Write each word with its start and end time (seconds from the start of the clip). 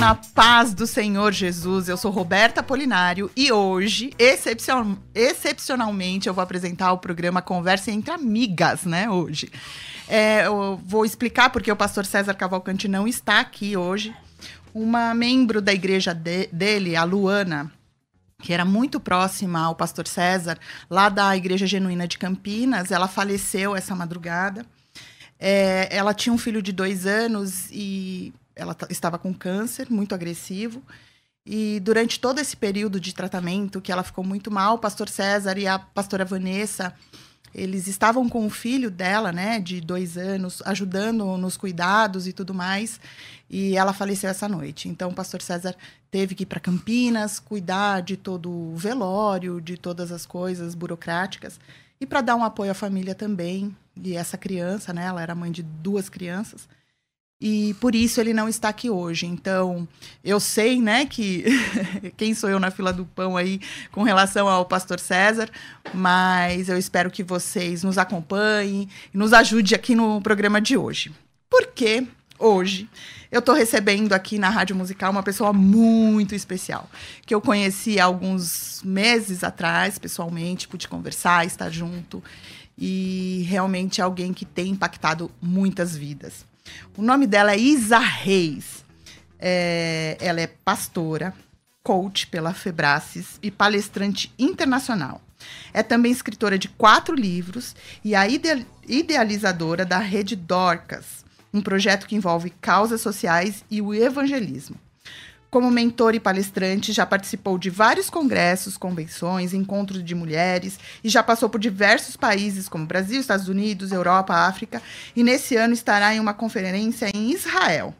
Na 0.00 0.14
paz 0.14 0.72
do 0.72 0.86
Senhor 0.86 1.30
Jesus. 1.30 1.86
Eu 1.86 1.96
sou 1.98 2.10
Roberta 2.10 2.62
Polinário 2.62 3.30
e 3.36 3.52
hoje, 3.52 4.12
excepcion- 4.18 4.96
excepcionalmente, 5.14 6.26
eu 6.26 6.32
vou 6.32 6.42
apresentar 6.42 6.90
o 6.92 6.98
programa 6.98 7.42
Conversa 7.42 7.90
entre 7.90 8.10
Amigas, 8.10 8.84
né? 8.84 9.10
Hoje. 9.10 9.50
É, 10.08 10.46
eu 10.46 10.80
vou 10.86 11.04
explicar 11.04 11.50
porque 11.50 11.70
o 11.70 11.76
pastor 11.76 12.06
César 12.06 12.32
Cavalcante 12.34 12.88
não 12.88 13.06
está 13.06 13.40
aqui 13.40 13.76
hoje. 13.76 14.14
Uma 14.72 15.12
membro 15.14 15.60
da 15.60 15.72
igreja 15.72 16.14
de- 16.14 16.48
dele, 16.50 16.96
a 16.96 17.04
Luana, 17.04 17.70
que 18.42 18.54
era 18.54 18.64
muito 18.64 18.98
próxima 18.98 19.60
ao 19.60 19.74
pastor 19.74 20.06
César, 20.08 20.58
lá 20.88 21.10
da 21.10 21.36
Igreja 21.36 21.66
Genuína 21.66 22.08
de 22.08 22.16
Campinas, 22.16 22.90
ela 22.90 23.06
faleceu 23.06 23.76
essa 23.76 23.94
madrugada. 23.94 24.64
É, 25.38 25.88
ela 25.94 26.14
tinha 26.14 26.32
um 26.32 26.38
filho 26.38 26.62
de 26.62 26.72
dois 26.72 27.06
anos 27.06 27.68
e 27.70 28.32
ela 28.60 28.74
ta- 28.74 28.86
estava 28.90 29.18
com 29.18 29.32
câncer 29.32 29.88
muito 29.90 30.14
agressivo. 30.14 30.82
E 31.46 31.80
durante 31.80 32.20
todo 32.20 32.38
esse 32.38 32.56
período 32.56 33.00
de 33.00 33.14
tratamento, 33.14 33.80
que 33.80 33.90
ela 33.90 34.02
ficou 34.02 34.22
muito 34.22 34.50
mal, 34.50 34.74
o 34.74 34.78
pastor 34.78 35.08
César 35.08 35.58
e 35.58 35.66
a 35.66 35.78
pastora 35.78 36.24
Vanessa, 36.24 36.94
eles 37.54 37.88
estavam 37.88 38.28
com 38.28 38.46
o 38.46 38.50
filho 38.50 38.90
dela, 38.90 39.32
né, 39.32 39.58
de 39.58 39.80
dois 39.80 40.16
anos, 40.16 40.62
ajudando 40.64 41.36
nos 41.36 41.56
cuidados 41.56 42.26
e 42.26 42.32
tudo 42.32 42.54
mais. 42.54 43.00
E 43.48 43.76
ela 43.76 43.92
faleceu 43.92 44.30
essa 44.30 44.46
noite. 44.48 44.88
Então, 44.88 45.10
o 45.10 45.14
pastor 45.14 45.42
César 45.42 45.74
teve 46.10 46.34
que 46.34 46.44
ir 46.44 46.46
para 46.46 46.60
Campinas, 46.60 47.40
cuidar 47.40 48.02
de 48.02 48.16
todo 48.16 48.50
o 48.50 48.76
velório, 48.76 49.60
de 49.60 49.76
todas 49.76 50.12
as 50.12 50.24
coisas 50.24 50.74
burocráticas. 50.74 51.58
E 52.00 52.06
para 52.06 52.20
dar 52.20 52.36
um 52.36 52.44
apoio 52.44 52.70
à 52.70 52.74
família 52.74 53.14
também. 53.14 53.74
E 54.00 54.14
essa 54.14 54.38
criança, 54.38 54.92
né, 54.92 55.06
ela 55.06 55.20
era 55.20 55.34
mãe 55.34 55.50
de 55.50 55.62
duas 55.62 56.08
crianças. 56.08 56.68
E 57.40 57.72
por 57.80 57.94
isso 57.94 58.20
ele 58.20 58.34
não 58.34 58.48
está 58.48 58.68
aqui 58.68 58.90
hoje. 58.90 59.24
Então, 59.24 59.88
eu 60.22 60.38
sei, 60.38 60.80
né, 60.80 61.06
que 61.06 61.44
quem 62.16 62.34
sou 62.34 62.50
eu 62.50 62.60
na 62.60 62.70
fila 62.70 62.92
do 62.92 63.06
pão 63.06 63.36
aí 63.36 63.60
com 63.90 64.02
relação 64.02 64.46
ao 64.46 64.66
pastor 64.66 65.00
César, 65.00 65.48
mas 65.94 66.68
eu 66.68 66.76
espero 66.76 67.10
que 67.10 67.22
vocês 67.22 67.82
nos 67.82 67.96
acompanhem 67.96 68.88
e 69.12 69.16
nos 69.16 69.32
ajude 69.32 69.74
aqui 69.74 69.94
no 69.94 70.20
programa 70.20 70.60
de 70.60 70.76
hoje. 70.76 71.12
Porque 71.48 72.06
hoje 72.38 72.86
eu 73.32 73.38
estou 73.38 73.54
recebendo 73.54 74.12
aqui 74.12 74.38
na 74.38 74.50
Rádio 74.50 74.76
Musical 74.76 75.10
uma 75.10 75.22
pessoa 75.22 75.52
muito 75.52 76.34
especial, 76.34 76.90
que 77.24 77.34
eu 77.34 77.40
conheci 77.40 77.98
há 77.98 78.04
alguns 78.04 78.82
meses 78.84 79.42
atrás, 79.42 79.98
pessoalmente, 79.98 80.68
pude 80.68 80.88
conversar, 80.88 81.46
estar 81.46 81.70
junto, 81.70 82.22
e 82.76 83.46
realmente 83.48 84.00
é 84.00 84.04
alguém 84.04 84.34
que 84.34 84.44
tem 84.44 84.72
impactado 84.72 85.30
muitas 85.40 85.96
vidas. 85.96 86.49
O 86.96 87.02
nome 87.02 87.26
dela 87.26 87.52
é 87.52 87.58
Isa 87.58 87.98
Reis. 87.98 88.84
É, 89.38 90.16
ela 90.20 90.40
é 90.40 90.46
pastora, 90.46 91.32
coach 91.82 92.26
pela 92.26 92.52
Febracis 92.52 93.38
e 93.42 93.50
palestrante 93.50 94.32
internacional. 94.38 95.20
É 95.72 95.82
também 95.82 96.12
escritora 96.12 96.58
de 96.58 96.68
quatro 96.68 97.14
livros 97.14 97.74
e 98.04 98.14
a 98.14 98.28
ide- 98.28 98.66
idealizadora 98.86 99.86
da 99.86 99.98
Rede 99.98 100.36
Dorcas, 100.36 101.24
um 101.52 101.62
projeto 101.62 102.06
que 102.06 102.14
envolve 102.14 102.50
causas 102.60 103.00
sociais 103.00 103.64
e 103.70 103.80
o 103.80 103.94
evangelismo. 103.94 104.76
Como 105.50 105.68
mentor 105.68 106.14
e 106.14 106.20
palestrante, 106.20 106.92
já 106.92 107.04
participou 107.04 107.58
de 107.58 107.70
vários 107.70 108.08
congressos, 108.08 108.76
convenções, 108.76 109.52
encontros 109.52 110.04
de 110.04 110.14
mulheres 110.14 110.78
e 111.02 111.08
já 111.08 111.24
passou 111.24 111.50
por 111.50 111.58
diversos 111.58 112.16
países 112.16 112.68
como 112.68 112.86
Brasil, 112.86 113.20
Estados 113.20 113.48
Unidos, 113.48 113.90
Europa, 113.90 114.32
África 114.32 114.80
e 115.16 115.24
nesse 115.24 115.56
ano 115.56 115.74
estará 115.74 116.14
em 116.14 116.20
uma 116.20 116.32
conferência 116.32 117.10
em 117.12 117.32
Israel. 117.32 117.92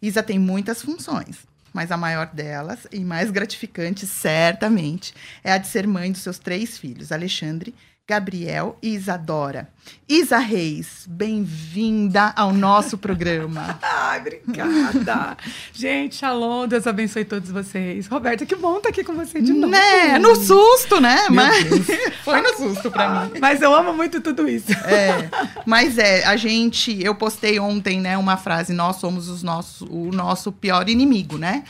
Isa 0.00 0.22
tem 0.22 0.38
muitas 0.38 0.80
funções, 0.80 1.46
mas 1.70 1.92
a 1.92 1.98
maior 1.98 2.28
delas 2.28 2.86
e 2.90 3.00
mais 3.00 3.30
gratificante, 3.30 4.06
certamente, 4.06 5.12
é 5.44 5.52
a 5.52 5.58
de 5.58 5.66
ser 5.68 5.86
mãe 5.86 6.10
dos 6.10 6.22
seus 6.22 6.38
três 6.38 6.78
filhos, 6.78 7.12
Alexandre, 7.12 7.74
Gabriel 8.08 8.78
e 8.80 8.94
Isadora. 8.94 9.68
Isa 10.08 10.38
Reis, 10.38 11.04
bem-vinda 11.08 12.32
ao 12.36 12.52
nosso 12.52 12.96
programa. 12.96 13.76
Ai, 13.82 14.20
obrigada. 14.20 15.36
Gente, 15.74 16.14
shalom, 16.14 16.68
Deus 16.68 16.86
abençoe 16.86 17.24
todos 17.24 17.50
vocês. 17.50 18.06
Roberta, 18.06 18.46
que 18.46 18.54
bom 18.54 18.76
estar 18.76 18.90
aqui 18.90 19.02
com 19.02 19.14
você 19.14 19.40
de 19.40 19.52
novo. 19.52 19.72
Né? 19.72 20.20
No 20.20 20.36
susto, 20.36 21.00
né? 21.00 21.22
Meu 21.22 21.32
Mas 21.32 21.64
Deus. 21.64 21.86
foi 22.22 22.40
no 22.40 22.54
susto 22.56 22.92
pra 22.92 23.24
mim. 23.26 23.40
Mas 23.40 23.60
eu 23.60 23.74
amo 23.74 23.92
muito 23.92 24.20
tudo 24.20 24.48
isso. 24.48 24.70
É, 24.70 25.28
mas 25.66 25.98
é, 25.98 26.24
a 26.26 26.36
gente, 26.36 27.02
eu 27.02 27.14
postei 27.16 27.58
ontem, 27.58 28.00
né, 28.00 28.16
uma 28.16 28.36
frase, 28.36 28.72
nós 28.72 28.96
somos 28.96 29.28
os 29.28 29.42
nosso, 29.42 29.84
o 29.86 30.12
nosso 30.12 30.52
pior 30.52 30.88
inimigo, 30.88 31.38
né? 31.38 31.64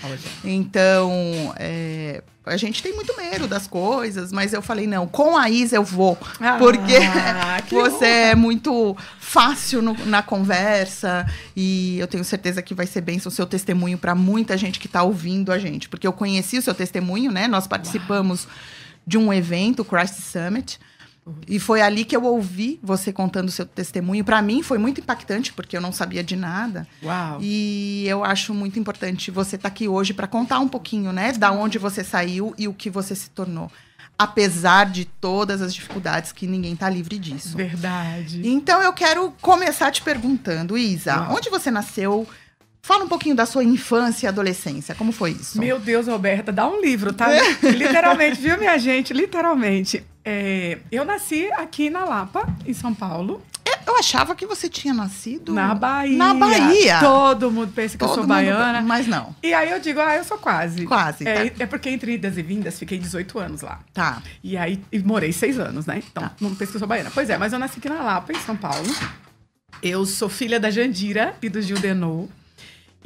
Então, 0.44 1.10
é, 1.56 2.22
a 2.46 2.56
gente 2.56 2.82
tem 2.82 2.94
muito 2.94 3.14
medo 3.16 3.46
das 3.48 3.66
coisas, 3.66 4.30
mas 4.32 4.52
eu 4.52 4.62
falei, 4.62 4.86
não, 4.86 5.06
com 5.06 5.36
a 5.36 5.50
Isa 5.50 5.76
eu 5.76 5.82
vou, 5.84 6.16
Ah, 6.40 6.56
porque 6.58 6.94
que 7.68 7.74
você 7.74 8.04
é 8.06 8.34
muito 8.36 8.96
fácil 9.18 9.82
no- 9.82 10.06
na 10.06 10.22
conversa 10.22 11.26
e 11.56 11.98
eu 11.98 12.06
tenho 12.06 12.24
certeza 12.24 12.62
que 12.62 12.72
vai 12.74 12.86
ser 12.86 13.00
bênção 13.00 13.28
o 13.30 13.34
seu 13.34 13.46
testemunho 13.46 13.98
para 13.98 14.14
muita 14.14 14.56
gente 14.56 14.78
que 14.78 14.86
está 14.86 15.02
ouvindo 15.02 15.50
a 15.52 15.58
gente, 15.58 15.88
porque 15.88 16.06
eu 16.06 16.12
conheci 16.12 16.56
o 16.56 16.62
seu 16.62 16.72
testemunho, 16.74 17.32
né? 17.32 17.48
Nós 17.48 17.66
participamos 17.66 18.46
de 19.06 19.18
um 19.18 19.32
evento, 19.32 19.80
o 19.80 19.84
Christ 19.84 20.14
Summit, 20.20 20.78
e 21.48 21.58
foi 21.58 21.80
ali 21.80 22.04
que 22.04 22.16
eu 22.16 22.24
ouvi 22.24 22.78
você 22.82 23.12
contando 23.12 23.48
o 23.48 23.52
seu 23.52 23.66
testemunho. 23.66 24.24
Para 24.24 24.40
mim 24.40 24.62
foi 24.62 24.78
muito 24.78 25.00
impactante, 25.00 25.52
porque 25.52 25.76
eu 25.76 25.80
não 25.80 25.92
sabia 25.92 26.22
de 26.22 26.36
nada. 26.36 26.86
Uau. 27.02 27.38
E 27.40 28.04
eu 28.06 28.24
acho 28.24 28.54
muito 28.54 28.78
importante 28.78 29.30
você 29.30 29.56
estar 29.56 29.68
aqui 29.68 29.88
hoje 29.88 30.14
para 30.14 30.28
contar 30.28 30.60
um 30.60 30.68
pouquinho, 30.68 31.12
né, 31.12 31.32
da 31.32 31.50
onde 31.50 31.78
você 31.78 32.04
saiu 32.04 32.54
e 32.56 32.68
o 32.68 32.74
que 32.74 32.88
você 32.88 33.14
se 33.14 33.30
tornou. 33.30 33.70
Apesar 34.18 34.86
de 34.86 35.04
todas 35.04 35.60
as 35.60 35.74
dificuldades 35.74 36.32
que 36.32 36.46
ninguém 36.46 36.72
está 36.72 36.88
livre 36.88 37.18
disso. 37.18 37.56
Verdade. 37.56 38.40
Então 38.48 38.80
eu 38.80 38.92
quero 38.92 39.32
começar 39.42 39.90
te 39.90 40.02
perguntando, 40.02 40.78
Isa, 40.78 41.16
Uau. 41.16 41.36
onde 41.36 41.50
você 41.50 41.70
nasceu? 41.70 42.26
Fala 42.80 43.04
um 43.04 43.08
pouquinho 43.08 43.34
da 43.34 43.44
sua 43.44 43.64
infância 43.64 44.26
e 44.26 44.28
adolescência. 44.28 44.94
Como 44.94 45.10
foi 45.10 45.32
isso? 45.32 45.58
Meu 45.58 45.80
Deus, 45.80 46.06
Roberta, 46.06 46.52
dá 46.52 46.68
um 46.68 46.80
livro, 46.80 47.12
tá? 47.12 47.26
Literalmente, 47.62 48.40
viu, 48.40 48.56
minha 48.56 48.78
gente? 48.78 49.12
Literalmente. 49.12 50.04
É, 50.28 50.78
eu 50.90 51.04
nasci 51.04 51.48
aqui 51.52 51.88
na 51.88 52.04
Lapa, 52.04 52.44
em 52.66 52.74
São 52.74 52.92
Paulo. 52.92 53.40
Eu 53.86 53.96
achava 53.96 54.34
que 54.34 54.44
você 54.44 54.68
tinha 54.68 54.92
nascido 54.92 55.52
Na 55.54 55.72
Bahia. 55.72 56.16
Na 56.18 56.34
Bahia. 56.34 56.98
Todo 56.98 57.48
mundo 57.52 57.72
pensa 57.72 57.96
que 57.96 58.02
eu 58.02 58.08
Todo 58.08 58.14
sou 58.16 58.24
mundo- 58.24 58.34
baiana. 58.34 58.80
Mas 58.82 59.06
não. 59.06 59.34
E 59.40 59.54
aí 59.54 59.70
eu 59.70 59.78
digo, 59.78 60.00
ah, 60.00 60.16
eu 60.16 60.24
sou 60.24 60.36
quase. 60.38 60.84
Quase, 60.84 61.26
É, 61.26 61.50
tá. 61.50 61.62
é 61.62 61.66
porque 61.66 61.88
entre 61.88 62.14
idas 62.14 62.36
e 62.36 62.42
vindas 62.42 62.76
fiquei 62.76 62.98
18 62.98 63.38
anos 63.38 63.60
lá. 63.62 63.78
Tá. 63.94 64.20
E 64.42 64.56
aí 64.56 64.82
e 64.90 64.98
morei 64.98 65.32
seis 65.32 65.56
anos, 65.60 65.86
né? 65.86 66.02
Então, 66.04 66.24
Tá. 66.24 66.32
não 66.40 66.52
pensa 66.56 66.72
que 66.72 66.76
eu 66.76 66.80
sou 66.80 66.88
baiana. 66.88 67.12
Pois 67.14 67.30
é, 67.30 67.38
mas 67.38 67.52
eu 67.52 67.60
nasci 67.60 67.78
aqui 67.78 67.88
na 67.88 68.02
Lapa, 68.02 68.32
em 68.32 68.40
São 68.40 68.56
Paulo. 68.56 68.92
Eu 69.80 70.04
sou 70.04 70.28
filha 70.28 70.58
da 70.58 70.68
Jandira 70.70 71.36
e 71.40 71.48
do 71.48 71.62
Gil 71.62 71.78
Denou. 71.78 72.28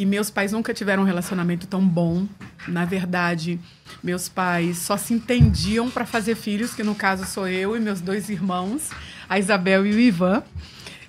E 0.01 0.07
meus 0.07 0.31
pais 0.31 0.53
nunca 0.53 0.73
tiveram 0.73 1.03
um 1.03 1.05
relacionamento 1.05 1.67
tão 1.67 1.87
bom. 1.87 2.27
Na 2.67 2.87
verdade, 2.87 3.61
meus 4.03 4.31
pais 4.31 4.79
só 4.79 4.97
se 4.97 5.13
entendiam 5.13 5.91
para 5.91 6.07
fazer 6.07 6.37
filhos, 6.37 6.73
que 6.73 6.83
no 6.83 6.95
caso 6.95 7.27
sou 7.27 7.47
eu 7.47 7.77
e 7.77 7.81
meus 7.81 8.01
dois 8.01 8.31
irmãos, 8.31 8.89
a 9.29 9.39
Isabel 9.39 9.85
e 9.85 9.93
o 9.93 10.01
Ivan. 10.01 10.43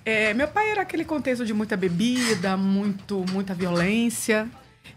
É, 0.03 0.33
meu 0.33 0.49
pai 0.49 0.71
era 0.71 0.81
aquele 0.81 1.05
contexto 1.05 1.45
de 1.45 1.53
muita 1.53 1.77
bebida, 1.77 2.57
muito, 2.57 3.23
muita 3.31 3.53
violência. 3.53 4.45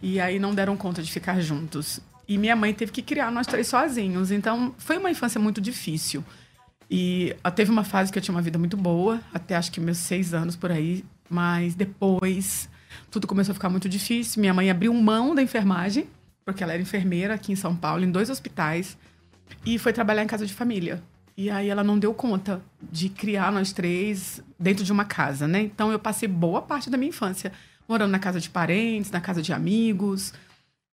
E 0.02 0.18
aí 0.18 0.40
não 0.40 0.52
deram 0.52 0.76
conta 0.76 1.00
de 1.00 1.12
ficar 1.12 1.40
juntos. 1.40 2.00
E 2.26 2.36
minha 2.36 2.56
mãe 2.56 2.74
teve 2.74 2.90
que 2.90 3.00
criar 3.00 3.30
nós 3.30 3.46
três 3.46 3.68
sozinhos. 3.68 4.32
Então, 4.32 4.74
foi 4.76 4.98
uma 4.98 5.08
infância 5.12 5.40
muito 5.40 5.60
difícil. 5.60 6.24
E 6.90 7.32
ah, 7.44 7.50
teve 7.52 7.70
uma 7.70 7.84
fase 7.84 8.10
que 8.10 8.18
eu 8.18 8.22
tinha 8.22 8.34
uma 8.34 8.42
vida 8.42 8.58
muito 8.58 8.76
boa, 8.76 9.20
até 9.32 9.54
acho 9.54 9.70
que 9.70 9.78
meus 9.78 9.98
seis 9.98 10.34
anos 10.34 10.56
por 10.56 10.72
aí. 10.72 11.04
Mas 11.30 11.76
depois, 11.76 12.68
tudo 13.10 13.26
começou 13.26 13.52
a 13.52 13.54
ficar 13.54 13.70
muito 13.70 13.88
difícil. 13.88 14.40
Minha 14.40 14.54
mãe 14.54 14.70
abriu 14.70 14.92
mão 14.94 15.34
da 15.34 15.42
enfermagem, 15.42 16.06
porque 16.44 16.62
ela 16.62 16.72
era 16.72 16.82
enfermeira 16.82 17.34
aqui 17.34 17.52
em 17.52 17.56
São 17.56 17.74
Paulo, 17.74 18.04
em 18.04 18.10
dois 18.10 18.30
hospitais. 18.30 18.96
E 19.64 19.78
foi 19.78 19.92
trabalhar 19.92 20.22
em 20.22 20.26
casa 20.26 20.46
de 20.46 20.54
família. 20.54 21.02
E 21.36 21.50
aí 21.50 21.68
ela 21.68 21.82
não 21.82 21.98
deu 21.98 22.14
conta 22.14 22.62
de 22.80 23.08
criar 23.08 23.50
nós 23.50 23.72
três 23.72 24.40
dentro 24.58 24.84
de 24.84 24.92
uma 24.92 25.04
casa, 25.04 25.48
né? 25.48 25.62
Então 25.62 25.90
eu 25.90 25.98
passei 25.98 26.28
boa 26.28 26.62
parte 26.62 26.88
da 26.88 26.96
minha 26.96 27.08
infância 27.08 27.52
morando 27.88 28.10
na 28.10 28.18
casa 28.18 28.40
de 28.40 28.48
parentes, 28.48 29.10
na 29.10 29.20
casa 29.20 29.42
de 29.42 29.52
amigos. 29.52 30.32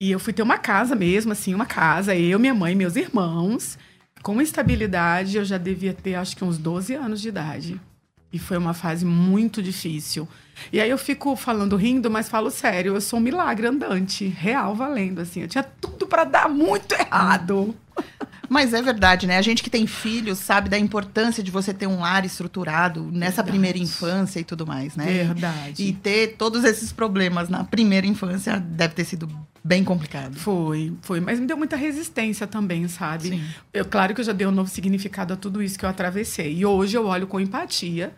E 0.01 0.11
eu 0.11 0.19
fui 0.19 0.33
ter 0.33 0.43
uma 0.43 0.59
casa 0.59 0.95
mesmo, 0.95 1.33
assim, 1.33 1.55
uma 1.55 1.67
casa, 1.67 2.17
eu, 2.17 2.39
minha 2.39 2.55
mãe, 2.55 2.75
meus 2.75 2.97
irmãos. 2.97 3.79
Com 4.23 4.41
estabilidade, 4.41 5.37
eu 5.37 5.45
já 5.45 5.59
devia 5.59 5.93
ter 5.95 6.15
acho 6.15 6.37
que 6.37 6.45
uns 6.45 6.59
12 6.59 6.95
anos 6.95 7.21
de 7.21 7.29
idade. 7.29 7.81
E 8.33 8.39
foi 8.39 8.57
uma 8.57 8.73
fase 8.73 9.05
muito 9.05 9.63
difícil. 9.63 10.29
E 10.73 10.81
aí 10.81 10.89
eu 10.89 10.99
fico 10.99 11.35
falando 11.35 11.77
rindo, 11.77 12.11
mas 12.11 12.29
falo 12.29 12.51
sério, 12.51 12.95
eu 12.95 13.01
sou 13.01 13.19
um 13.19 13.23
milagre 13.23 13.67
andante, 13.67 14.27
real 14.27 14.75
valendo 14.75 15.21
assim. 15.21 15.43
Eu 15.43 15.49
tinha 15.49 15.65
tudo 15.65 16.07
para 16.07 16.25
dar 16.25 16.49
muito 16.49 16.95
errado. 16.95 17.75
Mas 18.49 18.75
é 18.75 18.83
verdade, 18.83 19.29
né? 19.29 19.39
A 19.39 19.43
gente 19.43 19.63
que 19.63 19.71
tem 19.71 19.87
filhos 19.87 20.39
sabe 20.39 20.69
da 20.69 20.77
importância 20.79 21.41
de 21.41 21.53
você 21.53 21.73
ter 21.73 21.87
um 21.87 22.01
lar 22.01 22.25
estruturado 22.25 23.03
nessa 23.13 23.37
verdade. 23.37 23.51
primeira 23.51 23.79
infância 23.79 24.41
e 24.41 24.45
tudo 24.45 24.67
mais, 24.67 24.97
né? 24.97 25.05
Verdade. 25.07 25.83
E 25.85 25.93
ter 25.93 26.35
todos 26.37 26.65
esses 26.65 26.93
problemas 26.93 27.49
na 27.49 27.63
primeira 27.63 28.07
infância 28.09 28.59
deve 28.59 28.95
ter 28.95 29.05
sido 29.05 29.29
bem 29.63 29.85
complicado. 29.85 30.37
Foi, 30.37 30.93
foi. 31.03 31.21
Mas 31.21 31.39
me 31.39 31.47
deu 31.47 31.57
muita 31.57 31.77
resistência 31.77 32.47
também, 32.47 32.87
sabe? 32.89 33.29
Sim. 33.29 33.45
Eu, 33.73 33.85
claro 33.85 34.15
que 34.15 34.21
eu 34.21 34.25
já 34.25 34.33
dei 34.33 34.47
um 34.47 34.51
novo 34.51 34.71
significado 34.71 35.35
a 35.35 35.37
tudo 35.37 35.63
isso 35.63 35.79
que 35.79 35.85
eu 35.85 35.89
atravessei. 35.89 36.55
E 36.55 36.67
hoje 36.67 36.97
eu 36.97 37.07
olho 37.07 37.27
com 37.27 37.41
empatia 37.41 38.13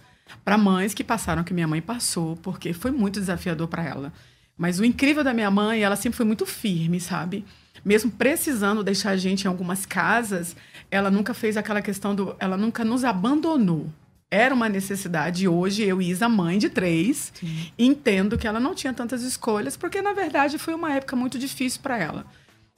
para 0.45 0.57
mães 0.57 0.95
que 0.95 1.05
passaram 1.05 1.43
o 1.43 1.45
que 1.45 1.53
minha 1.53 1.69
mãe 1.69 1.81
passou, 1.81 2.37
porque 2.37 2.73
foi 2.73 2.91
muito 2.91 3.21
desafiador 3.21 3.69
para 3.69 3.85
ela. 3.85 4.13
Mas 4.57 4.79
o 4.79 4.85
incrível 4.85 5.25
da 5.25 5.35
minha 5.35 5.51
mãe, 5.51 5.83
ela 5.83 5.97
sempre 5.97 6.17
foi 6.17 6.27
muito 6.27 6.47
firme, 6.47 7.01
sabe? 7.01 7.45
mesmo 7.85 8.11
precisando 8.11 8.83
deixar 8.83 9.11
a 9.11 9.17
gente 9.17 9.45
em 9.45 9.49
algumas 9.49 9.85
casas, 9.85 10.57
ela 10.91 11.11
nunca 11.11 11.35
fez 11.35 11.57
aquela 11.57 11.83
questão 11.83 12.15
do. 12.15 12.37
Ela 12.39 12.57
nunca 12.57 12.85
nos 12.85 13.05
abandonou. 13.05 13.87
Era 14.33 14.55
uma 14.55 14.67
necessidade. 14.67 15.47
Hoje, 15.47 15.83
eu, 15.83 16.01
Isa, 16.01 16.27
mãe 16.27 16.57
de 16.57 16.71
três, 16.71 17.31
Sim. 17.35 17.71
entendo 17.79 18.39
que 18.39 18.47
ela 18.47 18.59
não 18.59 18.75
tinha 18.75 18.95
tantas 18.95 19.23
escolhas, 19.23 19.77
porque, 19.77 20.01
na 20.01 20.15
verdade, 20.15 20.57
foi 20.57 20.73
uma 20.73 20.91
época 20.91 21.15
muito 21.15 21.39
difícil 21.39 21.83
para 21.83 21.99
ela. 21.99 22.25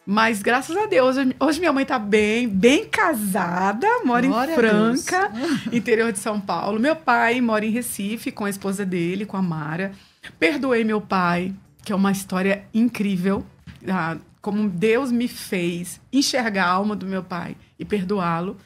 Mas, 0.05 0.43
graças 0.43 0.77
a 0.77 0.87
Deus, 0.87 1.15
hoje 1.39 1.61
minha 1.61 1.73
mãe 1.73 1.85
está 1.85 1.97
bem, 1.97 2.49
bem 2.49 2.87
casada, 2.87 3.87
mora 4.05 4.27
Glória 4.27 4.53
em 4.53 4.57
Franca, 4.57 5.33
interior 5.73 6.11
de 6.11 6.19
São 6.19 6.41
Paulo. 6.41 6.81
Meu 6.81 6.97
pai 6.97 7.41
mora 7.41 7.65
em 7.65 7.71
Recife 7.71 8.33
com 8.33 8.45
a 8.45 8.51
esposa 8.51 8.85
dele, 8.85 9.25
com 9.25 9.37
a 9.37 9.43
Mara. 9.43 9.93
Perdoei 10.41 10.83
meu 10.83 11.01
pai, 11.01 11.55
que 11.85 11.93
é 11.93 11.95
uma 11.95 12.11
história 12.11 12.65
incrível. 12.75 13.47
Ah, 13.89 14.17
como 14.41 14.69
Deus 14.69 15.13
me 15.13 15.29
fez 15.29 16.01
enxergar 16.13 16.65
a 16.65 16.71
alma 16.71 16.97
do 16.97 17.07
meu 17.07 17.23
pai 17.23 17.57
e 17.79 17.85
perdoá-lo. 17.85 18.57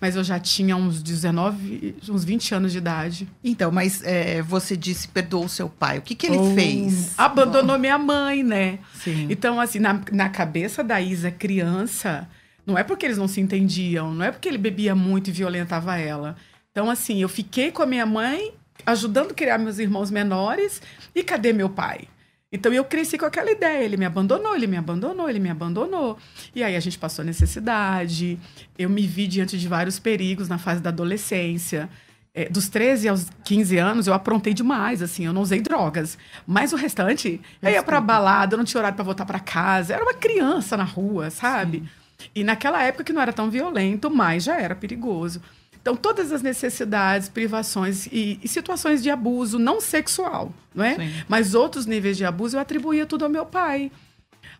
Mas 0.00 0.14
eu 0.14 0.22
já 0.22 0.38
tinha 0.38 0.76
uns 0.76 1.02
19, 1.02 1.96
uns 2.08 2.24
20 2.24 2.54
anos 2.54 2.72
de 2.72 2.78
idade. 2.78 3.28
Então, 3.42 3.70
mas 3.72 4.02
é, 4.04 4.40
você 4.42 4.76
disse 4.76 5.08
perdoou 5.08 5.46
o 5.46 5.48
seu 5.48 5.68
pai. 5.68 5.98
O 5.98 6.02
que, 6.02 6.14
que 6.14 6.26
ele 6.26 6.38
oh, 6.38 6.54
fez? 6.54 7.18
Abandonou 7.18 7.74
oh. 7.74 7.78
minha 7.78 7.98
mãe, 7.98 8.44
né? 8.44 8.78
Sim. 8.94 9.26
Então, 9.28 9.60
assim, 9.60 9.80
na, 9.80 10.00
na 10.12 10.28
cabeça 10.28 10.84
da 10.84 11.00
Isa 11.00 11.30
criança, 11.30 12.28
não 12.64 12.78
é 12.78 12.84
porque 12.84 13.06
eles 13.06 13.18
não 13.18 13.26
se 13.26 13.40
entendiam, 13.40 14.14
não 14.14 14.24
é 14.24 14.30
porque 14.30 14.48
ele 14.48 14.58
bebia 14.58 14.94
muito 14.94 15.30
e 15.30 15.32
violentava 15.32 15.98
ela. 15.98 16.36
Então, 16.70 16.88
assim, 16.88 17.20
eu 17.20 17.28
fiquei 17.28 17.72
com 17.72 17.82
a 17.82 17.86
minha 17.86 18.06
mãe, 18.06 18.52
ajudando 18.86 19.32
a 19.32 19.34
criar 19.34 19.58
meus 19.58 19.78
irmãos 19.78 20.10
menores. 20.12 20.80
E 21.12 21.24
cadê 21.24 21.52
meu 21.52 21.68
pai? 21.68 22.02
Então 22.50 22.72
eu 22.72 22.84
cresci 22.84 23.18
com 23.18 23.26
aquela 23.26 23.50
ideia, 23.50 23.84
ele 23.84 23.98
me 23.98 24.06
abandonou, 24.06 24.54
ele 24.54 24.66
me 24.66 24.76
abandonou, 24.76 25.28
ele 25.28 25.38
me 25.38 25.50
abandonou. 25.50 26.18
E 26.54 26.62
aí 26.62 26.76
a 26.76 26.80
gente 26.80 26.98
passou 26.98 27.24
necessidade, 27.24 28.38
eu 28.78 28.88
me 28.88 29.06
vi 29.06 29.26
diante 29.26 29.58
de 29.58 29.68
vários 29.68 29.98
perigos 29.98 30.48
na 30.48 30.56
fase 30.56 30.80
da 30.80 30.88
adolescência. 30.88 31.90
É, 32.34 32.48
dos 32.48 32.68
13 32.68 33.08
aos 33.08 33.26
15 33.44 33.76
anos, 33.78 34.06
eu 34.06 34.14
aprontei 34.14 34.54
demais, 34.54 35.02
assim, 35.02 35.26
eu 35.26 35.32
não 35.32 35.42
usei 35.42 35.60
drogas. 35.60 36.16
Mas 36.46 36.72
o 36.72 36.76
restante, 36.76 37.40
eu 37.60 37.70
ia 37.70 37.82
pra 37.82 38.00
balada, 38.00 38.54
eu 38.54 38.58
não 38.58 38.64
tinha 38.64 38.80
horário 38.80 38.96
para 38.96 39.04
voltar 39.04 39.26
para 39.26 39.40
casa, 39.40 39.94
era 39.94 40.02
uma 40.02 40.14
criança 40.14 40.76
na 40.76 40.84
rua, 40.84 41.30
sabe? 41.30 41.80
Sim. 41.80 42.28
E 42.34 42.44
naquela 42.44 42.82
época 42.82 43.04
que 43.04 43.12
não 43.12 43.20
era 43.20 43.32
tão 43.32 43.50
violento, 43.50 44.10
mas 44.10 44.44
já 44.44 44.58
era 44.58 44.74
perigoso. 44.74 45.42
Então, 45.88 45.96
todas 45.96 46.32
as 46.32 46.42
necessidades, 46.42 47.30
privações 47.30 48.04
e, 48.12 48.38
e, 48.42 48.46
situações 48.46 49.02
de 49.02 49.08
abuso, 49.08 49.58
não 49.58 49.80
sexual, 49.80 50.52
não 50.74 50.84
é? 50.84 50.96
Sim. 50.96 51.24
Mas 51.26 51.54
outros 51.54 51.86
níveis 51.86 52.18
de 52.18 52.26
abuso, 52.26 52.58
eu 52.58 52.60
atribuía 52.60 53.06
tudo 53.06 53.24
ao 53.24 53.30
meu 53.30 53.46
pai. 53.46 53.90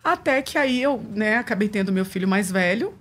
Até 0.03 0.41
que 0.41 0.57
aí 0.57 0.83
eu, 0.83 1.05
né, 1.11 1.37
acabei 1.37 1.69
tendo 1.69 1.93
meu 1.93 2.07
filho 2.07 2.27
mais 2.27 2.51
velho, 2.51 2.95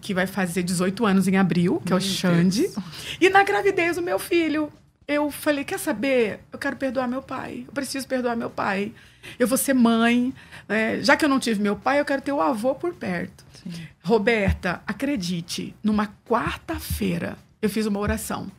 que 0.00 0.14
vai 0.14 0.28
fazer 0.28 0.62
18 0.62 1.04
anos 1.04 1.26
em 1.26 1.36
abril, 1.36 1.82
que 1.84 1.90
meu 1.90 1.98
é 1.98 2.00
o 2.00 2.00
Xande. 2.00 2.68
Deus. 2.68 2.76
E 3.20 3.28
na 3.28 3.42
gravidez 3.42 3.96
do 3.96 4.02
meu 4.02 4.20
filho, 4.20 4.72
eu 5.08 5.28
falei: 5.32 5.64
quer 5.64 5.80
saber? 5.80 6.38
Eu 6.52 6.60
quero 6.60 6.76
perdoar 6.76 7.08
meu 7.08 7.20
pai. 7.20 7.64
Eu 7.66 7.72
preciso 7.72 8.06
perdoar 8.06 8.36
meu 8.36 8.48
pai. 8.48 8.92
Eu 9.40 9.48
vou 9.48 9.58
ser 9.58 9.74
mãe. 9.74 10.32
Né? 10.68 11.02
Já 11.02 11.16
que 11.16 11.24
eu 11.24 11.28
não 11.28 11.40
tive 11.40 11.60
meu 11.60 11.74
pai, 11.74 11.98
eu 11.98 12.04
quero 12.04 12.22
ter 12.22 12.30
o 12.30 12.40
avô 12.40 12.76
por 12.76 12.94
perto. 12.94 13.44
Sim. 13.54 13.72
Roberta, 14.04 14.80
acredite, 14.86 15.74
numa 15.82 16.08
quarta-feira, 16.24 17.36
eu 17.62 17.70
fiz 17.70 17.86
uma 17.86 18.00
oração. 18.00 18.50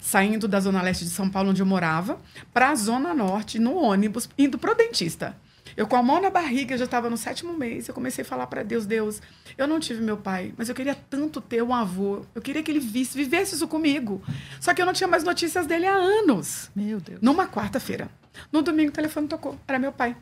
Saindo 0.00 0.46
da 0.46 0.60
zona 0.60 0.82
leste 0.82 1.04
de 1.04 1.10
São 1.10 1.30
Paulo, 1.30 1.50
onde 1.50 1.62
eu 1.62 1.66
morava, 1.66 2.20
para 2.52 2.68
a 2.68 2.74
zona 2.74 3.14
norte, 3.14 3.58
no 3.58 3.74
ônibus, 3.74 4.28
indo 4.36 4.58
pro 4.58 4.74
dentista. 4.74 5.34
Eu 5.76 5.86
com 5.86 5.96
a 5.96 6.02
mão 6.02 6.20
na 6.20 6.28
barriga, 6.28 6.76
já 6.76 6.84
estava 6.84 7.08
no 7.08 7.16
sétimo 7.16 7.54
mês, 7.54 7.88
eu 7.88 7.94
comecei 7.94 8.22
a 8.22 8.26
falar 8.26 8.46
para 8.48 8.62
Deus, 8.62 8.84
Deus, 8.84 9.22
eu 9.56 9.66
não 9.66 9.80
tive 9.80 10.02
meu 10.02 10.16
pai, 10.16 10.52
mas 10.58 10.68
eu 10.68 10.74
queria 10.74 10.94
tanto 10.94 11.40
ter 11.40 11.62
um 11.62 11.74
avô. 11.74 12.22
Eu 12.34 12.42
queria 12.42 12.62
que 12.62 12.70
ele 12.70 12.80
visse, 12.80 13.16
vivesse 13.16 13.54
isso 13.54 13.66
comigo. 13.66 14.22
Só 14.60 14.74
que 14.74 14.82
eu 14.82 14.86
não 14.86 14.92
tinha 14.92 15.08
mais 15.08 15.24
notícias 15.24 15.66
dele 15.66 15.86
há 15.86 15.94
anos. 15.94 16.70
Meu 16.74 17.00
Deus. 17.00 17.20
Numa 17.22 17.46
quarta-feira. 17.46 18.10
No 18.52 18.60
domingo 18.60 18.90
o 18.90 18.92
telefone 18.92 19.28
tocou, 19.28 19.58
era 19.66 19.78
meu 19.78 19.92
pai. 19.92 20.14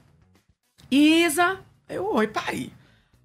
Isa, 0.90 1.58
eu, 1.88 2.06
oi, 2.14 2.29
pai. 2.29 2.70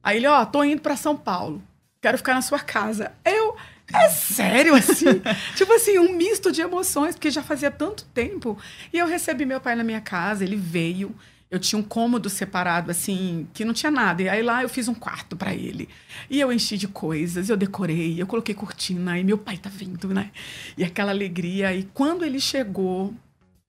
Aí 0.01 0.17
ele, 0.17 0.27
ó, 0.27 0.43
tô 0.45 0.63
indo 0.63 0.81
para 0.81 0.97
São 0.97 1.15
Paulo. 1.15 1.61
Quero 2.01 2.17
ficar 2.17 2.33
na 2.33 2.41
sua 2.41 2.59
casa. 2.59 3.13
Eu, 3.23 3.55
é 3.91 4.09
sério, 4.09 4.75
assim? 4.75 5.21
tipo 5.55 5.73
assim, 5.73 5.99
um 5.99 6.15
misto 6.15 6.51
de 6.51 6.61
emoções, 6.61 7.15
porque 7.15 7.31
já 7.31 7.43
fazia 7.43 7.71
tanto 7.71 8.05
tempo. 8.05 8.57
E 8.91 8.97
eu 8.97 9.07
recebi 9.07 9.45
meu 9.45 9.59
pai 9.59 9.75
na 9.75 9.83
minha 9.83 10.01
casa, 10.01 10.43
ele 10.43 10.55
veio. 10.55 11.13
Eu 11.51 11.59
tinha 11.59 11.77
um 11.77 11.83
cômodo 11.83 12.29
separado, 12.31 12.89
assim, 12.89 13.47
que 13.53 13.63
não 13.63 13.73
tinha 13.73 13.91
nada. 13.91 14.23
E 14.23 14.29
aí 14.29 14.41
lá 14.41 14.63
eu 14.63 14.69
fiz 14.69 14.87
um 14.87 14.93
quarto 14.93 15.35
para 15.35 15.53
ele. 15.53 15.87
E 16.27 16.39
eu 16.39 16.51
enchi 16.51 16.77
de 16.77 16.87
coisas, 16.87 17.47
eu 17.49 17.55
decorei, 17.55 18.19
eu 18.19 18.25
coloquei 18.25 18.55
cortina, 18.55 19.19
e 19.19 19.23
meu 19.23 19.37
pai 19.37 19.57
tá 19.57 19.69
vindo, 19.69 20.07
né? 20.07 20.31
E 20.75 20.83
aquela 20.83 21.11
alegria. 21.11 21.71
E 21.75 21.83
quando 21.93 22.25
ele 22.25 22.39
chegou, 22.39 23.13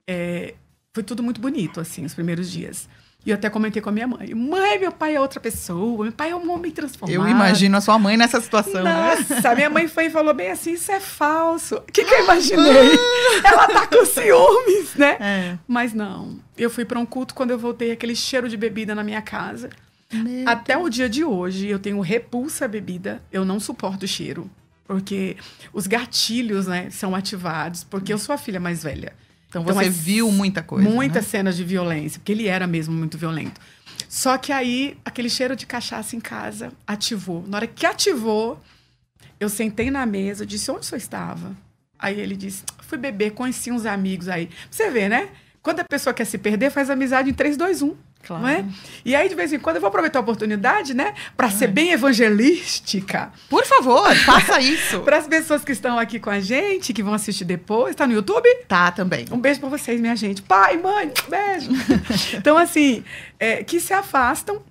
é, 0.08 0.54
foi 0.94 1.02
tudo 1.02 1.22
muito 1.22 1.40
bonito, 1.40 1.78
assim, 1.78 2.06
os 2.06 2.14
primeiros 2.14 2.50
dias. 2.50 2.88
E 3.26 3.30
eu 3.30 3.34
até 3.36 3.48
comentei 3.48 3.80
com 3.80 3.88
a 3.88 3.92
minha 3.92 4.06
mãe: 4.06 4.34
mãe, 4.34 4.78
meu 4.78 4.92
pai 4.92 5.16
é 5.16 5.20
outra 5.20 5.40
pessoa, 5.40 6.04
meu 6.04 6.12
pai 6.12 6.30
é 6.30 6.36
um 6.36 6.50
homem 6.50 6.70
transformado. 6.70 7.14
Eu 7.14 7.26
imagino 7.26 7.76
a 7.76 7.80
sua 7.80 7.98
mãe 7.98 8.16
nessa 8.16 8.40
situação. 8.40 8.84
Né? 8.84 8.92
Nossa, 8.92 9.48
né? 9.48 9.54
minha 9.54 9.70
mãe 9.70 9.88
foi 9.88 10.06
e 10.06 10.10
falou 10.10 10.34
bem 10.34 10.50
assim: 10.50 10.72
isso 10.72 10.92
é 10.92 11.00
falso. 11.00 11.76
O 11.76 11.92
que, 11.92 12.04
que 12.04 12.14
eu 12.14 12.24
imaginei? 12.24 12.98
Ela 13.42 13.66
tá 13.68 13.86
com 13.86 14.04
ciúmes, 14.04 14.94
né? 14.94 15.16
É. 15.20 15.58
Mas 15.66 15.94
não. 15.94 16.38
Eu 16.56 16.68
fui 16.68 16.84
para 16.84 16.98
um 16.98 17.06
culto 17.06 17.34
quando 17.34 17.50
eu 17.50 17.58
voltei, 17.58 17.90
aquele 17.90 18.14
cheiro 18.14 18.48
de 18.48 18.56
bebida 18.56 18.94
na 18.94 19.02
minha 19.02 19.22
casa. 19.22 19.70
Meu 20.12 20.48
até 20.48 20.74
Deus. 20.74 20.86
o 20.86 20.90
dia 20.90 21.08
de 21.08 21.24
hoje, 21.24 21.66
eu 21.66 21.78
tenho 21.78 22.00
repulsa 22.00 22.66
à 22.66 22.68
bebida, 22.68 23.22
eu 23.32 23.44
não 23.44 23.58
suporto 23.58 24.04
o 24.04 24.08
cheiro. 24.08 24.50
Porque 24.86 25.36
os 25.72 25.86
gatilhos, 25.86 26.66
né, 26.66 26.90
são 26.90 27.14
ativados, 27.14 27.82
porque 27.82 28.12
eu 28.12 28.18
sou 28.18 28.34
a 28.34 28.38
filha 28.38 28.60
mais 28.60 28.82
velha. 28.82 29.14
Então, 29.54 29.62
então 29.62 29.74
você 29.74 29.88
viu 29.88 30.32
muita 30.32 30.62
coisa. 30.62 30.88
Muitas 30.88 31.24
né? 31.24 31.30
cenas 31.30 31.56
de 31.56 31.62
violência, 31.62 32.18
porque 32.18 32.32
ele 32.32 32.48
era 32.48 32.66
mesmo 32.66 32.92
muito 32.92 33.16
violento. 33.16 33.60
Só 34.08 34.36
que 34.36 34.52
aí, 34.52 34.96
aquele 35.04 35.30
cheiro 35.30 35.54
de 35.54 35.64
cachaça 35.64 36.16
em 36.16 36.20
casa 36.20 36.72
ativou. 36.84 37.44
Na 37.46 37.58
hora 37.58 37.66
que 37.66 37.86
ativou, 37.86 38.60
eu 39.38 39.48
sentei 39.48 39.90
na 39.90 40.04
mesa, 40.04 40.44
disse: 40.44 40.70
onde 40.70 40.86
você 40.86 40.96
estava? 40.96 41.56
Aí 41.96 42.18
ele 42.18 42.34
disse: 42.36 42.64
fui 42.82 42.98
beber, 42.98 43.30
conheci 43.30 43.70
uns 43.70 43.86
amigos 43.86 44.28
aí. 44.28 44.50
Você 44.68 44.90
vê, 44.90 45.08
né? 45.08 45.28
Quando 45.62 45.80
a 45.80 45.84
pessoa 45.84 46.12
quer 46.12 46.24
se 46.24 46.36
perder, 46.36 46.70
faz 46.70 46.90
amizade 46.90 47.30
em 47.30 47.34
3, 47.34 47.56
2, 47.56 47.82
1. 47.82 47.96
Claro. 48.26 48.46
É? 48.46 48.64
E 49.04 49.14
aí, 49.14 49.28
de 49.28 49.34
vez 49.34 49.52
em 49.52 49.58
quando, 49.58 49.76
eu 49.76 49.80
vou 49.80 49.88
aproveitar 49.88 50.18
a 50.18 50.22
oportunidade, 50.22 50.94
né? 50.94 51.14
Para 51.36 51.50
ser 51.50 51.68
bem 51.68 51.92
evangelística. 51.92 53.32
Por 53.48 53.64
favor, 53.66 54.14
faça 54.16 54.60
isso. 54.60 55.00
para 55.04 55.18
as 55.18 55.26
pessoas 55.26 55.64
que 55.64 55.72
estão 55.72 55.98
aqui 55.98 56.18
com 56.18 56.30
a 56.30 56.40
gente, 56.40 56.92
que 56.92 57.02
vão 57.02 57.14
assistir 57.14 57.44
depois. 57.44 57.94
Tá 57.94 58.06
no 58.06 58.14
YouTube? 58.14 58.48
Tá, 58.66 58.90
também. 58.90 59.26
Um 59.30 59.38
beijo 59.38 59.60
para 59.60 59.68
vocês, 59.68 60.00
minha 60.00 60.16
gente. 60.16 60.42
Pai, 60.42 60.76
mãe, 60.78 61.12
beijo. 61.28 61.70
então, 62.36 62.56
assim, 62.56 63.04
é, 63.38 63.62
que 63.62 63.78
se 63.78 63.92
afastam 63.92 64.62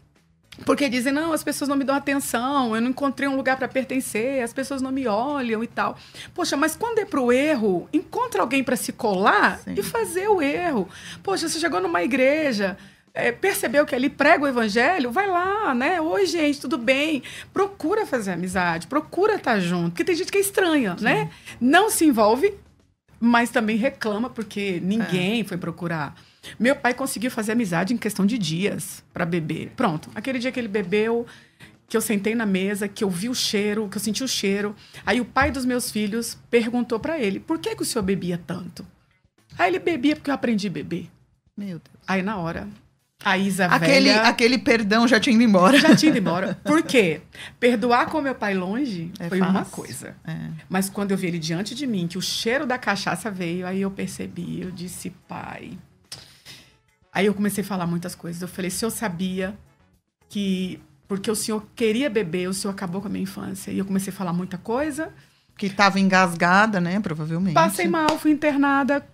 Porque 0.66 0.88
dizem, 0.88 1.12
não, 1.12 1.34
as 1.34 1.44
pessoas 1.44 1.68
não 1.68 1.76
me 1.76 1.84
dão 1.84 1.96
atenção, 1.96 2.76
eu 2.76 2.82
não 2.82 2.90
encontrei 2.90 3.28
um 3.28 3.36
lugar 3.36 3.58
para 3.58 3.68
pertencer, 3.68 4.42
as 4.44 4.54
pessoas 4.54 4.82
não 4.82 4.92
me 4.92 5.08
olham 5.08 5.64
e 5.64 5.68
tal. 5.68 5.98
Poxa, 6.34 6.56
mas 6.56 6.76
quando 6.76 7.00
é 7.00 7.06
pro 7.06 7.32
erro, 7.32 7.88
encontra 7.92 8.42
alguém 8.42 8.64
para 8.64 8.76
se 8.76 8.94
colar 8.94 9.60
Sim. 9.60 9.74
e 9.78 9.84
fazer 9.84 10.28
o 10.28 10.42
erro. 10.42 10.88
Poxa, 11.22 11.50
você 11.50 11.60
chegou 11.60 11.82
numa 11.82 12.04
igreja, 12.04 12.78
é, 13.14 13.32
percebeu 13.32 13.86
que 13.86 13.94
ali 13.94 14.10
prega 14.10 14.44
o 14.44 14.48
evangelho, 14.48 15.12
vai 15.12 15.28
lá, 15.28 15.76
né? 15.76 16.02
Oi, 16.02 16.26
gente, 16.26 16.60
tudo 16.60 16.78
bem? 16.78 17.22
Procura 17.54 18.06
fazer 18.06 18.32
amizade, 18.32 18.88
procura 18.88 19.36
estar 19.36 19.60
junto, 19.60 19.92
porque 19.92 20.04
tem 20.04 20.16
gente 20.16 20.32
que 20.32 20.38
é 20.38 20.42
estranha, 20.42 20.96
né? 21.00 21.30
Não 21.62 21.92
se 21.92 22.06
envolve, 22.06 22.56
mas 23.20 23.52
também 23.52 23.78
reclama 23.78 24.30
porque 24.30 24.80
ninguém 24.84 25.44
foi 25.44 25.58
procurar. 25.58 26.16
Meu 26.60 26.76
pai 26.76 26.94
conseguiu 26.94 27.30
fazer 27.30 27.52
amizade 27.52 27.94
em 27.94 27.98
questão 27.98 28.26
de 28.26 28.38
dias 28.38 29.04
para 29.14 29.26
beber. 29.26 29.72
Pronto, 29.76 30.10
aquele 30.16 30.40
dia 30.40 30.52
que 30.52 30.60
ele 30.60 30.68
bebeu, 30.68 31.26
que 31.88 31.96
eu 31.96 32.02
sentei 32.02 32.34
na 32.34 32.46
mesa, 32.46 32.88
que 32.88 33.04
eu 33.04 33.10
vi 33.10 33.30
o 33.30 33.36
cheiro, 33.36 33.88
que 33.88 33.98
eu 33.98 34.02
senti 34.02 34.24
o 34.24 34.28
cheiro. 34.28 34.76
Aí 35.06 35.22
o 35.22 35.26
pai 35.26 35.52
dos 35.52 35.66
meus 35.66 35.92
filhos 35.92 36.38
perguntou 36.50 37.00
para 37.00 37.20
ele: 37.20 37.40
"Por 37.40 37.60
que, 37.60 37.76
que 37.76 37.84
o 37.84 37.86
senhor 37.86 38.04
bebia 38.04 38.42
tanto?" 38.46 38.86
Aí 39.58 39.70
ele 39.70 39.80
bebia 39.80 40.16
porque 40.16 40.32
eu 40.32 40.34
aprendi 40.34 40.68
a 40.68 40.72
beber. 40.72 41.08
Meu 41.56 41.80
Deus. 41.80 42.04
Aí 42.08 42.24
na 42.24 42.38
hora, 42.38 42.68
a 43.24 43.38
Isa 43.38 43.66
Aquele, 43.68 44.10
velha 44.10 44.22
aquele 44.24 44.58
perdão 44.58 45.08
já 45.08 45.20
tinha 45.20 45.34
ido 45.34 45.44
embora. 45.44 45.80
já 45.80 45.96
tinha 45.96 46.10
ido 46.10 46.18
embora. 46.20 46.60
Por 46.64 46.82
quê? 46.84 47.22
Perdoar 47.60 48.08
com 48.08 48.20
meu 48.22 48.36
pai 48.36 48.54
longe 48.54 49.12
É 49.20 49.30
foi 49.30 49.40
uma 49.40 49.54
fácil. 49.64 49.72
coisa. 49.72 50.16
É. 50.26 50.36
Mas 50.70 50.90
quando 50.90 51.12
eu 51.12 51.18
vi 51.18 51.28
ele 51.28 51.40
diante 51.40 51.74
de 51.74 51.88
mim, 51.88 52.08
que 52.08 52.18
o 52.18 52.22
cheiro 52.22 52.66
da 52.66 52.78
cachaça 52.78 53.32
veio, 53.32 53.66
aí 53.66 53.82
eu 53.82 53.90
percebi, 53.92 54.62
eu 54.62 54.72
disse, 54.72 55.10
pai. 55.28 55.78
Aí 57.14 57.26
eu 57.26 57.34
comecei 57.34 57.64
a 57.64 57.68
falar 57.68 57.86
muitas 57.88 58.16
coisas. 58.16 58.42
Eu 58.42 58.48
falei, 58.48 58.72
se 58.72 58.84
eu 58.84 58.90
sabia 58.90 59.56
que 60.30 60.80
porque 61.08 61.30
o 61.30 61.36
senhor 61.36 61.64
queria 61.76 62.10
beber, 62.10 62.48
o 62.50 62.54
senhor 62.54 62.72
acabou 62.74 63.00
com 63.02 63.08
a 63.08 63.12
minha 63.12 63.24
infância. 63.24 63.72
E 63.72 63.78
eu 63.78 63.86
comecei 63.86 64.12
a 64.12 64.16
falar 64.16 64.34
muita 64.34 64.58
coisa. 64.58 65.10
Que 65.56 65.70
tava 65.70 66.00
engasgada, 66.00 66.82
né? 66.82 67.00
Provavelmente. 67.00 67.54
Passei 67.54 67.88
mal, 67.88 68.18
fui 68.18 68.32
internada 68.32 69.06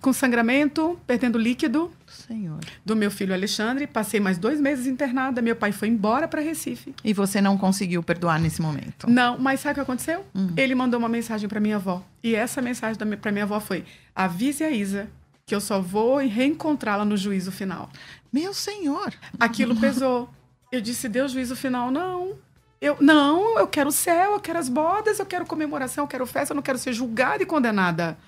com 0.00 0.12
sangramento, 0.12 0.98
perdendo 1.06 1.38
líquido 1.38 1.92
Senhor. 2.26 2.60
do 2.84 2.96
meu 2.96 3.10
filho 3.10 3.34
Alexandre. 3.34 3.86
Passei 3.86 4.20
mais 4.20 4.38
dois 4.38 4.60
meses 4.60 4.86
internada. 4.86 5.42
Meu 5.42 5.56
pai 5.56 5.72
foi 5.72 5.88
embora 5.88 6.26
para 6.26 6.40
Recife. 6.40 6.94
E 7.04 7.12
você 7.12 7.40
não 7.40 7.58
conseguiu 7.58 8.02
perdoar 8.02 8.40
nesse 8.40 8.62
momento. 8.62 9.08
Não, 9.08 9.38
mas 9.38 9.60
sabe 9.60 9.72
o 9.72 9.74
que 9.74 9.80
aconteceu? 9.80 10.24
Hum. 10.34 10.48
Ele 10.56 10.74
mandou 10.74 10.98
uma 10.98 11.08
mensagem 11.08 11.48
para 11.48 11.60
minha 11.60 11.76
avó. 11.76 12.02
E 12.22 12.34
essa 12.34 12.62
mensagem 12.62 12.98
pra 13.16 13.32
minha 13.32 13.44
avó 13.44 13.60
foi: 13.60 13.84
avise 14.14 14.64
a 14.64 14.70
Isa 14.70 15.08
que 15.46 15.54
eu 15.54 15.60
só 15.60 15.80
vou 15.80 16.16
reencontrá-la 16.18 17.04
no 17.04 17.16
juízo 17.16 17.52
final. 17.52 17.90
Meu 18.32 18.54
senhor. 18.54 19.12
Aquilo 19.38 19.76
pesou. 19.76 20.28
Eu 20.72 20.80
disse: 20.80 21.08
Deus, 21.08 21.32
juízo 21.32 21.54
final, 21.54 21.90
não. 21.90 22.36
Eu, 22.80 22.98
não, 23.00 23.58
eu 23.58 23.66
quero 23.66 23.88
o 23.88 23.92
céu, 23.92 24.32
eu 24.32 24.40
quero 24.40 24.58
as 24.58 24.68
bodas, 24.68 25.18
eu 25.18 25.24
quero 25.24 25.46
comemoração, 25.46 26.04
eu 26.04 26.08
quero 26.08 26.26
festa, 26.26 26.52
eu 26.52 26.56
não 26.56 26.62
quero 26.62 26.76
ser 26.76 26.92
julgada 26.92 27.42
e 27.42 27.46
condenada. 27.46 28.18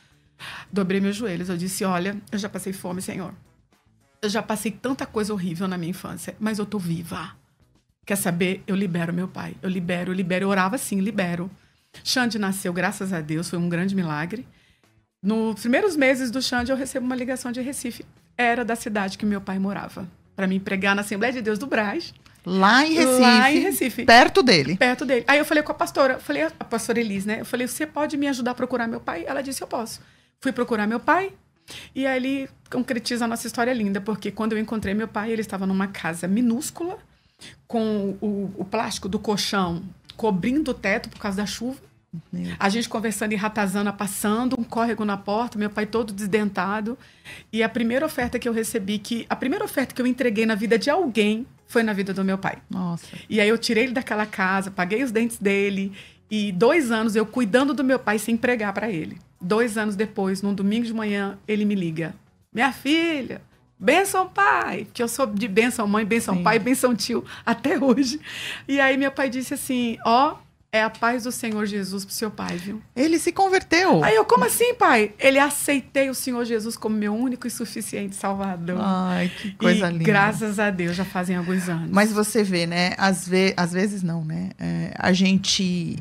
Dobrei 0.73 1.01
meus 1.01 1.17
joelhos, 1.17 1.49
eu 1.49 1.57
disse: 1.57 1.85
Olha, 1.85 2.17
eu 2.31 2.39
já 2.39 2.49
passei 2.49 2.73
fome, 2.73 3.03
Senhor. 3.03 3.35
Eu 4.27 4.31
já 4.31 4.43
passei 4.43 4.73
tanta 4.73 5.07
coisa 5.07 5.33
horrível 5.33 5.69
na 5.69 5.79
minha 5.79 5.91
infância, 5.91 6.35
mas 6.41 6.59
eu 6.59 6.67
tô 6.67 6.79
viva. 6.79 7.37
Quer 8.05 8.17
saber? 8.17 8.63
Eu 8.67 8.75
libero 8.75 9.13
meu 9.13 9.29
pai. 9.29 9.55
Eu 9.63 9.69
libero, 9.69 10.11
eu 10.11 10.15
libero. 10.15 10.45
Eu 10.45 10.49
orava 10.49 10.75
assim, 10.75 11.01
libero. 11.01 11.49
Xande 12.03 12.39
nasceu, 12.39 12.73
graças 12.73 13.13
a 13.13 13.21
Deus, 13.21 13.49
foi 13.49 13.59
um 13.59 13.69
grande 13.69 13.95
milagre. 13.95 14.47
Nos 15.23 15.61
primeiros 15.61 15.97
meses 15.97 16.31
do 16.31 16.43
Xande, 16.43 16.73
eu 16.73 16.77
recebo 16.77 17.07
uma 17.07 17.15
ligação 17.15 17.53
de 17.53 17.61
Recife. 17.61 18.05
Era 18.37 18.65
da 18.65 18.75
cidade 18.75 19.17
que 19.17 19.25
meu 19.25 19.41
pai 19.41 19.59
morava. 19.59 20.09
Para 20.35 20.47
me 20.47 20.59
pregar 20.59 20.95
na 20.95 21.03
Assembleia 21.03 21.33
de 21.33 21.41
Deus 21.41 21.59
do 21.59 21.67
Brás, 21.67 22.13
Lá 22.45 22.87
em 22.87 22.95
Recife. 22.95 23.21
Lá 23.21 23.53
em 23.53 23.59
Recife. 23.59 24.05
Perto 24.05 24.41
dele. 24.41 24.77
perto 24.77 25.05
dele. 25.05 25.25
Aí 25.27 25.39
eu 25.39 25.45
falei 25.45 25.65
com 25.65 25.73
a 25.73 25.75
pastora, 25.75 26.21
falei, 26.21 26.43
a 26.43 26.65
pastora 26.65 27.01
Elis, 27.01 27.25
né? 27.25 27.41
Eu 27.41 27.45
falei, 27.45 27.67
você 27.67 27.85
pode 27.85 28.17
me 28.17 28.29
ajudar 28.29 28.53
a 28.53 28.55
procurar 28.55 28.87
meu 28.87 29.01
pai? 29.01 29.25
Ela 29.27 29.43
disse, 29.43 29.63
eu 29.63 29.67
posso. 29.67 30.01
Fui 30.41 30.53
procurar 30.53 30.87
meu 30.87 31.01
pai, 31.01 31.33
e 31.95 32.07
ele 32.07 32.49
concretiza 32.71 33.25
a 33.25 33.29
nossa 33.29 33.47
história 33.47 33.73
linda, 33.73 34.01
porque 34.01 34.31
quando 34.31 34.53
eu 34.53 34.59
encontrei 34.59 34.95
meu 34.95 35.09
pai, 35.09 35.33
ele 35.33 35.41
estava 35.41 35.67
numa 35.67 35.87
casa 35.87 36.27
minúscula, 36.27 36.99
com 37.67 38.17
o, 38.21 38.51
o 38.57 38.65
plástico 38.65 39.09
do 39.09 39.19
colchão 39.19 39.83
cobrindo 40.17 40.71
o 40.71 40.75
teto 40.75 41.09
por 41.11 41.19
causa 41.19 41.37
da 41.37 41.47
chuva. 41.47 41.79
A 42.59 42.71
gente 42.71 42.89
conversando 42.89 43.33
e 43.33 43.37
ratazana 43.37 43.93
passando, 43.93 44.57
um 44.59 44.65
córrego 44.65 45.05
na 45.05 45.19
porta, 45.19 45.59
meu 45.59 45.69
pai 45.69 45.85
todo 45.85 46.15
desdentado. 46.15 46.99
E 47.53 47.63
a 47.63 47.69
primeira 47.69 48.07
oferta 48.07 48.39
que 48.39 48.49
eu 48.49 48.53
recebi, 48.53 48.99
que 48.99 49.27
a 49.29 49.37
primeira 49.37 49.65
oferta 49.65 49.95
que 49.95 50.01
eu 50.01 50.07
entreguei 50.07 50.47
na 50.47 50.55
vida 50.55 50.79
de 50.79 50.89
alguém 50.89 51.47
foi 51.67 51.83
na 51.83 51.93
vida 51.93 52.15
do 52.15 52.25
meu 52.25 52.39
pai. 52.39 52.59
Nossa. 52.71 53.07
E 53.29 53.41
aí 53.41 53.49
eu 53.49 53.59
tirei 53.59 53.85
ele 53.85 53.93
daquela 53.93 54.25
casa, 54.25 54.71
paguei 54.71 55.03
os 55.03 55.11
dentes 55.11 55.37
dele. 55.37 55.93
E 56.31 56.53
dois 56.53 56.91
anos 56.91 57.15
eu 57.15 57.27
cuidando 57.27 57.75
do 57.75 57.85
meu 57.85 57.99
pai 57.99 58.19
sem 58.19 58.37
pregar 58.37 58.73
para 58.73 58.91
ele. 58.91 59.19
Dois 59.41 59.77
anos 59.77 59.97
depois, 59.97 60.43
num 60.43 60.55
domingo 60.55 60.87
de 60.87 60.95
manhã, 60.95 61.39
ele 61.47 61.65
me 61.65 61.75
liga. 61.75 62.15
Minha 62.53 62.73
filha, 62.73 63.43
benção 63.79 64.29
pai. 64.29 64.87
Que 64.93 65.03
eu 65.03 65.09
sou 65.09 65.27
de 65.27 65.47
benção 65.49 65.87
mãe, 65.87 66.05
benção 66.05 66.37
Sim. 66.37 66.43
pai, 66.43 66.59
benção 66.59 66.95
tio, 66.95 67.25
até 67.45 67.79
hoje. 67.79 68.21
E 68.67 68.81
aí 68.81 68.97
meu 68.97 69.11
pai 69.13 69.29
disse 69.29 69.55
assim, 69.55 69.99
ó... 70.05 70.37
é 70.73 70.83
a 70.83 70.91
paz 70.91 71.25
do 71.25 71.33
Senhor 71.33 71.65
Jesus 71.65 72.05
pro 72.05 72.13
seu 72.13 72.31
pai, 72.31 72.57
viu? 72.57 72.83
Ele 72.95 73.19
se 73.19 73.33
converteu. 73.33 74.05
Aí 74.05 74.15
eu, 74.15 74.25
como 74.25 74.45
assim, 74.45 74.75
pai? 74.75 75.13
Ele 75.19 75.39
aceitei 75.39 76.11
o 76.11 76.15
Senhor 76.15 76.45
Jesus 76.45 76.77
como 76.77 76.95
meu 76.97 77.15
único 77.15 77.47
e 77.47 77.51
suficiente 77.51 78.15
Salvador. 78.15 78.79
Ai, 78.81 79.31
que 79.41 79.53
coisa 79.53 79.89
e 79.89 79.93
linda. 79.93 80.05
graças 80.05 80.59
a 80.59 80.71
Deus, 80.71 80.95
já 80.95 81.05
fazem 81.05 81.37
alguns 81.37 81.67
anos. 81.69 81.91
Mas 81.91 82.13
você 82.13 82.43
vê, 82.43 82.67
né? 82.67 82.93
Às, 82.99 83.27
ve 83.27 83.55
às 83.57 83.73
vezes 83.73 84.03
não, 84.03 84.23
né? 84.25 84.51
É, 84.59 84.93
a 84.99 85.13
gente 85.13 85.97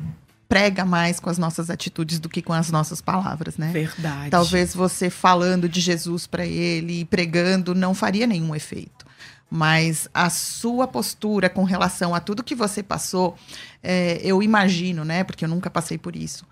prega 0.48 0.84
mais 0.84 1.18
com 1.18 1.28
as 1.28 1.38
nossas 1.38 1.70
atitudes 1.70 2.18
do 2.18 2.28
que 2.28 2.40
com 2.40 2.52
as 2.52 2.70
nossas 2.70 3.00
palavras, 3.00 3.56
né? 3.56 3.70
Verdade. 3.72 4.30
Talvez 4.30 4.74
você 4.74 5.10
falando 5.10 5.68
de 5.68 5.80
Jesus 5.80 6.26
para 6.26 6.46
ele 6.46 7.00
e 7.00 7.04
pregando 7.04 7.74
não 7.74 7.94
faria 7.94 8.26
nenhum 8.26 8.54
efeito. 8.54 9.04
Mas 9.50 10.08
a 10.12 10.28
sua 10.28 10.88
postura 10.88 11.48
com 11.48 11.64
relação 11.64 12.14
a 12.14 12.20
tudo 12.20 12.42
que 12.42 12.54
você 12.54 12.82
passou, 12.82 13.36
é, 13.82 14.20
eu 14.22 14.42
imagino, 14.42 15.04
né? 15.04 15.22
Porque 15.24 15.44
eu 15.44 15.48
nunca 15.48 15.70
passei 15.70 15.98
por 15.98 16.16
isso. 16.16 16.44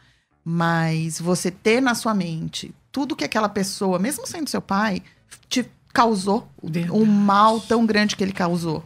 Mas 0.44 1.20
você 1.20 1.50
ter 1.50 1.80
na 1.80 1.94
sua 1.94 2.14
mente 2.14 2.74
tudo 2.92 3.16
que 3.16 3.24
aquela 3.24 3.48
pessoa, 3.48 3.98
mesmo 3.98 4.26
sendo 4.26 4.48
seu 4.48 4.62
pai, 4.62 5.02
te 5.48 5.68
causou, 5.92 6.48
Verdade. 6.62 6.92
um 6.92 7.04
mal 7.04 7.60
tão 7.60 7.84
grande 7.86 8.14
que 8.14 8.22
ele 8.22 8.32
causou. 8.32 8.84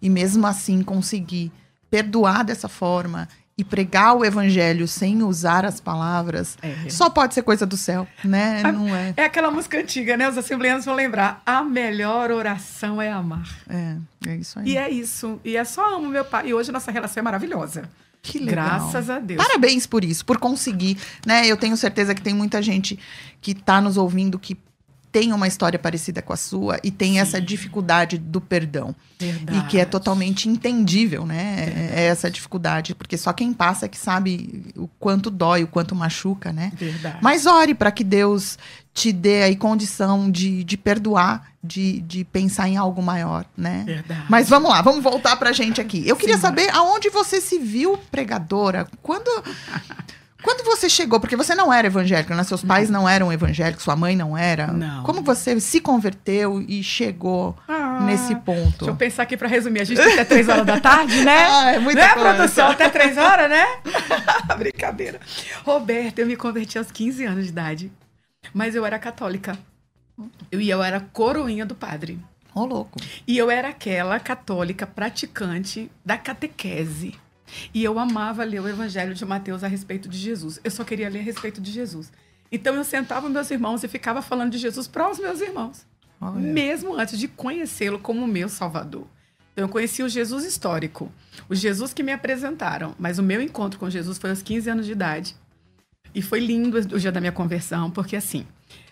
E 0.00 0.08
mesmo 0.08 0.46
assim 0.46 0.82
conseguir 0.82 1.50
perdoar 1.90 2.44
dessa 2.44 2.68
forma 2.68 3.28
e 3.60 3.64
pregar 3.64 4.16
o 4.16 4.24
evangelho 4.24 4.88
sem 4.88 5.22
usar 5.22 5.66
as 5.66 5.78
palavras, 5.80 6.56
É. 6.62 6.88
só 6.88 7.10
pode 7.10 7.34
ser 7.34 7.42
coisa 7.42 7.66
do 7.66 7.76
céu, 7.76 8.08
né? 8.24 8.62
Ah, 8.64 8.72
Não 8.72 8.94
é. 8.94 9.12
É 9.18 9.24
aquela 9.26 9.50
música 9.50 9.78
antiga, 9.78 10.16
né? 10.16 10.26
Os 10.28 10.38
assembleanos 10.38 10.86
vão 10.86 10.94
lembrar. 10.94 11.42
A 11.44 11.62
melhor 11.62 12.30
oração 12.30 13.02
é 13.02 13.10
amar. 13.12 13.46
É, 13.68 13.96
é 14.28 14.36
isso 14.36 14.58
aí. 14.58 14.70
E 14.70 14.76
é 14.78 14.88
isso. 14.88 15.38
E 15.44 15.56
é 15.58 15.64
só 15.64 15.96
amo 15.96 16.08
meu 16.08 16.24
pai. 16.24 16.48
E 16.48 16.54
hoje 16.54 16.72
nossa 16.72 16.90
relação 16.90 17.20
é 17.20 17.24
maravilhosa. 17.24 17.82
que 18.22 18.38
legal. 18.38 18.64
Graças 18.66 19.08
a 19.10 19.18
Deus. 19.18 19.42
Parabéns 19.42 19.86
por 19.86 20.04
isso, 20.04 20.24
por 20.24 20.38
conseguir, 20.38 20.96
né? 21.26 21.46
Eu 21.46 21.56
tenho 21.56 21.76
certeza 21.76 22.14
que 22.14 22.20
tem 22.22 22.32
muita 22.34 22.60
gente 22.62 22.98
que 23.40 23.54
tá 23.54 23.80
nos 23.80 23.96
ouvindo 23.96 24.38
que 24.38 24.56
tem 25.12 25.32
uma 25.32 25.48
história 25.48 25.78
parecida 25.78 26.22
com 26.22 26.32
a 26.32 26.36
sua 26.36 26.78
e 26.82 26.90
tem 26.90 27.18
essa 27.18 27.40
dificuldade 27.40 28.16
do 28.16 28.40
perdão. 28.40 28.94
Verdade. 29.18 29.58
E 29.58 29.62
que 29.68 29.78
é 29.78 29.84
totalmente 29.84 30.48
entendível, 30.48 31.26
né? 31.26 31.90
É 31.94 32.06
essa 32.06 32.30
dificuldade, 32.30 32.94
porque 32.94 33.18
só 33.18 33.32
quem 33.32 33.52
passa 33.52 33.86
é 33.86 33.88
que 33.88 33.98
sabe 33.98 34.72
o 34.76 34.88
quanto 34.98 35.30
dói, 35.30 35.64
o 35.64 35.66
quanto 35.68 35.94
machuca, 35.94 36.52
né? 36.52 36.72
Verdade. 36.74 37.18
Mas 37.20 37.44
ore 37.44 37.74
para 37.74 37.90
que 37.90 38.04
Deus 38.04 38.56
te 38.94 39.12
dê 39.12 39.42
aí 39.42 39.56
condição 39.56 40.30
de, 40.30 40.64
de 40.64 40.76
perdoar, 40.76 41.52
de, 41.62 42.00
de 42.00 42.24
pensar 42.24 42.68
em 42.68 42.76
algo 42.76 43.02
maior, 43.02 43.44
né? 43.56 43.82
Verdade. 43.86 44.24
Mas 44.28 44.48
vamos 44.48 44.70
lá, 44.70 44.80
vamos 44.80 45.02
voltar 45.02 45.36
pra 45.36 45.52
gente 45.52 45.80
aqui. 45.80 46.06
Eu 46.06 46.16
queria 46.16 46.36
Simbora. 46.36 46.62
saber 46.62 46.70
aonde 46.74 47.08
você 47.10 47.40
se 47.40 47.58
viu 47.58 47.98
pregadora. 48.10 48.86
Quando, 49.02 49.30
quando 50.42 50.64
você 50.64 50.88
chegou, 50.88 51.20
porque 51.20 51.36
você 51.36 51.54
não 51.54 51.72
era 51.72 51.86
evangélica, 51.86 52.34
né? 52.34 52.42
Seus 52.44 52.62
pais 52.62 52.88
não 52.90 53.08
eram 53.08 53.32
evangélicos, 53.32 53.82
sua 53.84 53.96
mãe 53.96 54.16
não 54.16 54.36
era. 54.36 54.68
Não. 54.68 55.02
Como 55.04 55.22
você 55.22 55.58
se 55.60 55.80
converteu 55.80 56.60
e 56.66 56.82
chegou 56.82 57.56
Ah, 57.68 58.00
nesse 58.02 58.34
ponto? 58.36 58.78
Deixa 58.78 58.90
eu 58.90 58.96
pensar 58.96 59.22
aqui 59.24 59.36
pra 59.36 59.48
resumir. 59.48 59.80
A 59.80 59.84
gente 59.84 60.00
tem 60.02 60.12
até 60.14 60.24
três 60.24 60.48
horas 60.48 60.66
da 60.66 60.80
tarde, 60.80 61.24
né? 61.24 61.46
Ah, 61.50 61.72
é 61.72 61.78
muita 61.78 62.00
né, 62.00 62.14
coisa. 62.14 62.34
produção? 62.34 62.70
Até 62.70 62.88
três 62.88 63.16
horas, 63.18 63.50
né? 63.50 63.64
Brincadeira. 64.58 65.20
Roberta, 65.64 66.20
eu 66.20 66.26
me 66.26 66.36
converti 66.36 66.78
aos 66.78 66.90
15 66.90 67.24
anos 67.24 67.44
de 67.44 67.50
idade. 67.50 67.92
Mas 68.54 68.74
eu 68.74 68.84
era 68.86 68.98
católica. 68.98 69.58
Eu, 70.50 70.60
e 70.60 70.68
eu 70.70 70.82
era 70.82 71.00
coroinha 71.12 71.64
do 71.66 71.74
padre. 71.74 72.18
Ô, 72.54 72.64
louco. 72.64 72.98
E 73.26 73.38
eu 73.38 73.50
era 73.50 73.68
aquela 73.68 74.18
católica 74.18 74.86
praticante 74.86 75.90
da 76.04 76.16
catequese. 76.18 77.14
E 77.72 77.82
eu 77.82 77.98
amava 77.98 78.44
ler 78.44 78.60
o 78.60 78.68
Evangelho 78.68 79.14
de 79.14 79.24
Mateus 79.24 79.64
a 79.64 79.68
respeito 79.68 80.08
de 80.08 80.18
Jesus. 80.18 80.60
Eu 80.62 80.70
só 80.70 80.84
queria 80.84 81.08
ler 81.08 81.20
a 81.20 81.22
respeito 81.22 81.60
de 81.60 81.70
Jesus. 81.70 82.12
Então 82.52 82.74
eu 82.74 82.84
sentava 82.84 83.26
com 83.26 83.32
meus 83.32 83.50
irmãos 83.50 83.84
e 83.84 83.88
ficava 83.88 84.20
falando 84.20 84.52
de 84.52 84.58
Jesus 84.58 84.88
para 84.88 85.08
os 85.08 85.18
meus 85.18 85.40
irmãos, 85.40 85.86
Olha. 86.20 86.40
mesmo 86.40 86.94
antes 86.94 87.18
de 87.18 87.28
conhecê-lo 87.28 87.98
como 87.98 88.26
meu 88.26 88.48
Salvador. 88.48 89.06
Então 89.52 89.64
eu 89.64 89.68
conheci 89.68 90.02
o 90.02 90.08
Jesus 90.08 90.44
histórico, 90.44 91.12
o 91.48 91.54
Jesus 91.54 91.92
que 91.92 92.02
me 92.02 92.12
apresentaram, 92.12 92.94
mas 92.98 93.18
o 93.18 93.22
meu 93.22 93.40
encontro 93.40 93.78
com 93.78 93.88
Jesus 93.88 94.18
foi 94.18 94.30
aos 94.30 94.42
15 94.42 94.70
anos 94.70 94.86
de 94.86 94.92
idade. 94.92 95.36
E 96.14 96.20
foi 96.20 96.40
lindo 96.40 96.78
o 96.78 96.98
dia 96.98 97.12
da 97.12 97.20
minha 97.20 97.32
conversão, 97.32 97.90
porque 97.90 98.16
assim, 98.16 98.46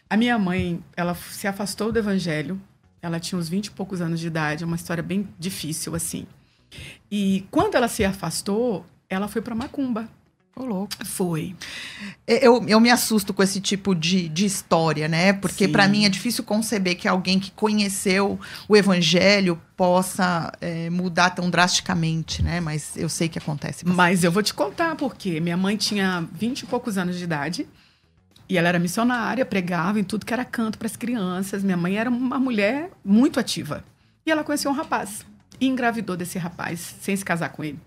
a 0.08 0.16
minha 0.16 0.38
mãe, 0.38 0.82
ela 0.96 1.14
se 1.14 1.48
afastou 1.48 1.90
do 1.90 1.98
evangelho, 1.98 2.60
ela 3.02 3.18
tinha 3.18 3.38
uns 3.38 3.48
20 3.48 3.66
e 3.66 3.70
poucos 3.72 4.00
anos 4.00 4.20
de 4.20 4.26
idade, 4.26 4.62
é 4.62 4.66
uma 4.66 4.76
história 4.76 5.02
bem 5.02 5.28
difícil 5.38 5.94
assim. 5.94 6.26
E 7.10 7.46
quando 7.50 7.74
ela 7.74 7.88
se 7.88 8.04
afastou, 8.04 8.84
ela 9.08 9.28
foi 9.28 9.40
para 9.40 9.54
Macumba. 9.54 10.08
Ô, 10.58 10.64
louco. 10.64 10.92
Foi. 11.04 11.54
Eu, 12.26 12.66
eu 12.66 12.80
me 12.80 12.90
assusto 12.90 13.32
com 13.32 13.42
esse 13.44 13.60
tipo 13.60 13.94
de, 13.94 14.28
de 14.28 14.44
história, 14.44 15.06
né? 15.06 15.32
Porque 15.32 15.68
para 15.68 15.86
mim 15.86 16.04
é 16.04 16.08
difícil 16.08 16.42
conceber 16.42 16.96
que 16.96 17.06
alguém 17.06 17.38
que 17.38 17.52
conheceu 17.52 18.38
o 18.68 18.76
evangelho 18.76 19.60
possa 19.76 20.50
é, 20.60 20.90
mudar 20.90 21.30
tão 21.30 21.48
drasticamente, 21.48 22.42
né? 22.42 22.60
Mas 22.60 22.96
eu 22.96 23.08
sei 23.08 23.28
que 23.28 23.38
acontece. 23.38 23.84
bastante. 23.84 23.96
Mas 23.96 24.24
eu 24.24 24.32
vou 24.32 24.42
te 24.42 24.52
contar 24.52 24.96
porque 24.96 25.38
minha 25.38 25.56
mãe 25.56 25.76
tinha 25.76 26.26
20 26.32 26.62
e 26.62 26.66
poucos 26.66 26.98
anos 26.98 27.16
de 27.16 27.22
idade 27.22 27.68
e 28.48 28.58
ela 28.58 28.68
era 28.68 28.80
missionária, 28.80 29.46
pregava 29.46 30.00
em 30.00 30.04
tudo 30.04 30.26
que 30.26 30.32
era 30.32 30.44
canto 30.44 30.76
para 30.76 30.86
as 30.86 30.96
crianças. 30.96 31.62
Minha 31.62 31.76
mãe 31.76 31.96
era 31.96 32.10
uma 32.10 32.38
mulher 32.40 32.90
muito 33.04 33.38
ativa. 33.38 33.84
E 34.26 34.30
ela 34.30 34.42
conheceu 34.42 34.72
um 34.72 34.74
rapaz 34.74 35.24
e 35.60 35.66
engravidou 35.66 36.16
desse 36.16 36.38
rapaz 36.38 36.96
sem 37.00 37.16
se 37.16 37.24
casar 37.24 37.50
com 37.50 37.64
ele. 37.64 37.78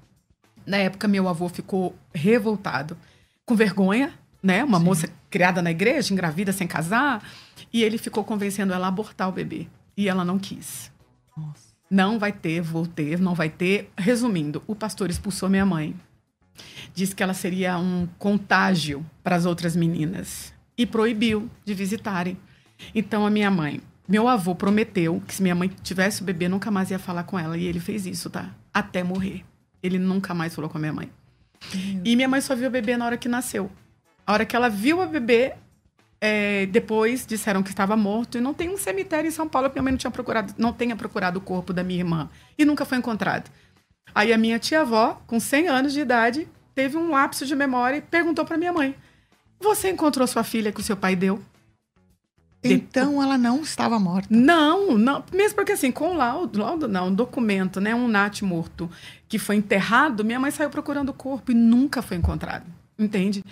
Na 0.65 0.77
época, 0.77 1.07
meu 1.07 1.27
avô 1.27 1.49
ficou 1.49 1.95
revoltado, 2.13 2.97
com 3.45 3.55
vergonha, 3.55 4.13
né? 4.41 4.63
Uma 4.63 4.79
Sim. 4.79 4.85
moça 4.85 5.09
criada 5.29 5.61
na 5.61 5.71
igreja, 5.71 6.13
engravida 6.13 6.51
sem 6.51 6.67
casar. 6.67 7.23
E 7.71 7.83
ele 7.83 7.97
ficou 7.97 8.23
convencendo 8.23 8.73
ela 8.73 8.87
a 8.87 8.89
abortar 8.89 9.29
o 9.29 9.31
bebê. 9.31 9.67
E 9.97 10.07
ela 10.07 10.23
não 10.23 10.37
quis. 10.39 10.91
Nossa. 11.35 11.71
Não 11.89 12.17
vai 12.17 12.31
ter, 12.31 12.61
vou 12.61 12.87
ter, 12.87 13.19
não 13.19 13.33
vai 13.33 13.49
ter. 13.49 13.91
Resumindo, 13.97 14.63
o 14.67 14.75
pastor 14.75 15.09
expulsou 15.09 15.49
minha 15.49 15.65
mãe. 15.65 15.95
Disse 16.93 17.15
que 17.15 17.23
ela 17.23 17.33
seria 17.33 17.77
um 17.77 18.07
contágio 18.17 19.05
para 19.23 19.35
as 19.35 19.45
outras 19.45 19.75
meninas. 19.75 20.53
E 20.77 20.85
proibiu 20.85 21.49
de 21.65 21.73
visitarem. 21.73 22.37
Então, 22.95 23.25
a 23.25 23.29
minha 23.29 23.51
mãe, 23.51 23.81
meu 24.11 24.27
avô 24.27 24.53
prometeu 24.53 25.23
que 25.25 25.33
se 25.33 25.41
minha 25.41 25.55
mãe 25.55 25.69
tivesse 25.81 26.21
o 26.21 26.25
bebê, 26.25 26.49
nunca 26.49 26.69
mais 26.69 26.91
ia 26.91 26.99
falar 26.99 27.23
com 27.23 27.39
ela. 27.39 27.57
E 27.57 27.65
ele 27.65 27.79
fez 27.79 28.05
isso, 28.05 28.29
tá? 28.29 28.49
Até 28.73 29.03
morrer. 29.03 29.45
Ele 29.81 29.97
nunca 29.97 30.33
mais 30.33 30.53
falou 30.53 30.69
com 30.69 30.77
a 30.77 30.81
minha 30.81 30.91
mãe. 30.91 31.09
E 32.03 32.13
minha 32.17 32.27
mãe 32.27 32.41
só 32.41 32.53
viu 32.53 32.67
o 32.67 32.71
bebê 32.71 32.97
na 32.97 33.05
hora 33.05 33.15
que 33.15 33.29
nasceu. 33.29 33.71
A 34.27 34.33
hora 34.33 34.45
que 34.45 34.53
ela 34.53 34.67
viu 34.67 34.99
o 34.99 35.07
bebê, 35.07 35.53
é, 36.19 36.65
depois 36.65 37.25
disseram 37.25 37.63
que 37.63 37.69
estava 37.69 37.95
morto. 37.95 38.37
E 38.37 38.41
não 38.41 38.53
tem 38.53 38.69
um 38.69 38.75
cemitério 38.75 39.29
em 39.29 39.31
São 39.31 39.47
Paulo 39.47 39.69
que 39.69 39.75
minha 39.75 39.83
mãe 39.83 39.91
não 39.93 39.97
tinha 39.97 40.11
procurado, 40.11 40.53
não 40.57 40.73
tenha 40.73 40.93
procurado 40.93 41.39
o 41.39 41.41
corpo 41.41 41.71
da 41.71 41.81
minha 41.81 42.01
irmã. 42.01 42.29
E 42.57 42.65
nunca 42.65 42.83
foi 42.83 42.97
encontrado. 42.97 43.49
Aí 44.13 44.33
a 44.33 44.37
minha 44.37 44.59
tia-avó, 44.59 45.21
com 45.25 45.39
100 45.39 45.69
anos 45.69 45.93
de 45.93 46.01
idade, 46.01 46.49
teve 46.75 46.97
um 46.97 47.11
lapso 47.11 47.45
de 47.45 47.55
memória 47.55 47.95
e 47.95 48.01
perguntou 48.01 48.43
para 48.43 48.57
minha 48.57 48.73
mãe: 48.73 48.93
Você 49.61 49.89
encontrou 49.89 50.27
sua 50.27 50.43
filha 50.43 50.73
que 50.73 50.81
o 50.81 50.83
seu 50.83 50.97
pai 50.97 51.15
deu? 51.15 51.41
Então 52.63 53.21
ela 53.21 53.37
não 53.37 53.61
estava 53.61 53.99
morta. 53.99 54.27
Não, 54.29 54.97
não. 54.97 55.23
Mesmo 55.33 55.55
porque 55.55 55.71
assim, 55.71 55.91
com 55.91 56.11
o 56.11 56.13
laudo, 56.13 56.59
laudo 56.59 56.87
não, 56.87 57.07
um 57.07 57.13
documento, 57.13 57.81
né? 57.81 57.95
Um 57.95 58.07
NAT 58.07 58.43
morto 58.43 58.89
que 59.27 59.39
foi 59.39 59.55
enterrado, 59.55 60.23
minha 60.23 60.39
mãe 60.39 60.51
saiu 60.51 60.69
procurando 60.69 61.09
o 61.09 61.13
corpo 61.13 61.51
e 61.51 61.55
nunca 61.55 62.01
foi 62.01 62.17
encontrado. 62.17 62.65
Entende? 62.99 63.43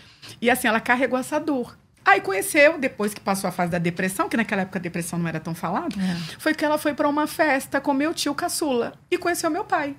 E 0.41 0.49
assim, 0.49 0.67
ela 0.67 0.79
carregou 0.79 1.17
essa 1.17 1.39
dor. 1.39 1.77
Aí 2.05 2.21
conheceu, 2.21 2.77
depois 2.79 3.13
que 3.13 3.21
passou 3.21 3.47
a 3.47 3.51
fase 3.51 3.71
da 3.71 3.77
depressão, 3.77 4.29
que 4.29 4.37
naquela 4.37 4.61
época 4.63 4.79
a 4.79 4.81
depressão 4.81 5.19
não 5.19 5.27
era 5.27 5.39
tão 5.39 5.53
falada, 5.53 5.95
foi 6.37 6.53
que 6.53 6.63
ela 6.63 6.77
foi 6.77 6.93
para 6.93 7.07
uma 7.07 7.27
festa 7.27 7.79
com 7.79 7.93
meu 7.93 8.13
tio 8.13 8.33
caçula 8.33 8.93
e 9.11 9.17
conheceu 9.17 9.49
meu 9.49 9.63
pai. 9.63 9.95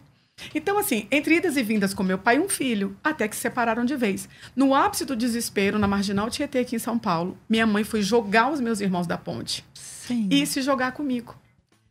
Então, 0.54 0.78
assim, 0.78 1.06
entre 1.10 1.36
idas 1.36 1.56
e 1.56 1.62
vindas 1.62 1.92
com 1.94 2.02
meu 2.02 2.18
pai 2.18 2.36
e 2.36 2.40
um 2.40 2.48
filho, 2.48 2.96
até 3.02 3.26
que 3.28 3.34
se 3.36 3.42
separaram 3.42 3.84
de 3.84 3.96
vez. 3.96 4.28
No 4.56 4.74
ápice 4.74 5.04
do 5.04 5.14
desespero, 5.16 5.78
na 5.78 5.86
Marginal 5.88 6.30
Tietê, 6.30 6.60
aqui 6.60 6.76
em 6.76 6.78
São 6.78 6.98
Paulo, 6.98 7.36
minha 7.48 7.66
mãe 7.66 7.84
foi 7.84 8.02
jogar 8.02 8.50
os 8.50 8.60
meus 8.60 8.80
irmãos 8.80 9.06
da 9.06 9.16
ponte 9.18 9.64
Sim. 9.74 10.28
e 10.30 10.46
se 10.46 10.62
jogar 10.62 10.92
comigo. 10.92 11.34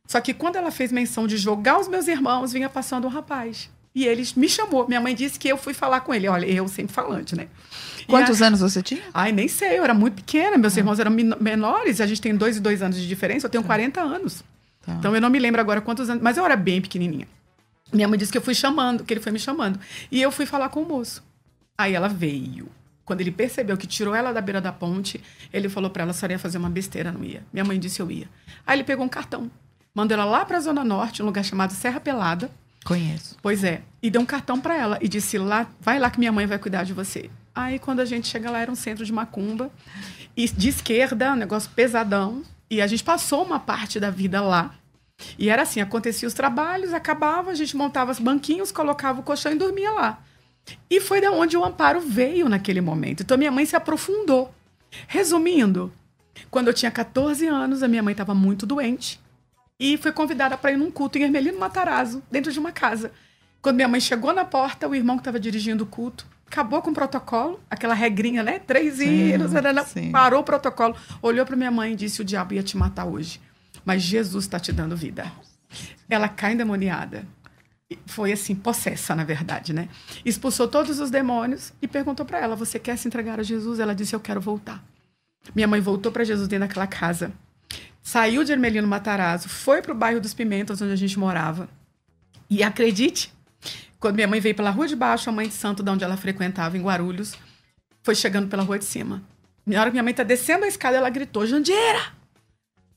Só 0.08 0.20
que 0.20 0.34
quando 0.34 0.56
ela 0.56 0.72
fez 0.72 0.92
menção 0.92 1.28
de 1.28 1.38
jogar 1.38 1.80
os 1.80 1.88
meus 1.88 2.08
irmãos, 2.08 2.52
vinha 2.52 2.68
passando 2.70 3.06
um 3.06 3.10
rapaz. 3.10 3.70
E 3.94 4.06
ele 4.06 4.24
me 4.36 4.48
chamou. 4.48 4.88
Minha 4.88 5.02
mãe 5.02 5.14
disse 5.16 5.38
que 5.38 5.48
eu 5.48 5.58
fui 5.58 5.74
falar 5.74 6.02
com 6.02 6.14
ele. 6.14 6.28
Olha, 6.28 6.46
eu 6.46 6.68
sempre 6.68 6.94
falante, 6.94 7.36
né? 7.36 7.48
Quantos 8.08 8.42
a- 8.42 8.48
anos 8.48 8.60
você 8.62 8.82
tinha? 8.82 9.02
Ai, 9.14 9.32
nem 9.32 9.48
sei, 9.48 9.78
eu 9.78 9.84
era 9.84 9.94
muito 9.94 10.16
pequena. 10.16 10.58
Meus 10.58 10.76
irmãos 10.78 11.00
eram 11.00 11.12
menores. 11.12 12.00
A 12.02 12.08
gente 12.08 12.22
tem 12.22 12.36
dois 12.36 12.58
e 12.58 12.60
dois 12.60 12.82
anos 12.82 12.98
de 12.98 13.08
diferença. 13.08 13.46
Eu 13.48 13.50
tenho 13.52 13.64
40 13.64 14.00
anos. 14.02 14.44
Tá. 14.86 14.94
Então 14.94 15.14
eu 15.14 15.22
não 15.22 15.30
me 15.30 15.38
lembro 15.40 15.60
agora 15.60 15.82
quantos 15.82 16.10
anos. 16.10 16.22
Mas 16.24 16.38
eu 16.38 16.46
era 16.46 16.56
bem 16.56 16.82
pequenininha. 16.82 17.28
Minha 17.92 18.08
mãe 18.08 18.18
disse 18.18 18.32
que 18.32 18.38
eu 18.38 18.42
fui 18.42 18.54
chamando, 18.54 19.04
que 19.04 19.14
ele 19.14 19.22
foi 19.22 19.32
me 19.32 19.40
chamando. 19.40 19.80
E 20.12 20.22
eu 20.22 20.32
fui 20.32 20.46
falar 20.46 20.70
com 20.70 20.82
o 20.82 20.88
moço. 20.88 21.24
Aí 21.78 21.94
ela 21.94 22.08
veio. 22.08 22.70
Quando 23.06 23.22
ele 23.22 23.32
percebeu 23.32 23.76
que 23.76 23.88
tirou 23.88 24.14
ela 24.14 24.32
da 24.32 24.40
beira 24.40 24.62
da 24.62 24.72
ponte, 24.72 25.20
ele 25.52 25.68
falou 25.68 25.90
pra 25.90 26.04
ela: 26.04 26.12
a 26.12 26.14
senhora 26.14 26.34
ia 26.34 26.40
fazer 26.40 26.58
uma 26.60 26.70
besteira, 26.70 27.12
não 27.12 27.24
ia. 27.24 27.44
Minha 27.52 27.66
mãe 27.66 27.80
disse 27.80 28.00
eu 28.00 28.12
ia. 28.12 28.30
Aí 28.68 28.78
ele 28.78 28.84
pegou 28.84 29.04
um 29.04 29.10
cartão, 29.10 29.50
mandou 29.96 30.16
ela 30.16 30.26
lá 30.26 30.46
pra 30.46 30.60
Zona 30.60 30.84
Norte, 30.84 31.24
um 31.24 31.26
lugar 31.26 31.44
chamado 31.44 31.74
Serra 31.74 32.00
Pelada. 32.00 32.52
Conheço. 32.86 33.36
Pois 33.42 33.64
é. 33.64 33.82
E 34.02 34.10
deu 34.10 34.22
um 34.22 34.26
cartão 34.26 34.60
pra 34.60 34.78
ela 34.78 35.00
e 35.02 35.08
disse: 35.08 35.38
lá, 35.38 35.68
vai 35.82 35.98
lá 35.98 36.12
que 36.12 36.20
minha 36.20 36.32
mãe 36.32 36.46
vai 36.46 36.60
cuidar 36.60 36.84
de 36.84 36.94
você. 36.94 37.30
Aí 37.56 37.80
quando 37.80 38.00
a 38.00 38.06
gente 38.06 38.28
chega 38.28 38.52
lá, 38.52 38.60
era 38.60 38.72
um 38.72 38.76
centro 38.76 39.04
de 39.04 39.12
macumba. 39.12 39.72
E 40.38 40.48
de 40.48 40.70
esquerda, 40.70 41.34
um 41.34 41.36
negócio 41.36 41.70
pesadão. 41.72 42.44
E 42.70 42.82
a 42.82 42.88
gente 42.88 43.04
passou 43.04 43.44
uma 43.44 43.60
parte 43.60 44.00
da 44.00 44.12
vida 44.12 44.40
lá. 44.42 44.76
E 45.38 45.50
era 45.50 45.64
assim: 45.64 45.82
acontecia 45.82 46.28
os 46.28 46.34
trabalhos, 46.34 46.94
acabava, 46.94 47.52
a 47.52 47.56
gente 47.56 47.76
montava 47.76 48.12
os 48.12 48.20
banquinhos, 48.20 48.72
colocava 48.72 49.20
o 49.20 49.24
colchão 49.24 49.52
e 49.52 49.56
dormia 49.56 49.92
lá. 49.92 50.24
E 50.90 51.00
foi 51.00 51.20
da 51.22 51.32
onde 51.32 51.58
o 51.58 51.64
amparo 51.64 52.00
veio 52.00 52.48
naquele 52.48 52.82
momento. 52.82 53.24
Então 53.24 53.38
minha 53.38 53.52
mãe 53.52 53.66
se 53.66 53.76
aprofundou. 53.76 54.54
Resumindo, 55.08 55.92
quando 56.50 56.68
eu 56.68 56.74
tinha 56.74 56.92
14 56.92 57.46
anos, 57.48 57.84
a 57.84 57.88
minha 57.88 58.04
mãe 58.04 58.12
estava 58.12 58.34
muito 58.34 58.66
doente 58.66 59.20
e 59.80 59.98
foi 59.98 60.12
convidada 60.12 60.58
para 60.58 60.72
ir 60.72 60.78
num 60.78 60.92
culto 60.92 61.18
em 61.18 61.24
Ermelino 61.24 61.60
Matarazzo, 61.60 62.22
dentro 62.30 62.52
de 62.52 62.60
uma 62.60 62.72
casa. 62.72 63.12
Quando 63.62 63.76
minha 63.76 63.88
mãe 63.88 64.00
chegou 64.00 64.34
na 64.34 64.46
porta, 64.46 64.88
o 64.88 64.96
irmão 64.96 65.18
que 65.18 65.22
estava 65.22 65.40
dirigindo 65.40 65.84
o 65.84 65.88
culto 65.88 66.26
acabou 66.50 66.82
com 66.82 66.90
o 66.90 66.94
protocolo, 66.94 67.60
aquela 67.70 67.94
regrinha, 67.94 68.42
né? 68.42 68.60
Três 68.60 69.00
hinos, 69.00 69.54
nanana, 69.54 69.84
sim. 69.84 70.12
parou 70.12 70.42
o 70.42 70.44
protocolo, 70.44 70.96
olhou 71.22 71.46
para 71.46 71.56
minha 71.56 71.70
mãe 71.70 71.94
e 71.94 71.96
disse: 71.96 72.22
O 72.22 72.26
diabo 72.26 72.56
ia 72.56 72.64
te 72.64 72.76
matar 72.76 73.06
hoje, 73.06 73.40
mas 73.90 74.04
Jesus 74.04 74.46
está 74.46 74.60
te 74.60 74.72
dando 74.72 74.96
vida. 74.96 75.32
Ela 76.08 76.30
cai 76.30 76.54
endemoniada. 76.54 77.26
Foi 78.06 78.32
assim, 78.32 78.54
possessa, 78.54 79.16
na 79.16 79.24
verdade, 79.24 79.74
né? 79.74 79.90
Expulsou 80.24 80.68
todos 80.68 81.00
os 81.00 81.10
demônios 81.10 81.74
e 81.82 81.88
perguntou 81.88 82.24
para 82.24 82.38
ela: 82.38 82.56
Você 82.56 82.78
quer 82.78 83.00
se 83.00 83.08
entregar 83.08 83.40
a 83.40 83.44
Jesus? 83.44 83.80
Ela 83.80 83.96
disse: 83.96 84.16
Eu 84.16 84.20
quero 84.20 84.40
voltar. 84.40 84.84
Minha 85.56 85.68
mãe 85.68 85.82
voltou 85.82 86.12
para 86.12 86.24
Jesus 86.24 86.48
dentro 86.48 86.68
daquela 86.68 86.86
casa. 86.86 87.32
Saiu 88.00 88.44
de 88.44 88.52
Ermelino 88.52 88.88
Matarazzo, 88.88 89.50
foi 89.50 89.82
para 89.82 89.92
o 89.92 89.96
bairro 89.96 90.22
dos 90.22 90.36
Pimentas, 90.36 90.80
onde 90.84 90.94
a 90.94 90.96
gente 90.96 91.18
morava. 91.18 91.68
E 92.48 92.62
acredite, 92.62 93.34
quando 94.00 94.18
minha 94.18 94.28
mãe 94.28 94.40
veio 94.40 94.54
pela 94.54 94.70
rua 94.70 94.88
de 94.88 94.96
baixo, 94.96 95.32
a 95.32 95.34
mãe 95.34 95.48
de 95.48 95.56
santo, 95.56 95.82
de 95.82 95.90
onde 95.90 96.04
ela 96.04 96.16
frequentava, 96.16 96.78
em 96.78 96.84
Guarulhos, 96.84 97.34
foi 98.04 98.14
chegando 98.14 98.50
pela 98.50 98.62
rua 98.62 98.78
de 98.78 98.86
cima. 98.86 99.24
Na 99.66 99.82
hora 99.82 99.90
que 99.90 99.94
minha 99.94 100.04
mãe 100.04 100.14
tá 100.14 100.22
descendo 100.22 100.64
a 100.64 100.68
escada, 100.68 100.96
ela 100.96 101.10
gritou: 101.10 101.44
Jandira! 101.48 102.19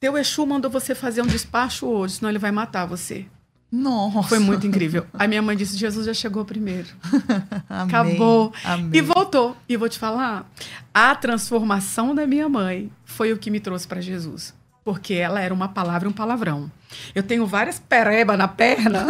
Teu 0.02 0.18
Exu 0.18 0.44
mandou 0.44 0.68
você 0.68 0.96
fazer 0.96 1.22
um 1.22 1.26
despacho 1.28 1.86
hoje, 1.86 2.14
senão 2.14 2.28
ele 2.28 2.38
vai 2.40 2.50
matar 2.50 2.86
você. 2.86 3.24
Nossa. 3.70 4.30
Foi 4.30 4.40
muito 4.40 4.66
incrível. 4.66 5.06
Aí 5.14 5.28
minha 5.28 5.40
mãe 5.40 5.56
disse: 5.56 5.76
Jesus 5.76 6.06
já 6.06 6.12
chegou 6.12 6.44
primeiro. 6.44 6.88
Amém. 7.70 7.86
Acabou. 7.86 8.52
Amém. 8.64 8.90
E 8.94 9.00
voltou. 9.00 9.56
E 9.68 9.76
vou 9.76 9.88
te 9.88 10.00
falar, 10.00 10.50
a 10.92 11.14
transformação 11.14 12.16
da 12.16 12.26
minha 12.26 12.48
mãe 12.48 12.90
foi 13.04 13.32
o 13.32 13.38
que 13.38 13.48
me 13.48 13.60
trouxe 13.60 13.86
para 13.86 14.00
Jesus. 14.00 14.52
Porque 14.84 15.14
ela 15.14 15.40
era 15.40 15.54
uma 15.54 15.68
palavra 15.68 16.08
e 16.08 16.10
um 16.10 16.14
palavrão. 16.14 16.70
Eu 17.14 17.22
tenho 17.22 17.46
várias 17.46 17.78
pereba 17.78 18.36
na 18.36 18.48
perna, 18.48 19.06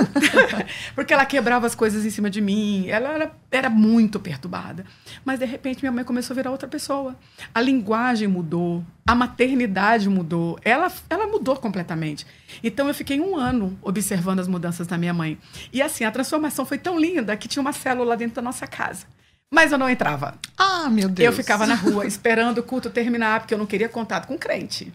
porque 0.95 1.13
ela 1.13 1.25
quebrava 1.25 1.67
as 1.67 1.75
coisas 1.75 2.05
em 2.05 2.11
cima 2.11 2.29
de 2.29 2.41
mim. 2.41 2.87
Ela 2.89 3.11
era, 3.11 3.33
era 3.51 3.71
muito 3.71 4.21
perturbada. 4.21 4.85
Mas, 5.25 5.39
de 5.39 5.47
repente, 5.47 5.81
minha 5.81 5.93
mãe 5.93 6.05
começou 6.05 6.35
a 6.35 6.37
virar 6.37 6.51
outra 6.51 6.69
pessoa. 6.69 7.17
A 7.55 7.61
linguagem 7.61 8.29
mudou, 8.29 8.85
a 9.07 9.15
maternidade 9.15 10.09
mudou. 10.09 10.59
Ela, 10.63 10.93
ela 11.09 11.27
mudou 11.27 11.57
completamente. 11.57 12.27
Então, 12.63 12.87
eu 12.89 12.95
fiquei 12.95 13.19
um 13.19 13.37
ano 13.37 13.79
observando 13.83 14.41
as 14.41 14.49
mudanças 14.49 14.87
da 14.87 14.99
minha 14.99 15.15
mãe. 15.15 15.39
E, 15.73 15.81
assim, 15.81 16.05
a 16.05 16.11
transformação 16.11 16.67
foi 16.67 16.79
tão 16.79 16.99
linda 16.99 17.37
que 17.37 17.49
tinha 17.49 17.63
uma 17.63 17.73
célula 17.73 18.17
dentro 18.17 18.37
da 18.37 18.43
nossa 18.43 18.67
casa. 18.67 19.07
Mas 19.53 19.71
eu 19.71 19.77
não 19.77 19.89
entrava. 19.89 20.35
Ah, 20.57 20.89
meu 20.89 21.11
Deus. 21.11 21.27
Eu 21.27 21.33
ficava 21.33 21.67
na 21.67 21.75
rua 21.75 22.07
esperando 22.09 22.59
o 22.59 22.63
culto 22.63 22.89
terminar, 22.89 23.41
porque 23.41 23.53
eu 23.53 23.59
não 23.59 23.67
queria 23.67 23.89
contato 23.89 24.27
com 24.27 24.39
crente. 24.39 24.93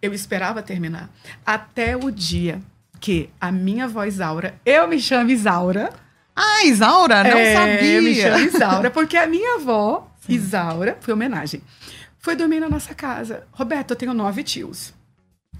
Eu 0.00 0.12
esperava 0.14 0.62
terminar. 0.62 1.10
Até 1.44 1.96
o 1.96 2.10
dia 2.10 2.60
que 3.00 3.30
a 3.40 3.50
minha 3.52 3.84
avó 3.84 4.04
Isaura, 4.04 4.54
eu 4.64 4.88
me 4.88 4.98
chamo 5.00 5.30
Isaura. 5.30 5.90
Ah, 6.34 6.64
Isaura, 6.64 7.24
não 7.24 7.38
É, 7.38 7.54
sabia. 7.54 7.92
Eu 7.94 8.02
me 8.02 8.14
chamo 8.14 8.38
Isaura, 8.38 8.90
porque 8.90 9.16
a 9.16 9.26
minha 9.26 9.56
avó, 9.56 10.10
Isaura, 10.28 10.96
foi 11.00 11.12
homenagem, 11.14 11.60
foi 12.18 12.36
dormir 12.36 12.60
na 12.60 12.68
nossa 12.68 12.94
casa. 12.94 13.46
Roberto, 13.52 13.90
eu 13.92 13.96
tenho 13.96 14.14
nove 14.14 14.42
tios. 14.42 14.92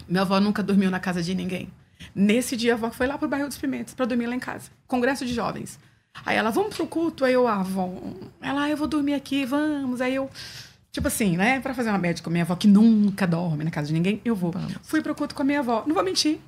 Minha 0.09 0.23
avó 0.23 0.41
nunca 0.41 0.63
dormiu 0.63 0.91
na 0.91 1.01
casa 1.01 1.23
de 1.23 1.35
ninguém. 1.35 1.69
Nesse 2.15 2.57
dia, 2.57 2.73
a 2.73 2.77
avó 2.77 2.91
foi 2.91 3.07
lá 3.07 3.19
pro 3.19 3.29
bairro 3.29 3.49
dos 3.49 3.59
Pimentos 3.59 3.95
para 3.95 4.07
dormir 4.07 4.27
lá 4.27 4.35
em 4.35 4.41
casa. 4.41 4.71
Congresso 4.87 5.25
de 5.27 5.35
jovens. 5.35 5.79
Aí 6.25 6.37
ela, 6.37 6.51
vamos 6.51 6.75
pro 6.77 6.87
culto? 6.87 7.25
Aí 7.25 7.33
eu, 7.33 7.47
ah, 7.47 7.61
avó. 7.61 7.93
Ela, 8.41 8.63
ah, 8.65 8.71
eu 8.71 8.77
vou 8.77 8.89
dormir 8.89 9.15
aqui, 9.15 9.45
vamos. 9.45 10.01
Aí 10.01 10.15
eu, 10.15 10.31
tipo 10.93 11.09
assim, 11.09 11.37
né, 11.37 11.61
para 11.61 11.75
fazer 11.75 11.91
uma 11.91 11.99
média 11.99 12.23
com 12.23 12.31
a 12.31 12.33
minha 12.33 12.45
avó, 12.45 12.57
que 12.57 12.69
nunca 12.69 13.27
dorme 13.27 13.65
na 13.65 13.71
casa 13.71 13.89
de 13.89 13.93
ninguém, 13.93 14.21
eu 14.25 14.35
vou. 14.35 14.53
Vamos. 14.53 14.75
Fui 14.83 15.03
pro 15.03 15.15
culto 15.15 15.35
com 15.35 15.43
a 15.43 15.45
minha 15.45 15.61
avó. 15.61 15.85
Não 15.87 15.95
vou 15.95 16.05
mentir. 16.05 16.39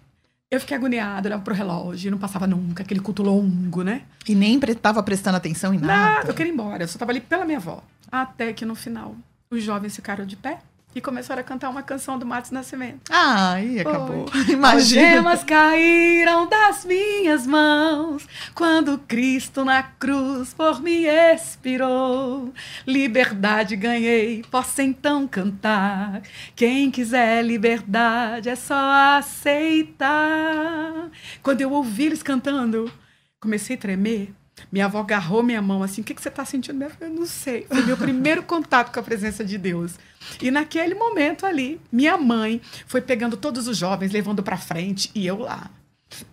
Eu 0.51 0.59
fiquei 0.59 0.77
agoniada, 0.77 1.29
olhava 1.29 1.43
pro 1.43 1.55
relógio, 1.55 2.11
não 2.11 2.19
passava 2.19 2.45
nunca, 2.45 2.83
aquele 2.83 2.99
culto 2.99 3.23
longo, 3.23 3.85
né? 3.85 4.03
E 4.29 4.35
nem 4.35 4.59
pre 4.59 4.75
tava 4.75 5.01
prestando 5.01 5.37
atenção 5.37 5.73
em 5.73 5.79
nada. 5.79 6.15
Nada, 6.15 6.29
eu 6.29 6.35
queria 6.35 6.51
ir 6.51 6.55
embora, 6.55 6.83
eu 6.83 6.89
só 6.89 6.99
tava 6.99 7.13
ali 7.13 7.21
pela 7.21 7.45
minha 7.45 7.59
avó. 7.59 7.85
Até 8.11 8.53
que 8.53 8.65
no 8.65 8.75
final, 8.75 9.15
os 9.49 9.63
jovens 9.63 9.95
ficaram 9.95 10.27
de 10.27 10.37
pé 10.37 10.59
e 10.95 11.01
começaram 11.01 11.41
a 11.41 11.45
cantar 11.45 11.71
uma 11.71 11.83
canção 11.83 12.19
do 12.19 12.27
Matos 12.27 12.51
Nascimento. 12.51 13.11
Ai, 13.11 13.79
acabou. 13.79 14.27
Imagina. 14.49 14.77
As 14.77 14.89
gemas 14.89 15.45
caíram 15.45 16.49
das 16.49 16.85
minhas 16.85 17.47
mãos 17.47 18.27
quando 18.55 18.99
Cristo 18.99 19.65
na 19.65 19.83
cruz 19.83 20.53
por 20.53 20.83
mim 20.83 21.05
expirou. 21.05 22.53
Liberdade 22.87 23.77
ganhei, 23.77 24.45
posso 24.51 24.83
então 24.83 25.29
cantar. 25.29 26.23
Quem 26.57 26.91
quiser 26.91 27.45
liberdade 27.45 28.49
é 28.49 28.57
só 28.57 29.19
aceitar. 29.19 31.11
Quando 31.43 31.61
eu 31.61 31.71
ouvi 31.73 32.07
eles 32.07 32.23
cantando, 32.23 32.91
comecei 33.41 33.77
a 33.77 33.79
tremer 33.79 34.35
minha 34.71 34.87
avó 34.87 35.01
agarrou 35.01 35.43
minha 35.43 35.63
mão 35.63 35.83
assim, 35.83 36.01
o 36.01 36.05
que, 36.05 36.15
que 36.15 36.23
você 36.23 36.29
está 36.29 36.45
sentindo? 36.45 36.85
Eu 37.01 37.11
não 37.11 37.27
sei. 37.27 37.67
Foi 37.69 37.83
meu 37.83 37.97
primeiro 37.97 38.43
contato 38.43 38.93
com 38.93 39.01
a 39.01 39.03
presença 39.03 39.45
de 39.45 39.59
Deus. 39.59 39.93
E 40.41 40.51
naquele 40.51 40.95
momento 40.95 41.47
ali, 41.47 41.81
minha 41.91 42.17
mãe 42.17 42.61
foi 42.87 43.01
pegando 43.01 43.37
todos 43.37 43.67
os 43.67 43.77
jovens, 43.77 44.13
levando 44.13 44.43
para 44.43 44.57
frente, 44.57 45.11
e 45.15 45.27
eu 45.27 45.39
lá, 45.39 45.71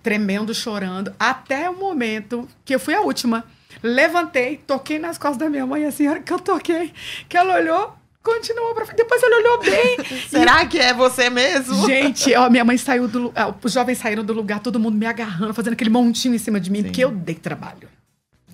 tremendo, 0.03 0.53
chorando, 0.53 1.13
até 1.19 1.69
o 1.69 1.77
momento 1.77 2.47
que 2.65 2.75
eu 2.75 2.79
fui 2.79 2.93
a 2.93 3.01
última. 3.01 3.45
Levantei, 3.81 4.57
toquei 4.57 4.97
nas 4.99 5.17
costas 5.17 5.37
da 5.37 5.49
minha 5.49 5.65
mãe, 5.65 5.85
assim, 5.85 6.07
a 6.07 6.11
hora 6.11 6.19
que 6.21 6.33
eu 6.33 6.39
toquei, 6.39 6.91
que 7.29 7.37
ela 7.37 7.55
olhou, 7.55 7.95
continuou 8.23 8.73
pra 8.73 8.85
frente. 8.85 8.97
Depois 8.97 9.21
ela 9.23 9.37
olhou 9.37 9.59
bem. 9.61 9.97
Será 10.27 10.63
e... 10.63 10.67
que 10.67 10.79
é 10.79 10.93
você 10.93 11.29
mesmo? 11.29 11.85
Gente, 11.85 12.33
ó, 12.35 12.49
minha 12.49 12.65
mãe 12.65 12.77
saiu 12.77 13.07
do 13.07 13.31
os 13.63 13.71
jovens 13.71 13.97
saíram 13.99 14.23
do 14.23 14.33
lugar, 14.33 14.59
todo 14.59 14.79
mundo 14.79 14.97
me 14.97 15.05
agarrando, 15.05 15.53
fazendo 15.53 15.73
aquele 15.73 15.89
montinho 15.89 16.35
em 16.35 16.39
cima 16.39 16.59
de 16.59 16.69
mim, 16.69 16.79
Sim. 16.79 16.83
porque 16.85 17.03
eu 17.03 17.11
dei 17.11 17.35
trabalho. 17.35 17.87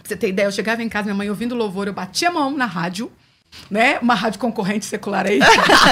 Pra 0.03 0.09
você 0.09 0.17
ter 0.17 0.27
ideia, 0.27 0.47
eu 0.47 0.51
chegava 0.51 0.83
em 0.83 0.89
casa, 0.89 1.05
minha 1.05 1.15
mãe 1.15 1.29
ouvindo 1.29 1.55
louvor, 1.55 1.87
eu 1.87 1.93
batia 1.93 2.27
a 2.27 2.31
mão 2.31 2.51
na 2.55 2.65
rádio, 2.65 3.09
né? 3.71 3.97
Uma 3.99 4.13
rádio 4.15 4.37
concorrente 4.37 4.85
secular 4.85 5.25
aí. 5.25 5.39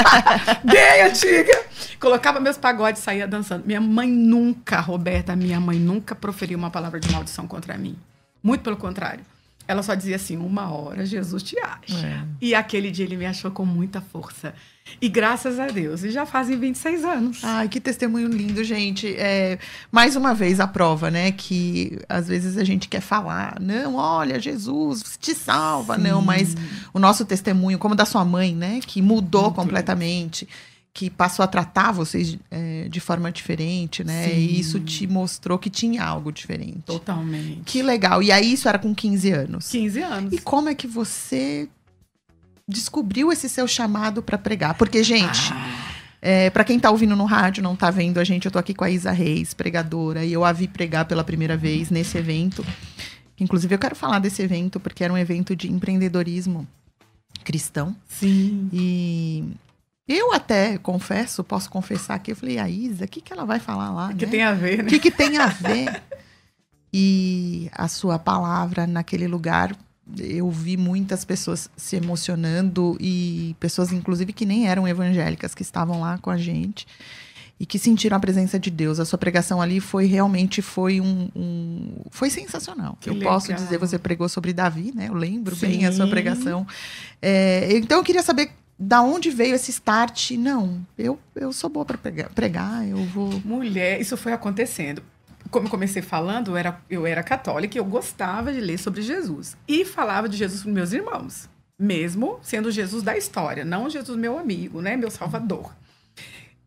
Bem 0.65 1.03
antiga. 1.03 1.63
Colocava 1.97 2.37
meus 2.41 2.57
pagodes 2.57 3.01
e 3.01 3.03
saía 3.05 3.25
dançando. 3.25 3.65
Minha 3.65 3.79
mãe 3.79 4.09
nunca, 4.09 4.81
Roberta, 4.81 5.33
minha 5.33 5.61
mãe 5.61 5.79
nunca 5.79 6.13
proferiu 6.13 6.57
uma 6.57 6.69
palavra 6.69 6.99
de 6.99 7.09
maldição 7.09 7.47
contra 7.47 7.77
mim. 7.77 7.97
Muito 8.43 8.61
pelo 8.61 8.75
contrário. 8.75 9.23
Ela 9.71 9.81
só 9.81 9.95
dizia 9.95 10.17
assim: 10.17 10.35
uma 10.35 10.69
hora 10.69 11.05
Jesus 11.05 11.41
te 11.41 11.57
acha. 11.57 12.05
É. 12.05 12.23
E 12.41 12.53
aquele 12.53 12.91
dia 12.91 13.05
ele 13.05 13.15
me 13.15 13.25
achou 13.25 13.49
com 13.51 13.65
muita 13.65 14.01
força. 14.01 14.53
E 15.01 15.07
graças 15.07 15.59
a 15.59 15.67
Deus, 15.67 16.03
e 16.03 16.11
já 16.11 16.25
fazem 16.25 16.59
26 16.59 17.05
anos. 17.05 17.39
Ai, 17.41 17.69
que 17.69 17.79
testemunho 17.79 18.27
lindo, 18.27 18.61
gente. 18.65 19.15
É, 19.17 19.57
mais 19.89 20.17
uma 20.17 20.33
vez 20.33 20.59
a 20.59 20.67
prova, 20.67 21.09
né? 21.09 21.31
Que 21.31 21.99
às 22.09 22.27
vezes 22.27 22.57
a 22.57 22.65
gente 22.65 22.89
quer 22.89 22.99
falar, 22.99 23.57
não, 23.61 23.95
olha, 23.95 24.37
Jesus 24.39 25.17
te 25.17 25.33
salva, 25.33 25.95
Sim. 25.95 26.01
não, 26.01 26.21
mas 26.21 26.53
o 26.93 26.99
nosso 26.99 27.23
testemunho, 27.23 27.79
como 27.79 27.95
da 27.95 28.03
sua 28.03 28.25
mãe, 28.25 28.53
né? 28.53 28.81
Que 28.85 29.01
mudou 29.01 29.43
Muito 29.43 29.55
completamente. 29.55 30.49
Que 30.93 31.09
passou 31.09 31.43
a 31.43 31.47
tratar 31.47 31.91
vocês 31.93 32.37
é, 32.49 32.87
de 32.89 32.99
forma 32.99 33.31
diferente, 33.31 34.03
né? 34.03 34.27
Sim. 34.27 34.35
E 34.35 34.59
isso 34.59 34.79
te 34.79 35.07
mostrou 35.07 35.57
que 35.57 35.69
tinha 35.69 36.03
algo 36.03 36.31
diferente. 36.31 36.81
Totalmente. 36.85 37.61
Que 37.65 37.81
legal. 37.81 38.21
E 38.21 38.31
aí, 38.31 38.53
isso 38.53 38.67
era 38.67 38.77
com 38.77 38.93
15 38.93 39.31
anos. 39.31 39.69
15 39.69 40.01
anos. 40.01 40.33
E 40.33 40.37
como 40.39 40.67
é 40.67 40.75
que 40.75 40.87
você 40.87 41.69
descobriu 42.67 43.31
esse 43.31 43.47
seu 43.47 43.67
chamado 43.67 44.21
para 44.21 44.37
pregar? 44.37 44.73
Porque, 44.73 45.03
gente. 45.03 45.53
Ah. 45.53 45.91
É, 46.21 46.51
para 46.51 46.63
quem 46.63 46.79
tá 46.79 46.91
ouvindo 46.91 47.15
no 47.15 47.25
rádio, 47.25 47.63
não 47.63 47.75
tá 47.75 47.89
vendo 47.89 48.19
a 48.19 48.23
gente, 48.23 48.45
eu 48.45 48.51
tô 48.51 48.59
aqui 48.59 48.75
com 48.75 48.83
a 48.83 48.91
Isa 48.91 49.11
Reis, 49.11 49.55
pregadora, 49.55 50.23
e 50.23 50.31
eu 50.31 50.45
a 50.45 50.51
vi 50.51 50.67
pregar 50.67 51.05
pela 51.05 51.23
primeira 51.23 51.57
vez 51.57 51.89
nesse 51.89 52.15
evento. 52.15 52.63
Inclusive, 53.39 53.73
eu 53.73 53.79
quero 53.79 53.95
falar 53.95 54.19
desse 54.19 54.39
evento 54.43 54.79
porque 54.79 55.03
era 55.03 55.11
um 55.11 55.17
evento 55.17 55.55
de 55.55 55.71
empreendedorismo 55.71 56.67
cristão. 57.43 57.95
Sim. 58.07 58.69
E 58.71 59.43
eu 60.11 60.33
até 60.33 60.77
confesso, 60.77 61.43
posso 61.43 61.69
confessar 61.69 62.19
que 62.19 62.31
eu 62.31 62.35
falei, 62.35 62.57
a 62.57 62.69
Isa, 62.69 63.05
o 63.05 63.07
que, 63.07 63.21
que 63.21 63.31
ela 63.31 63.45
vai 63.45 63.59
falar 63.59 63.91
lá? 63.91 64.07
O 64.09 64.15
que 64.15 64.25
né? 64.25 64.31
tem 64.31 64.43
a 64.43 64.53
ver, 64.53 64.77
né? 64.79 64.83
O 64.83 64.87
que, 64.87 64.99
que 64.99 65.11
tem 65.11 65.37
a 65.37 65.47
ver? 65.47 66.01
e 66.93 67.69
a 67.73 67.87
sua 67.87 68.19
palavra 68.19 68.85
naquele 68.85 69.27
lugar 69.27 69.75
eu 70.19 70.49
vi 70.49 70.75
muitas 70.75 71.23
pessoas 71.23 71.69
se 71.77 71.95
emocionando 71.95 72.97
e 72.99 73.55
pessoas, 73.59 73.91
inclusive, 73.91 74.33
que 74.33 74.45
nem 74.45 74.67
eram 74.67 74.87
evangélicas, 74.87 75.55
que 75.55 75.61
estavam 75.61 76.01
lá 76.01 76.17
com 76.17 76.29
a 76.29 76.37
gente 76.37 76.85
e 77.61 77.65
que 77.65 77.77
sentiram 77.77 78.17
a 78.17 78.19
presença 78.19 78.57
de 78.57 78.71
Deus. 78.71 78.99
A 78.99 79.05
sua 79.05 79.19
pregação 79.19 79.61
ali 79.61 79.79
foi 79.79 80.07
realmente 80.07 80.63
foi 80.63 80.99
um, 80.99 81.29
um 81.35 81.93
foi 82.09 82.31
sensacional. 82.31 82.97
Que 82.99 83.09
eu 83.09 83.13
legal. 83.13 83.33
posso 83.33 83.53
dizer, 83.53 83.77
você 83.77 83.99
pregou 83.99 84.27
sobre 84.27 84.51
Davi, 84.51 84.91
né? 84.95 85.09
Eu 85.09 85.13
lembro 85.13 85.55
Sim. 85.55 85.67
bem 85.67 85.85
a 85.85 85.91
sua 85.91 86.07
pregação. 86.07 86.65
É, 87.21 87.69
então 87.73 87.99
eu 87.99 88.03
queria 88.03 88.23
saber 88.23 88.49
da 88.83 89.01
onde 89.01 89.29
veio 89.29 89.53
esse 89.53 89.69
start? 89.69 90.31
Não, 90.31 90.85
eu, 90.97 91.19
eu 91.35 91.53
sou 91.53 91.69
boa 91.69 91.85
para 91.85 91.97
pregar, 91.97 92.87
eu 92.87 92.97
vou. 93.05 93.29
Mulher, 93.45 94.01
isso 94.01 94.17
foi 94.17 94.33
acontecendo 94.33 95.03
como 95.49 95.67
eu 95.67 95.69
comecei 95.69 96.01
falando, 96.01 96.51
eu 96.51 96.57
era, 96.57 96.81
eu 96.89 97.05
era 97.05 97.21
católica 97.21 97.77
e 97.77 97.79
eu 97.79 97.83
gostava 97.83 98.53
de 98.53 98.61
ler 98.61 98.79
sobre 98.79 99.01
Jesus. 99.01 99.57
E 99.67 99.83
falava 99.83 100.29
de 100.29 100.37
Jesus 100.37 100.63
para 100.63 100.71
meus 100.71 100.93
irmãos. 100.93 101.49
Mesmo 101.77 102.39
sendo 102.41 102.71
Jesus 102.71 103.03
da 103.03 103.17
história, 103.17 103.65
não 103.65 103.89
Jesus 103.89 104.17
meu 104.17 104.39
amigo, 104.39 104.81
né? 104.81 104.95
Meu 104.95 105.11
salvador. 105.11 105.75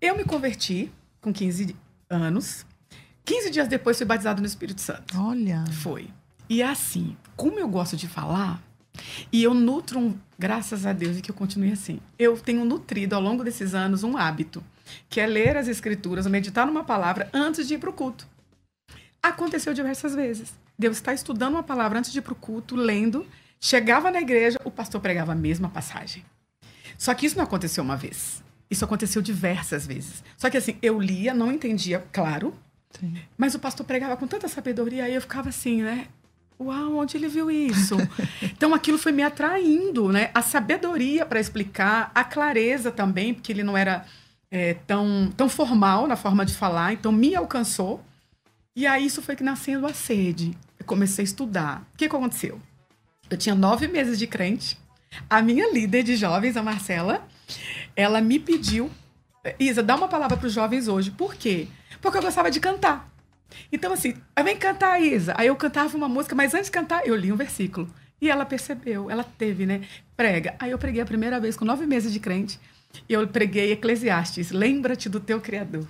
Eu 0.00 0.16
me 0.16 0.24
converti 0.24 0.92
com 1.20 1.32
15 1.32 1.74
anos. 2.10 2.66
15 3.24 3.50
dias 3.50 3.68
depois 3.68 3.96
fui 3.96 4.04
batizado 4.04 4.42
no 4.42 4.46
Espírito 4.46 4.82
Santo. 4.82 5.18
Olha. 5.18 5.64
Foi. 5.82 6.10
E 6.48 6.62
assim, 6.62 7.16
como 7.36 7.58
eu 7.58 7.68
gosto 7.68 7.96
de 7.96 8.06
falar, 8.06 8.60
e 9.32 9.42
eu 9.42 9.54
nutro, 9.54 9.98
um, 9.98 10.16
graças 10.38 10.86
a 10.86 10.92
Deus, 10.92 11.18
e 11.18 11.20
que 11.20 11.30
eu 11.30 11.34
continue 11.34 11.72
assim, 11.72 12.00
eu 12.18 12.38
tenho 12.38 12.64
nutrido 12.64 13.14
ao 13.14 13.20
longo 13.20 13.44
desses 13.44 13.74
anos 13.74 14.02
um 14.02 14.16
hábito, 14.16 14.62
que 15.08 15.20
é 15.20 15.26
ler 15.26 15.56
as 15.56 15.68
escrituras, 15.68 16.26
meditar 16.26 16.66
numa 16.66 16.84
palavra 16.84 17.28
antes 17.32 17.66
de 17.66 17.74
ir 17.74 17.78
para 17.78 17.90
o 17.90 17.92
culto. 17.92 18.26
Aconteceu 19.22 19.72
diversas 19.72 20.14
vezes. 20.14 20.54
Deus 20.78 20.96
está 20.96 21.14
estudando 21.14 21.54
uma 21.54 21.62
palavra 21.62 21.98
antes 21.98 22.12
de 22.12 22.18
ir 22.18 22.22
para 22.22 22.32
o 22.32 22.36
culto, 22.36 22.76
lendo, 22.76 23.26
chegava 23.60 24.10
na 24.10 24.20
igreja, 24.20 24.58
o 24.64 24.70
pastor 24.70 25.00
pregava 25.00 25.32
a 25.32 25.36
mesma 25.36 25.68
passagem. 25.68 26.24
Só 26.98 27.14
que 27.14 27.26
isso 27.26 27.36
não 27.36 27.44
aconteceu 27.44 27.82
uma 27.82 27.96
vez. 27.96 28.42
Isso 28.70 28.84
aconteceu 28.84 29.22
diversas 29.22 29.86
vezes. 29.86 30.22
Só 30.36 30.50
que 30.50 30.56
assim, 30.56 30.76
eu 30.82 31.00
lia, 31.00 31.32
não 31.32 31.52
entendia, 31.52 32.04
claro, 32.12 32.54
Sim. 32.98 33.14
mas 33.36 33.54
o 33.54 33.58
pastor 33.58 33.86
pregava 33.86 34.16
com 34.16 34.26
tanta 34.26 34.48
sabedoria, 34.48 35.04
aí 35.04 35.14
eu 35.14 35.20
ficava 35.20 35.48
assim, 35.48 35.82
né? 35.82 36.08
Uau, 36.60 36.96
onde 36.96 37.16
ele 37.16 37.28
viu 37.28 37.50
isso? 37.50 37.96
então 38.42 38.72
aquilo 38.74 38.98
foi 38.98 39.12
me 39.12 39.22
atraindo, 39.22 40.10
né? 40.10 40.30
A 40.32 40.40
sabedoria 40.42 41.26
para 41.26 41.40
explicar, 41.40 42.10
a 42.14 42.22
clareza 42.22 42.90
também, 42.90 43.34
porque 43.34 43.52
ele 43.52 43.62
não 43.62 43.76
era 43.76 44.06
é, 44.50 44.74
tão, 44.86 45.32
tão 45.36 45.48
formal 45.48 46.06
na 46.06 46.16
forma 46.16 46.44
de 46.46 46.54
falar, 46.54 46.92
então 46.92 47.10
me 47.10 47.34
alcançou. 47.34 48.04
E 48.76 48.86
aí 48.86 49.06
isso 49.06 49.20
foi 49.20 49.36
que 49.36 49.42
nascendo 49.42 49.86
a 49.86 49.92
sede. 49.92 50.56
Eu 50.78 50.84
comecei 50.86 51.22
a 51.22 51.26
estudar. 51.26 51.82
O 51.92 51.96
que, 51.96 52.08
que 52.08 52.16
aconteceu? 52.16 52.60
Eu 53.28 53.36
tinha 53.36 53.54
nove 53.54 53.88
meses 53.88 54.18
de 54.18 54.26
crente. 54.26 54.78
A 55.28 55.40
minha 55.42 55.72
líder 55.72 56.02
de 56.02 56.16
jovens, 56.16 56.56
a 56.56 56.62
Marcela, 56.62 57.26
ela 57.94 58.20
me 58.20 58.38
pediu, 58.38 58.90
Isa, 59.58 59.82
dá 59.82 59.94
uma 59.94 60.08
palavra 60.08 60.36
para 60.36 60.46
os 60.46 60.52
jovens 60.52 60.88
hoje. 60.88 61.10
Por 61.10 61.34
quê? 61.34 61.68
Porque 62.00 62.18
eu 62.18 62.22
gostava 62.22 62.50
de 62.50 62.60
cantar. 62.60 63.13
Então, 63.72 63.92
assim, 63.92 64.14
vem 64.42 64.56
cantar, 64.56 65.00
Isa. 65.00 65.34
Aí 65.36 65.46
eu 65.46 65.56
cantava 65.56 65.96
uma 65.96 66.08
música, 66.08 66.34
mas 66.34 66.54
antes 66.54 66.66
de 66.66 66.72
cantar, 66.72 67.06
eu 67.06 67.14
li 67.14 67.32
um 67.32 67.36
versículo. 67.36 67.88
E 68.20 68.30
ela 68.30 68.44
percebeu, 68.44 69.10
ela 69.10 69.24
teve, 69.24 69.66
né? 69.66 69.82
Prega. 70.16 70.54
Aí 70.58 70.70
eu 70.70 70.78
preguei 70.78 71.02
a 71.02 71.06
primeira 71.06 71.38
vez 71.38 71.56
com 71.56 71.64
nove 71.64 71.86
meses 71.86 72.12
de 72.12 72.20
crente. 72.20 72.58
E 73.08 73.12
eu 73.12 73.26
preguei 73.28 73.72
Eclesiastes. 73.72 74.50
Lembra-te 74.50 75.08
do 75.08 75.20
teu 75.20 75.40
Criador. 75.40 75.86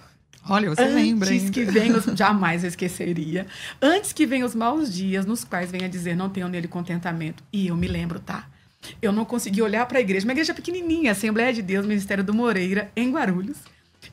Olha, 0.48 0.68
você 0.68 0.82
Antes 0.82 0.94
lembra. 0.94 1.30
Antes 1.30 1.50
que 1.50 1.64
venham 1.64 1.98
os. 1.98 2.04
Jamais 2.04 2.64
eu 2.64 2.68
esqueceria. 2.68 3.46
Antes 3.80 4.12
que 4.12 4.26
venham 4.26 4.46
os 4.46 4.54
maus 4.54 4.92
dias, 4.92 5.24
nos 5.24 5.44
quais 5.44 5.70
venha 5.70 5.88
dizer, 5.88 6.16
não 6.16 6.28
tenho 6.28 6.48
nele 6.48 6.68
contentamento. 6.68 7.42
E 7.52 7.68
eu 7.68 7.76
me 7.76 7.88
lembro, 7.88 8.20
tá? 8.20 8.48
Eu 9.00 9.12
não 9.12 9.24
consegui 9.24 9.62
olhar 9.62 9.86
para 9.86 9.98
a 9.98 10.00
igreja. 10.00 10.26
Uma 10.26 10.32
igreja 10.32 10.52
pequenininha, 10.52 11.12
Assembleia 11.12 11.52
de 11.52 11.62
Deus, 11.62 11.86
Ministério 11.86 12.22
do 12.22 12.34
Moreira, 12.34 12.90
em 12.94 13.10
Guarulhos. 13.10 13.58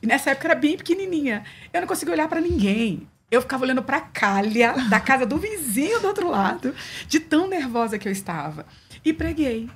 E 0.01 0.07
nessa 0.07 0.31
época 0.31 0.47
era 0.47 0.55
bem 0.55 0.77
pequenininha. 0.77 1.43
Eu 1.73 1.81
não 1.81 1.87
conseguia 1.87 2.13
olhar 2.13 2.29
para 2.29 2.39
ninguém. 2.39 3.07
Eu 3.31 3.41
ficava 3.41 3.63
olhando 3.63 3.81
para 3.81 3.97
a 3.97 4.01
calha 4.01 4.73
da 4.89 4.99
casa 4.99 5.25
do 5.25 5.37
vizinho 5.37 6.01
do 6.01 6.07
outro 6.07 6.29
lado, 6.29 6.75
de 7.07 7.17
tão 7.17 7.47
nervosa 7.47 7.97
que 7.97 8.07
eu 8.07 8.11
estava. 8.11 8.65
E 9.05 9.13
preguei. 9.13 9.69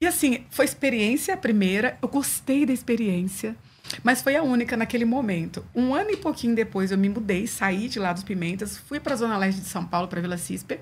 E 0.00 0.06
assim, 0.06 0.46
foi 0.50 0.64
experiência 0.64 1.34
a 1.34 1.36
primeira. 1.36 1.98
Eu 2.00 2.08
gostei 2.08 2.64
da 2.64 2.72
experiência. 2.72 3.54
Mas 4.02 4.22
foi 4.22 4.34
a 4.34 4.42
única 4.42 4.76
naquele 4.76 5.04
momento. 5.04 5.64
Um 5.74 5.94
ano 5.94 6.10
e 6.10 6.16
pouquinho 6.16 6.54
depois 6.54 6.90
eu 6.90 6.96
me 6.96 7.08
mudei, 7.08 7.46
saí 7.46 7.86
de 7.88 7.98
lá 7.98 8.12
dos 8.12 8.22
Pimentas, 8.22 8.78
fui 8.78 8.98
para 8.98 9.12
a 9.12 9.16
Zona 9.16 9.36
Leste 9.36 9.60
de 9.60 9.68
São 9.68 9.84
Paulo, 9.84 10.08
para 10.08 10.20
Vila 10.20 10.38
Cisper, 10.38 10.80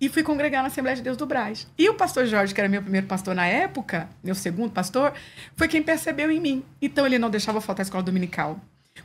e 0.00 0.08
fui 0.08 0.22
congregar 0.22 0.62
na 0.62 0.68
Assembleia 0.68 0.96
de 0.96 1.02
Deus 1.02 1.16
do 1.16 1.24
Braz. 1.24 1.66
E 1.78 1.88
o 1.88 1.94
pastor 1.94 2.26
Jorge, 2.26 2.52
que 2.52 2.60
era 2.60 2.68
meu 2.68 2.82
primeiro 2.82 3.06
pastor 3.06 3.34
na 3.34 3.46
época, 3.46 4.08
meu 4.22 4.34
segundo 4.34 4.72
pastor, 4.72 5.14
foi 5.56 5.66
quem 5.66 5.82
percebeu 5.82 6.30
em 6.30 6.40
mim. 6.40 6.62
Então 6.82 7.06
ele 7.06 7.18
não 7.18 7.30
deixava 7.30 7.60
faltar 7.60 7.82
a 7.82 7.86
escola 7.86 8.02
dominical. 8.02 8.60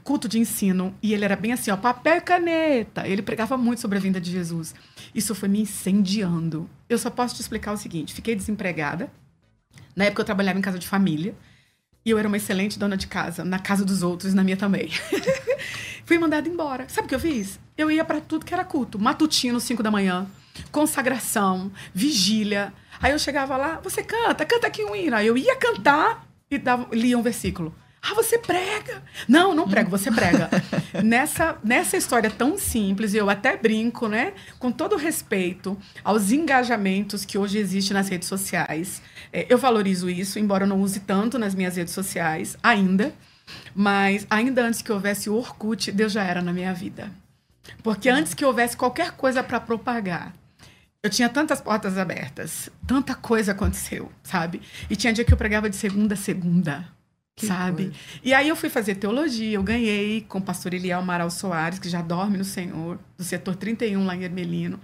Culto 0.09 0.27
de 0.27 0.39
ensino, 0.39 0.91
e 1.03 1.13
ele 1.13 1.23
era 1.23 1.35
bem 1.35 1.53
assim, 1.53 1.69
ó, 1.69 1.77
papel 1.77 2.17
e 2.17 2.21
caneta. 2.21 3.07
Ele 3.07 3.21
pregava 3.21 3.55
muito 3.55 3.79
sobre 3.79 3.99
a 3.99 4.01
vinda 4.01 4.19
de 4.19 4.31
Jesus. 4.31 4.73
Isso 5.13 5.35
foi 5.35 5.47
me 5.47 5.61
incendiando. 5.61 6.67
Eu 6.89 6.97
só 6.97 7.11
posso 7.11 7.35
te 7.35 7.41
explicar 7.41 7.73
o 7.73 7.77
seguinte: 7.77 8.15
fiquei 8.15 8.33
desempregada. 8.33 9.11
Na 9.95 10.05
época 10.05 10.23
eu 10.23 10.25
trabalhava 10.25 10.57
em 10.57 10.63
casa 10.63 10.79
de 10.79 10.87
família. 10.87 11.35
E 12.03 12.09
eu 12.09 12.17
era 12.17 12.27
uma 12.27 12.37
excelente 12.37 12.79
dona 12.79 12.97
de 12.97 13.05
casa, 13.05 13.45
na 13.45 13.59
casa 13.59 13.85
dos 13.85 14.01
outros, 14.01 14.33
na 14.33 14.43
minha 14.43 14.57
também. 14.57 14.89
Fui 16.05 16.17
mandada 16.17 16.49
embora. 16.49 16.89
Sabe 16.89 17.05
o 17.05 17.09
que 17.09 17.13
eu 17.13 17.19
fiz? 17.19 17.59
Eu 17.77 17.91
ia 17.91 18.03
para 18.03 18.19
tudo 18.19 18.47
que 18.47 18.53
era 18.55 18.65
culto. 18.65 18.97
Matutino, 18.97 19.59
5 19.59 19.83
da 19.83 19.91
manhã, 19.91 20.25
consagração, 20.71 21.71
vigília. 21.93 22.73
Aí 22.99 23.11
eu 23.11 23.19
chegava 23.19 23.55
lá, 23.55 23.79
você 23.83 24.01
canta, 24.01 24.43
canta 24.43 24.65
aqui 24.65 24.83
um 24.83 24.95
hino. 24.95 25.15
Aí 25.15 25.27
eu 25.27 25.37
ia 25.37 25.55
cantar 25.55 26.27
e 26.49 26.57
dava, 26.57 26.87
lia 26.95 27.15
um 27.15 27.21
versículo. 27.21 27.75
Ah, 28.01 28.13
você 28.13 28.37
prega. 28.37 29.03
Não, 29.27 29.53
não 29.53 29.67
prego, 29.67 29.89
você 29.89 30.09
prega. 30.09 30.49
nessa, 31.03 31.57
nessa 31.63 31.97
história 31.97 32.29
tão 32.29 32.57
simples, 32.57 33.13
eu 33.13 33.29
até 33.29 33.57
brinco, 33.57 34.07
né? 34.07 34.33
Com 34.57 34.71
todo 34.71 34.95
respeito 34.95 35.77
aos 36.03 36.31
engajamentos 36.31 37.25
que 37.25 37.37
hoje 37.37 37.57
existem 37.57 37.93
nas 37.93 38.07
redes 38.07 38.27
sociais. 38.27 39.01
É, 39.33 39.45
eu 39.49 39.57
valorizo 39.57 40.09
isso, 40.09 40.39
embora 40.39 40.63
eu 40.63 40.67
não 40.67 40.81
use 40.81 41.01
tanto 41.01 41.37
nas 41.37 41.53
minhas 41.53 41.75
redes 41.75 41.93
sociais 41.93 42.57
ainda. 42.63 43.13
Mas 43.75 44.25
ainda 44.29 44.63
antes 44.63 44.81
que 44.81 44.91
houvesse 44.91 45.29
o 45.29 45.35
Orkut, 45.35 45.91
Deus 45.91 46.13
já 46.13 46.23
era 46.23 46.41
na 46.41 46.53
minha 46.53 46.73
vida. 46.73 47.11
Porque 47.83 48.07
antes 48.07 48.33
que 48.33 48.45
houvesse 48.45 48.77
qualquer 48.77 49.11
coisa 49.11 49.43
para 49.43 49.59
propagar, 49.59 50.33
eu 51.03 51.09
tinha 51.09 51.29
tantas 51.29 51.61
portas 51.61 51.97
abertas, 51.97 52.69
tanta 52.87 53.13
coisa 53.15 53.51
aconteceu, 53.51 54.11
sabe? 54.23 54.61
E 54.89 54.95
tinha 54.95 55.13
dia 55.13 55.25
que 55.25 55.33
eu 55.33 55.37
pregava 55.37 55.69
de 55.69 55.75
segunda 55.75 56.13
a 56.13 56.17
segunda 56.17 56.98
que 57.39 57.47
sabe? 57.47 57.83
Coisa. 57.83 57.97
E 58.23 58.33
aí 58.33 58.49
eu 58.49 58.55
fui 58.55 58.69
fazer 58.69 58.95
teologia, 58.95 59.55
eu 59.55 59.63
ganhei 59.63 60.21
com 60.27 60.39
o 60.39 60.41
pastor 60.41 60.73
Eliel 60.73 60.99
Amaral 60.99 61.29
Soares, 61.29 61.79
que 61.79 61.89
já 61.89 62.01
dorme 62.01 62.37
no 62.37 62.43
Senhor, 62.43 62.99
do 63.17 63.23
setor 63.23 63.55
31 63.55 64.05
lá 64.05 64.15
em 64.15 64.23
Ermelino. 64.23 64.79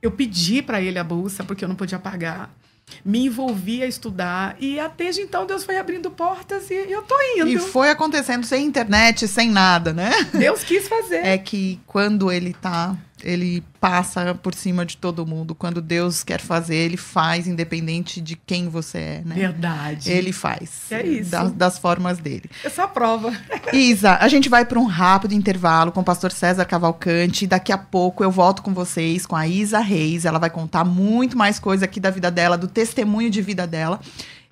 Eu 0.00 0.12
pedi 0.12 0.62
para 0.62 0.80
ele 0.80 0.98
a 0.98 1.04
bolsa, 1.04 1.42
porque 1.42 1.64
eu 1.64 1.68
não 1.68 1.74
podia 1.74 1.98
pagar. 1.98 2.54
Me 3.04 3.26
envolvi 3.26 3.82
a 3.82 3.86
estudar 3.86 4.56
e 4.58 4.78
desde 4.96 5.20
então 5.20 5.44
Deus 5.44 5.62
foi 5.62 5.76
abrindo 5.76 6.10
portas 6.10 6.70
e 6.70 6.74
eu 6.74 7.02
tô 7.02 7.14
indo. 7.36 7.48
E 7.48 7.58
foi 7.58 7.90
acontecendo 7.90 8.46
sem 8.46 8.64
internet, 8.64 9.28
sem 9.28 9.50
nada, 9.50 9.92
né? 9.92 10.10
Deus 10.32 10.64
quis 10.64 10.88
fazer. 10.88 11.26
É 11.26 11.36
que 11.36 11.78
quando 11.86 12.32
ele 12.32 12.54
tá 12.54 12.96
ele 13.22 13.62
passa 13.80 14.34
por 14.34 14.54
cima 14.54 14.84
de 14.84 14.96
todo 14.96 15.26
mundo. 15.26 15.54
Quando 15.54 15.80
Deus 15.80 16.22
quer 16.22 16.40
fazer, 16.40 16.76
ele 16.76 16.96
faz, 16.96 17.46
independente 17.46 18.20
de 18.20 18.36
quem 18.36 18.68
você 18.68 18.98
é, 18.98 19.22
né? 19.24 19.34
Verdade. 19.34 20.10
Ele 20.10 20.32
faz. 20.32 20.90
É 20.90 21.06
isso. 21.06 21.30
Das, 21.30 21.52
das 21.52 21.78
formas 21.78 22.18
dele. 22.18 22.50
Eu 22.62 22.70
sou 22.70 22.84
a 22.84 22.88
prova. 22.88 23.32
Isa, 23.72 24.16
a 24.16 24.28
gente 24.28 24.48
vai 24.48 24.64
para 24.64 24.78
um 24.78 24.86
rápido 24.86 25.32
intervalo 25.32 25.92
com 25.92 26.00
o 26.00 26.04
pastor 26.04 26.32
César 26.32 26.64
Cavalcante. 26.64 27.46
Daqui 27.46 27.72
a 27.72 27.78
pouco 27.78 28.22
eu 28.22 28.30
volto 28.30 28.62
com 28.62 28.72
vocês, 28.72 29.26
com 29.26 29.36
a 29.36 29.46
Isa 29.46 29.80
Reis. 29.80 30.24
Ela 30.24 30.38
vai 30.38 30.50
contar 30.50 30.84
muito 30.84 31.36
mais 31.36 31.58
coisa 31.58 31.84
aqui 31.84 32.00
da 32.00 32.10
vida 32.10 32.30
dela, 32.30 32.56
do 32.56 32.68
testemunho 32.68 33.30
de 33.30 33.42
vida 33.42 33.66
dela. 33.66 34.00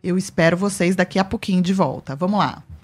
Eu 0.03 0.17
espero 0.17 0.57
vocês 0.57 0.95
daqui 0.95 1.19
a 1.19 1.25
pouquinho 1.25 1.63
de 1.63 1.73
volta. 1.73 2.15
Vamos 2.15 2.39
lá. 2.39 2.63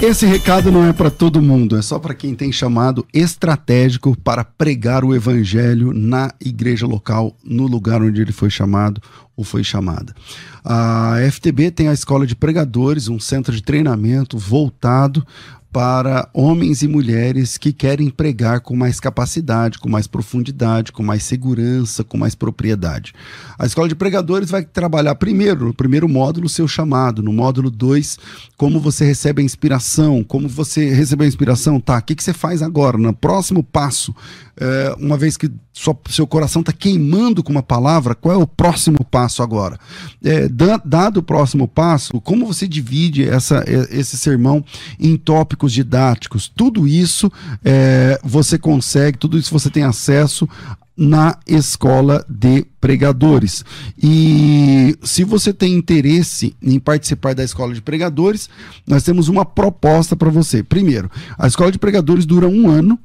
Esse 0.00 0.24
recado 0.24 0.70
não 0.70 0.84
é 0.84 0.92
para 0.92 1.10
todo 1.10 1.42
mundo, 1.42 1.76
é 1.76 1.82
só 1.82 1.98
para 1.98 2.14
quem 2.14 2.32
tem 2.32 2.52
chamado 2.52 3.04
estratégico 3.12 4.16
para 4.22 4.44
pregar 4.44 5.04
o 5.04 5.12
evangelho 5.12 5.92
na 5.92 6.32
igreja 6.40 6.86
local, 6.86 7.36
no 7.44 7.66
lugar 7.66 8.00
onde 8.00 8.22
ele 8.22 8.30
foi 8.30 8.48
chamado 8.48 9.02
ou 9.36 9.42
foi 9.42 9.64
chamada. 9.64 10.14
A 10.64 11.16
FTB 11.32 11.72
tem 11.72 11.88
a 11.88 11.92
escola 11.92 12.28
de 12.28 12.36
pregadores, 12.36 13.08
um 13.08 13.18
centro 13.18 13.52
de 13.52 13.60
treinamento 13.60 14.38
voltado 14.38 15.26
para 15.72 16.28
homens 16.32 16.82
e 16.82 16.88
mulheres 16.88 17.58
que 17.58 17.72
querem 17.72 18.08
pregar 18.08 18.60
com 18.60 18.74
mais 18.74 18.98
capacidade, 18.98 19.78
com 19.78 19.88
mais 19.88 20.06
profundidade, 20.06 20.92
com 20.92 21.02
mais 21.02 21.22
segurança, 21.24 22.02
com 22.02 22.16
mais 22.16 22.34
propriedade. 22.34 23.12
A 23.58 23.66
escola 23.66 23.86
de 23.86 23.94
pregadores 23.94 24.50
vai 24.50 24.64
trabalhar 24.64 25.14
primeiro, 25.16 25.66
no 25.66 25.74
primeiro 25.74 26.08
módulo, 26.08 26.48
seu 26.48 26.66
chamado, 26.66 27.22
no 27.22 27.32
módulo 27.32 27.70
2, 27.70 28.18
como 28.56 28.80
você 28.80 29.04
recebe 29.04 29.42
a 29.42 29.44
inspiração, 29.44 30.24
como 30.24 30.48
você 30.48 30.88
recebeu 30.88 31.26
a 31.26 31.28
inspiração, 31.28 31.78
tá? 31.78 31.98
O 31.98 32.02
que, 32.02 32.14
que 32.14 32.24
você 32.24 32.32
faz 32.32 32.62
agora, 32.62 32.96
no 32.96 33.12
próximo 33.12 33.62
passo? 33.62 34.14
É, 34.60 34.96
uma 34.98 35.16
vez 35.16 35.36
que 35.36 35.50
sua, 35.72 35.96
seu 36.10 36.26
coração 36.26 36.60
está 36.60 36.72
queimando 36.72 37.44
com 37.44 37.52
uma 37.52 37.62
palavra, 37.62 38.14
qual 38.14 38.34
é 38.34 38.42
o 38.42 38.46
próximo 38.46 39.04
passo 39.04 39.42
agora? 39.42 39.78
É, 40.24 40.48
dado 40.84 41.18
o 41.18 41.22
próximo 41.22 41.68
passo, 41.68 42.20
como 42.20 42.46
você 42.46 42.66
divide 42.66 43.28
essa, 43.28 43.64
esse 43.90 44.16
sermão 44.16 44.64
em 44.98 45.16
tópicos 45.16 45.57
didáticos? 45.66 46.48
Tudo 46.54 46.86
isso 46.86 47.30
é, 47.64 48.18
você 48.22 48.58
consegue, 48.58 49.18
tudo 49.18 49.38
isso 49.38 49.52
você 49.52 49.70
tem 49.70 49.82
acesso 49.82 50.48
na 50.96 51.38
escola 51.46 52.26
de 52.28 52.66
pregadores. 52.80 53.64
E 54.02 54.98
se 55.02 55.22
você 55.22 55.52
tem 55.52 55.74
interesse 55.74 56.56
em 56.60 56.80
participar 56.80 57.36
da 57.36 57.44
escola 57.44 57.72
de 57.72 57.80
pregadores, 57.80 58.50
nós 58.84 59.04
temos 59.04 59.28
uma 59.28 59.44
proposta 59.44 60.16
para 60.16 60.28
você. 60.28 60.60
Primeiro, 60.62 61.08
a 61.38 61.46
escola 61.46 61.70
de 61.70 61.78
pregadores 61.78 62.26
dura 62.26 62.48
um 62.48 62.68
ano. 62.68 62.98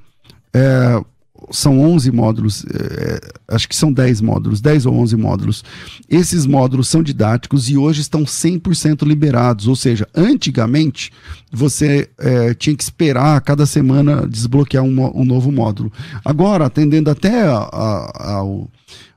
É, 0.52 1.04
são 1.52 1.80
11 1.82 2.12
módulos, 2.12 2.66
é, 2.66 3.20
acho 3.48 3.68
que 3.68 3.76
são 3.76 3.92
10 3.92 4.22
módulos, 4.22 4.62
10 4.62 4.86
ou 4.86 4.96
11 4.96 5.16
módulos. 5.18 5.64
Esses 6.10 6.46
módulos 6.46 6.88
são 6.88 7.04
didáticos 7.04 7.70
e 7.70 7.78
hoje 7.78 8.02
estão 8.02 8.24
100% 8.24 9.06
liberados, 9.06 9.68
ou 9.68 9.76
seja, 9.76 10.08
antigamente 10.16 11.12
você 11.52 12.10
é, 12.18 12.54
tinha 12.54 12.76
que 12.76 12.84
esperar 12.84 13.38
a 13.38 13.42
cada 13.42 13.66
semana 13.66 14.28
desbloquear 14.28 14.84
um, 14.84 15.22
um 15.22 15.26
novo 15.26 15.52
módulo. 15.52 15.92
Agora, 16.26 16.66
atendendo 16.66 17.10
até 17.10 17.46
ao 17.48 18.70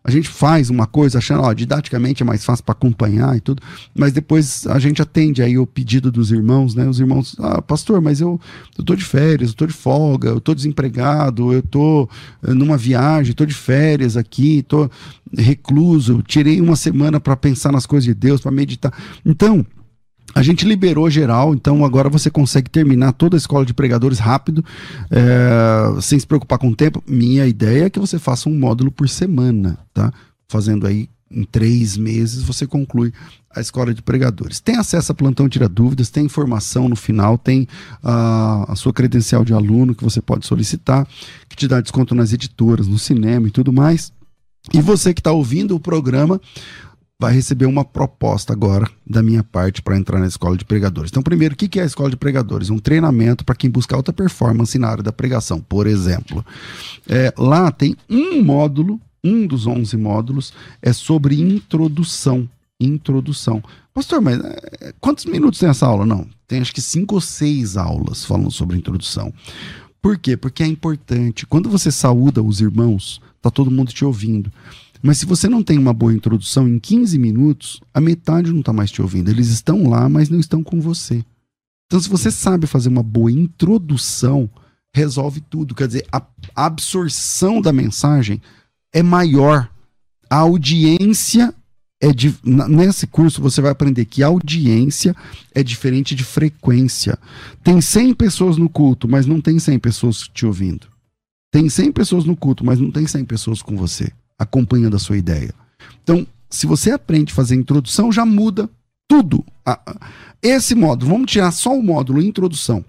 a 0.07 0.11
gente 0.13 0.29
faz 0.29 0.71
uma 0.71 0.87
coisa 0.87 1.19
achando, 1.19 1.43
ó, 1.43 1.53
didaticamente 1.53 2.23
é 2.23 2.27
mais 2.27 2.45
fácil 2.45 2.65
para 2.65 2.75
acompanhar 2.75 3.37
e 3.37 3.41
tudo, 3.41 3.61
mas 3.93 4.13
depois 4.13 4.65
a 4.69 4.79
gente 4.79 5.03
atende 5.03 5.43
aí 5.43 5.59
o 5.59 5.67
pedido 5.67 6.13
dos 6.13 6.31
irmãos, 6.31 6.77
né? 6.77 6.89
Os 6.89 7.01
irmãos, 7.01 7.35
ah, 7.41 7.61
pastor, 7.61 8.01
mas 8.01 8.21
eu, 8.21 8.41
eu 8.79 8.85
tô 8.85 8.95
de 8.95 9.05
férias, 9.05 9.51
eu 9.51 9.57
tô 9.57 9.67
de 9.67 9.73
folga, 9.73 10.29
eu 10.29 10.41
tô 10.41 10.55
desempregado, 10.55 11.53
eu 11.53 11.61
tô 11.61 12.09
eh, 12.47 12.55
numa 12.55 12.77
viagem, 12.77 13.35
tô 13.35 13.45
de 13.45 13.53
férias 13.53 14.17
aqui, 14.17 14.63
tô 14.63 14.89
recluso, 15.37 16.23
tirei 16.25 16.61
uma 16.61 16.77
semana 16.77 17.19
para 17.19 17.37
pensar 17.37 17.73
nas 17.73 17.85
coisas 17.85 18.05
de 18.05 18.15
Deus, 18.15 18.41
para 18.41 18.53
meditar. 18.53 18.93
Então, 19.25 19.67
a 20.35 20.43
gente 20.43 20.67
liberou 20.67 21.09
geral, 21.09 21.55
então 21.55 21.85
agora 21.85 22.09
você 22.09 22.31
consegue 22.31 22.69
terminar 22.69 23.13
toda 23.13 23.37
a 23.37 23.39
escola 23.39 23.65
de 23.65 23.73
pregadores 23.73 24.19
rápido, 24.19 24.65
é, 25.11 26.01
sem 26.01 26.19
se 26.19 26.27
preocupar 26.27 26.59
com 26.59 26.69
o 26.69 26.77
tempo. 26.77 27.03
Minha 27.07 27.47
ideia 27.47 27.87
é 27.87 27.91
que 27.91 27.99
você 27.99 28.19
faça 28.19 28.49
um 28.49 28.59
módulo 28.59 28.91
por 28.91 29.09
semana, 29.09 29.79
tá? 29.95 30.13
Fazendo 30.49 30.87
aí 30.87 31.09
em 31.31 31.45
três 31.45 31.97
meses 31.97 32.43
você 32.43 32.67
conclui 32.67 33.13
a 33.51 33.61
escola 33.61 33.93
de 33.93 34.03
pregadores. 34.03 34.61
Tem 34.61 34.77
acesso 34.77 35.11
a 35.11 35.15
plantão 35.15 35.49
tira 35.49 35.69
dúvidas, 35.69 36.11
tem 36.11 36.27
informação 36.27 36.89
no 36.89 36.97
final, 36.97 37.39
tem 37.39 37.67
a, 38.03 38.73
a 38.73 38.77
sua 38.77 38.93
credencial 38.93 39.45
de 39.45 39.53
aluno 39.53 39.95
que 39.95 40.05
você 40.05 40.21
pode 40.21 40.47
solicitar, 40.47 41.07
que 41.49 41.57
te 41.57 41.67
dá 41.67 41.81
desconto 41.81 42.15
nas 42.15 42.33
editoras, 42.33 42.87
no 42.87 42.99
cinema 42.99 43.49
e 43.49 43.51
tudo 43.51 43.73
mais. 43.73 44.13
E 44.73 44.81
você 44.81 45.15
que 45.15 45.21
está 45.21 45.33
ouvindo 45.33 45.75
o 45.75 45.81
programa, 45.81 46.41
vai 47.19 47.33
receber 47.33 47.67
uma 47.67 47.85
proposta 47.85 48.53
agora 48.53 48.89
da 49.07 49.23
minha 49.23 49.43
parte 49.43 49.81
para 49.81 49.97
entrar 49.97 50.19
na 50.19 50.27
escola 50.27 50.57
de 50.57 50.65
pregadores. 50.65 51.11
Então, 51.11 51.23
primeiro, 51.23 51.55
o 51.55 51.57
que 51.57 51.81
é 51.81 51.83
a 51.83 51.87
escola 51.87 52.11
de 52.11 52.17
pregadores? 52.17 52.69
Um 52.69 52.79
treinamento 52.79 53.45
para 53.45 53.55
quem 53.55 53.71
busca 53.71 53.97
alta 53.97 54.13
performance 54.13 54.79
na 54.79 54.89
área 54.89 55.03
da 55.03 55.13
pregação, 55.13 55.61
por 55.61 55.87
exemplo. 55.87 56.45
É, 57.09 57.33
lá 57.39 57.71
tem 57.71 57.97
um 58.09 58.43
módulo, 58.43 59.01
um 59.25 59.47
dos 59.47 59.67
11 59.67 59.97
módulos, 59.97 60.53
é 60.83 60.93
sobre 60.93 61.41
introdução 61.41 62.49
introdução. 62.79 63.63
Pastor, 63.93 64.21
mas 64.21 64.39
é, 64.39 64.95
quantos 65.01 65.25
minutos 65.25 65.59
tem 65.59 65.69
essa 65.69 65.87
aula? 65.87 66.05
Não, 66.05 66.27
tem 66.47 66.61
acho 66.61 66.75
que 66.75 66.83
cinco 66.83 67.15
ou 67.15 67.21
seis 67.21 67.77
aulas 67.77 68.25
falando 68.25 68.51
sobre 68.51 68.77
introdução. 68.77 69.33
Por 70.01 70.19
quê? 70.19 70.37
Porque 70.37 70.63
é 70.63 70.67
importante. 70.67 71.47
Quando 71.47 71.69
você 71.69 71.91
saúda 71.91 72.43
os 72.43 72.61
irmãos, 72.61 73.21
tá 73.41 73.51
todo 73.51 73.71
mundo 73.71 73.93
te 73.93 74.05
ouvindo. 74.05 74.53
Mas 75.07 75.19
se 75.19 75.27
você 75.27 75.49
não 75.49 75.63
tem 75.63 75.79
uma 75.79 75.93
boa 75.93 76.13
introdução 76.13 76.67
em 76.67 76.81
15 76.81 77.17
minutos, 77.17 77.81
a 77.95 78.01
metade 78.01 78.51
não 78.51 78.59
está 78.59 78.73
mais 78.73 78.91
te 78.91 79.01
ouvindo. 79.01 79.31
Eles 79.31 79.47
estão 79.47 79.89
lá, 79.89 80.09
mas 80.09 80.29
não 80.29 80.41
estão 80.41 80.65
com 80.65 80.81
você. 80.81 81.25
Então, 81.87 82.01
se 82.01 82.09
você 82.09 82.29
sabe 82.29 82.67
fazer 82.67 82.89
uma 82.89 83.05
boa 83.05 83.31
introdução, 83.31 84.51
resolve 84.93 85.41
tudo. 85.43 85.77
Quer 85.77 85.87
dizer, 85.87 86.07
a 86.11 86.21
absorção 86.57 87.61
da 87.61 87.73
mensagem 87.73 88.43
é 88.93 89.01
maior. 89.01 89.71
A 90.29 90.39
audiência 90.39 91.55
é 92.01 92.13
de, 92.13 92.35
nesse 92.45 93.07
curso 93.07 93.41
você 93.41 93.61
vai 93.61 93.71
aprender 93.71 94.07
que 94.07 94.25
audiência 94.25 95.15
é 95.55 95.63
diferente 95.63 96.17
de 96.17 96.25
frequência. 96.25 97.17
Tem 97.63 97.81
100 97.81 98.13
pessoas 98.15 98.57
no 98.57 98.69
culto, 98.69 99.09
mas 99.09 99.25
não 99.25 99.41
tem 99.41 99.57
100 99.57 99.79
pessoas 99.79 100.29
te 100.35 100.45
ouvindo. 100.45 100.89
Tem 101.53 101.69
100 101.69 101.93
pessoas 101.93 102.25
no 102.25 102.37
culto, 102.37 102.67
mas 102.67 102.81
não 102.81 102.91
tem 102.91 103.07
100 103.07 103.25
pessoas 103.25 103.63
com 103.63 103.77
você, 103.77 104.11
acompanhando 104.39 104.97
a 104.97 105.01
sua 105.01 105.17
ideia. 105.17 105.55
Então, 106.03 106.27
se 106.49 106.67
você 106.67 106.91
aprende 106.91 107.33
a 107.33 107.37
fazer 107.37 107.55
introdução, 107.55 108.13
já 108.13 108.25
muda 108.25 108.69
tudo. 109.09 109.45
Esse 110.43 110.75
módulo, 110.75 111.13
vamos 111.13 111.31
tirar 111.31 111.53
só 111.53 111.77
o 111.77 111.83
módulo 111.83 112.23
introdução. 112.23 112.85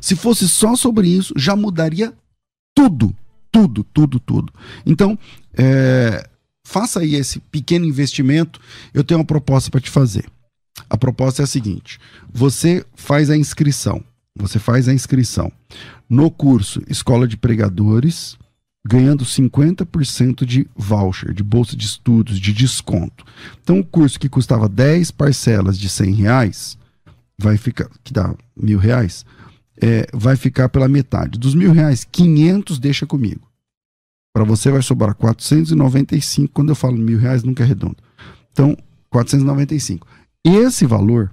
Se 0.00 0.14
fosse 0.14 0.48
só 0.48 0.76
sobre 0.76 1.08
isso, 1.08 1.34
já 1.36 1.56
mudaria 1.56 2.12
tudo. 2.74 3.14
Tudo, 3.52 3.82
tudo, 3.82 4.20
tudo. 4.20 4.52
Então, 4.86 5.18
é, 5.54 6.28
faça 6.64 7.00
aí 7.00 7.16
esse 7.16 7.40
pequeno 7.40 7.84
investimento. 7.84 8.60
Eu 8.94 9.02
tenho 9.02 9.18
uma 9.18 9.26
proposta 9.26 9.70
para 9.70 9.80
te 9.80 9.90
fazer. 9.90 10.24
A 10.88 10.96
proposta 10.96 11.42
é 11.42 11.44
a 11.44 11.48
seguinte: 11.48 11.98
você 12.32 12.84
faz 12.94 13.28
a 13.28 13.36
inscrição. 13.36 14.02
Você 14.36 14.58
faz 14.58 14.88
a 14.88 14.94
inscrição 14.94 15.50
no 16.08 16.30
curso 16.30 16.80
Escola 16.88 17.26
de 17.26 17.36
Pregadores, 17.36 18.38
ganhando 18.86 19.24
50% 19.24 20.44
de 20.44 20.66
voucher, 20.74 21.34
de 21.34 21.42
bolsa 21.42 21.76
de 21.76 21.84
estudos, 21.84 22.38
de 22.38 22.52
desconto. 22.52 23.24
Então, 23.62 23.78
o 23.78 23.84
curso 23.84 24.18
que 24.18 24.28
custava 24.28 24.68
10 24.68 25.10
parcelas 25.10 25.78
de 25.78 25.88
100 25.88 26.14
reais, 26.14 26.78
vai 27.38 27.56
ficar, 27.56 27.88
que 28.02 28.12
dá 28.12 28.34
mil 28.56 28.78
reais, 28.78 29.24
é, 29.80 30.06
vai 30.12 30.36
ficar 30.36 30.68
pela 30.68 30.88
metade. 30.88 31.38
Dos 31.38 31.54
mil 31.54 31.72
reais, 31.72 32.04
500 32.04 32.78
deixa 32.78 33.06
comigo. 33.06 33.48
Para 34.32 34.44
você 34.44 34.70
vai 34.70 34.82
sobrar 34.82 35.14
495. 35.14 36.52
Quando 36.52 36.68
eu 36.68 36.74
falo 36.76 36.96
mil 36.96 37.18
reais, 37.18 37.42
nunca 37.42 37.64
é 37.64 37.66
redondo. 37.66 37.96
Então, 38.52 38.76
495. 39.10 40.06
Esse 40.44 40.86
valor 40.86 41.30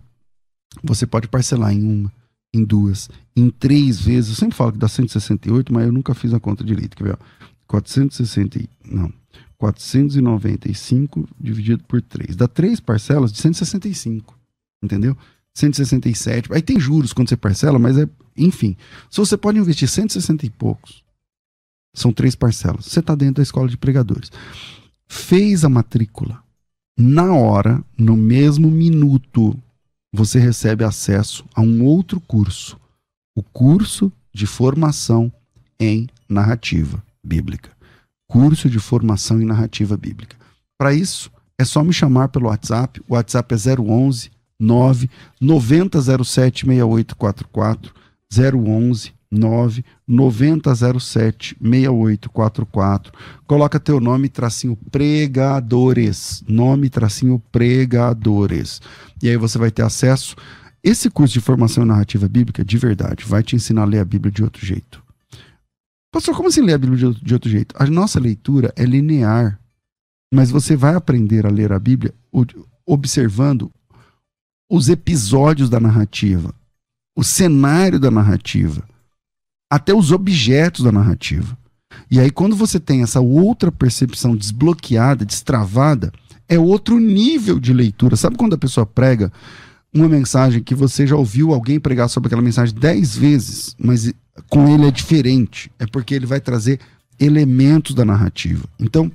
você 0.83 1.05
pode 1.05 1.27
parcelar 1.27 1.73
em 1.73 1.83
uma, 1.83 2.11
em 2.53 2.63
duas, 2.63 3.09
em 3.35 3.49
três 3.49 3.99
vezes. 3.99 4.31
Eu 4.31 4.35
sempre 4.35 4.55
falo 4.55 4.71
que 4.71 4.77
dá 4.77 4.87
168, 4.87 5.73
mas 5.73 5.85
eu 5.85 5.91
nunca 5.91 6.13
fiz 6.13 6.33
a 6.33 6.39
conta 6.39 6.63
direito. 6.63 6.95
Quer 6.95 7.03
ver? 7.03 7.19
460, 7.67 8.59
não. 8.85 9.11
495 9.57 11.27
dividido 11.39 11.83
por 11.83 12.01
3. 12.01 12.35
Dá 12.35 12.47
três 12.47 12.79
parcelas 12.79 13.31
de 13.31 13.39
165. 13.39 14.37
Entendeu? 14.81 15.17
167. 15.53 16.53
Aí 16.53 16.61
tem 16.61 16.79
juros 16.79 17.13
quando 17.13 17.29
você 17.29 17.37
parcela, 17.37 17.79
mas 17.79 17.97
é. 17.97 18.07
Enfim. 18.37 18.77
Se 19.09 19.17
você 19.17 19.35
pode 19.35 19.57
investir 19.57 19.89
160 19.89 20.45
e 20.45 20.49
poucos, 20.49 21.03
são 21.95 22.13
três 22.13 22.35
parcelas. 22.35 22.85
Você 22.85 22.99
está 22.99 23.15
dentro 23.15 23.35
da 23.35 23.43
escola 23.43 23.67
de 23.67 23.77
pregadores. 23.77 24.31
Fez 25.07 25.65
a 25.65 25.69
matrícula. 25.69 26.43
Na 26.99 27.33
hora, 27.33 27.83
no 27.97 28.15
mesmo 28.15 28.69
minuto, 28.69 29.57
você 30.17 30.39
recebe 30.39 30.83
acesso 30.83 31.45
a 31.53 31.61
um 31.61 31.85
outro 31.85 32.19
curso. 32.19 32.75
O 33.35 33.43
curso 33.43 34.11
de 34.33 34.47
formação 34.47 35.31
em 35.79 36.07
narrativa 36.27 37.03
bíblica. 37.23 37.69
Curso 38.27 38.67
de 38.67 38.79
formação 38.79 39.39
em 39.39 39.45
narrativa 39.45 39.95
bíblica. 39.95 40.35
Para 40.75 40.91
isso, 40.91 41.31
é 41.55 41.63
só 41.63 41.83
me 41.83 41.93
chamar 41.93 42.29
pelo 42.29 42.47
WhatsApp. 42.47 42.99
O 43.07 43.13
WhatsApp 43.13 43.53
é 43.53 43.57
011 43.79 44.31
9 44.59 45.07
9007 45.39 46.65
6844 46.65 47.93
011 48.33 49.13
9 49.13 49.16
9007 49.31 51.57
6844. 51.59 53.13
Coloca 53.45 53.79
teu 53.79 53.99
nome, 53.99 54.29
tracinho 54.29 54.77
pregadores. 54.89 56.43
Nome, 56.47 56.89
tracinho 56.89 57.41
pregadores. 57.51 58.81
E 59.21 59.29
aí 59.29 59.37
você 59.37 59.57
vai 59.57 59.71
ter 59.71 59.83
acesso. 59.83 60.35
Esse 60.83 61.09
curso 61.09 61.33
de 61.33 61.41
formação 61.41 61.83
em 61.83 61.87
narrativa 61.87 62.27
bíblica, 62.27 62.63
de 62.63 62.77
verdade, 62.77 63.25
vai 63.25 63.43
te 63.43 63.55
ensinar 63.55 63.81
a 63.81 63.85
ler 63.85 63.99
a 63.99 64.05
Bíblia 64.05 64.31
de 64.31 64.43
outro 64.43 64.65
jeito. 64.65 65.03
Pastor, 66.11 66.35
como 66.35 66.47
assim 66.47 66.61
ler 66.61 66.75
a 66.75 66.77
Bíblia 66.77 66.97
de 66.97 67.05
outro, 67.05 67.25
de 67.25 67.33
outro 67.33 67.49
jeito? 67.49 67.75
A 67.77 67.85
nossa 67.85 68.19
leitura 68.19 68.73
é 68.75 68.85
linear. 68.85 69.59
Mas 70.33 70.51
você 70.51 70.75
vai 70.75 70.93
aprender 70.93 71.45
a 71.45 71.49
ler 71.49 71.71
a 71.71 71.79
Bíblia 71.79 72.13
observando 72.85 73.71
os 74.69 74.89
episódios 74.89 75.69
da 75.69 75.79
narrativa, 75.79 76.53
o 77.15 77.23
cenário 77.23 77.99
da 77.99 78.11
narrativa 78.11 78.83
até 79.69 79.93
os 79.93 80.11
objetos 80.11 80.83
da 80.83 80.91
narrativa. 80.91 81.57
E 82.09 82.19
aí, 82.19 82.31
quando 82.31 82.55
você 82.55 82.79
tem 82.79 83.01
essa 83.01 83.19
outra 83.19 83.71
percepção 83.71 84.35
desbloqueada, 84.35 85.25
destravada, 85.25 86.11
é 86.47 86.57
outro 86.57 86.99
nível 86.99 87.59
de 87.59 87.73
leitura. 87.73 88.15
Sabe 88.15 88.37
quando 88.37 88.53
a 88.53 88.57
pessoa 88.57 88.85
prega 88.85 89.31
uma 89.93 90.07
mensagem 90.07 90.61
que 90.63 90.75
você 90.75 91.05
já 91.05 91.15
ouviu 91.15 91.53
alguém 91.53 91.79
pregar 91.79 92.09
sobre 92.09 92.27
aquela 92.27 92.41
mensagem 92.41 92.75
dez 92.75 93.15
vezes, 93.15 93.75
mas 93.77 94.13
com 94.49 94.73
ele 94.73 94.87
é 94.87 94.91
diferente? 94.91 95.71
É 95.79 95.85
porque 95.85 96.13
ele 96.13 96.25
vai 96.25 96.39
trazer 96.39 96.79
elementos 97.19 97.95
da 97.95 98.05
narrativa. 98.05 98.65
Então, 98.79 99.11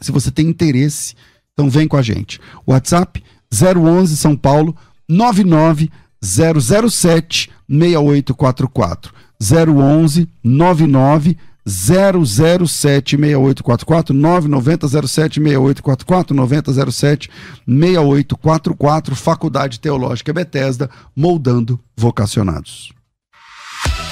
se 0.00 0.12
você 0.12 0.30
tem 0.30 0.46
interesse, 0.48 1.14
então 1.52 1.68
vem 1.68 1.88
com 1.88 1.96
a 1.96 2.02
gente. 2.02 2.40
WhatsApp 2.66 3.22
011 3.52 4.16
São 4.16 4.36
Paulo 4.36 4.76
99 5.08 5.90
007 6.22 7.50
6844. 7.68 9.12
011 9.40 10.28
99 10.44 11.36
007 11.66 13.16
6844 13.16 14.14
990 14.14 14.88
07 14.88 15.40
6844 15.40 16.34
90 16.34 16.90
07 16.92 17.30
6844 17.66 19.16
Faculdade 19.16 19.80
Teológica 19.80 20.32
Bethesda 20.32 20.90
moldando 21.14 21.78
vocacionados. 21.96 22.92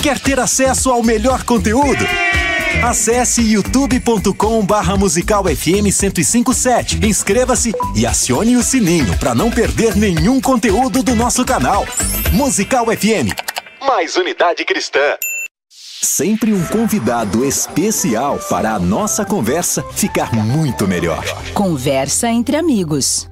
Quer 0.02 0.18
ter 0.18 0.38
acesso 0.38 0.90
ao 0.90 1.02
melhor 1.02 1.42
conteúdo? 1.42 2.04
Acesse 2.82 3.42
youtube.com 3.42 4.64
barra 4.64 4.96
musical 4.96 5.44
FM 5.44 5.90
1057. 5.90 7.04
Inscreva-se 7.04 7.74
e 7.96 8.06
acione 8.06 8.56
o 8.56 8.62
sininho 8.62 9.18
para 9.18 9.34
não 9.34 9.50
perder 9.50 9.96
nenhum 9.96 10.40
conteúdo 10.40 11.02
do 11.02 11.16
nosso 11.16 11.44
canal. 11.44 11.84
Musical 12.32 12.86
FM 12.86 13.34
mais 13.80 14.16
unidade 14.16 14.64
cristã. 14.64 15.16
Sempre 15.70 16.52
um 16.52 16.64
convidado 16.66 17.44
especial 17.44 18.38
para 18.48 18.74
a 18.74 18.78
nossa 18.78 19.24
conversa 19.24 19.82
ficar 19.92 20.32
muito 20.32 20.86
melhor. 20.86 21.24
Conversa 21.52 22.28
entre 22.28 22.56
amigos. 22.56 23.28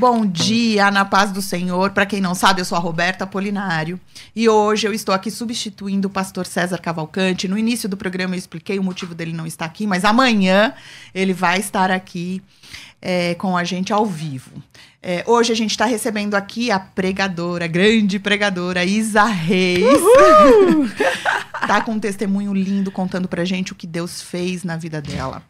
Bom 0.00 0.24
dia 0.24 0.90
na 0.90 1.04
paz 1.04 1.30
do 1.30 1.42
Senhor. 1.42 1.90
Para 1.90 2.06
quem 2.06 2.22
não 2.22 2.34
sabe, 2.34 2.62
eu 2.62 2.64
sou 2.64 2.74
a 2.74 2.80
Roberta 2.80 3.26
Polinário 3.26 4.00
e 4.34 4.48
hoje 4.48 4.88
eu 4.88 4.94
estou 4.94 5.14
aqui 5.14 5.30
substituindo 5.30 6.08
o 6.08 6.10
pastor 6.10 6.46
César 6.46 6.78
Cavalcante. 6.78 7.46
No 7.46 7.58
início 7.58 7.86
do 7.86 7.98
programa 7.98 8.34
eu 8.34 8.38
expliquei 8.38 8.78
o 8.78 8.82
motivo 8.82 9.14
dele 9.14 9.34
não 9.34 9.46
estar 9.46 9.66
aqui, 9.66 9.86
mas 9.86 10.02
amanhã 10.02 10.72
ele 11.14 11.34
vai 11.34 11.58
estar 11.58 11.90
aqui 11.90 12.42
é, 13.02 13.34
com 13.34 13.54
a 13.54 13.62
gente 13.62 13.92
ao 13.92 14.06
vivo. 14.06 14.50
É, 15.02 15.22
hoje 15.26 15.52
a 15.52 15.56
gente 15.56 15.72
está 15.72 15.84
recebendo 15.84 16.34
aqui 16.34 16.70
a 16.70 16.80
pregadora, 16.80 17.66
grande 17.66 18.18
pregadora, 18.18 18.82
Isa 18.82 19.24
Reis. 19.24 19.84
tá 21.68 21.82
com 21.82 21.92
um 21.92 22.00
testemunho 22.00 22.54
lindo 22.54 22.90
contando 22.90 23.28
pra 23.28 23.44
gente 23.44 23.72
o 23.72 23.74
que 23.74 23.86
Deus 23.86 24.22
fez 24.22 24.64
na 24.64 24.78
vida 24.78 25.02
dela. 25.02 25.42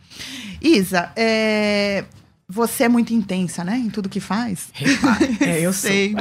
Isa, 0.61 1.13
é, 1.15 2.05
você 2.51 2.85
é 2.85 2.89
muito 2.89 3.15
intensa, 3.15 3.63
né? 3.63 3.77
Em 3.77 3.89
tudo 3.89 4.09
que 4.09 4.19
faz. 4.19 4.73
É, 5.41 5.61
eu 5.61 5.73
sei. 5.73 6.15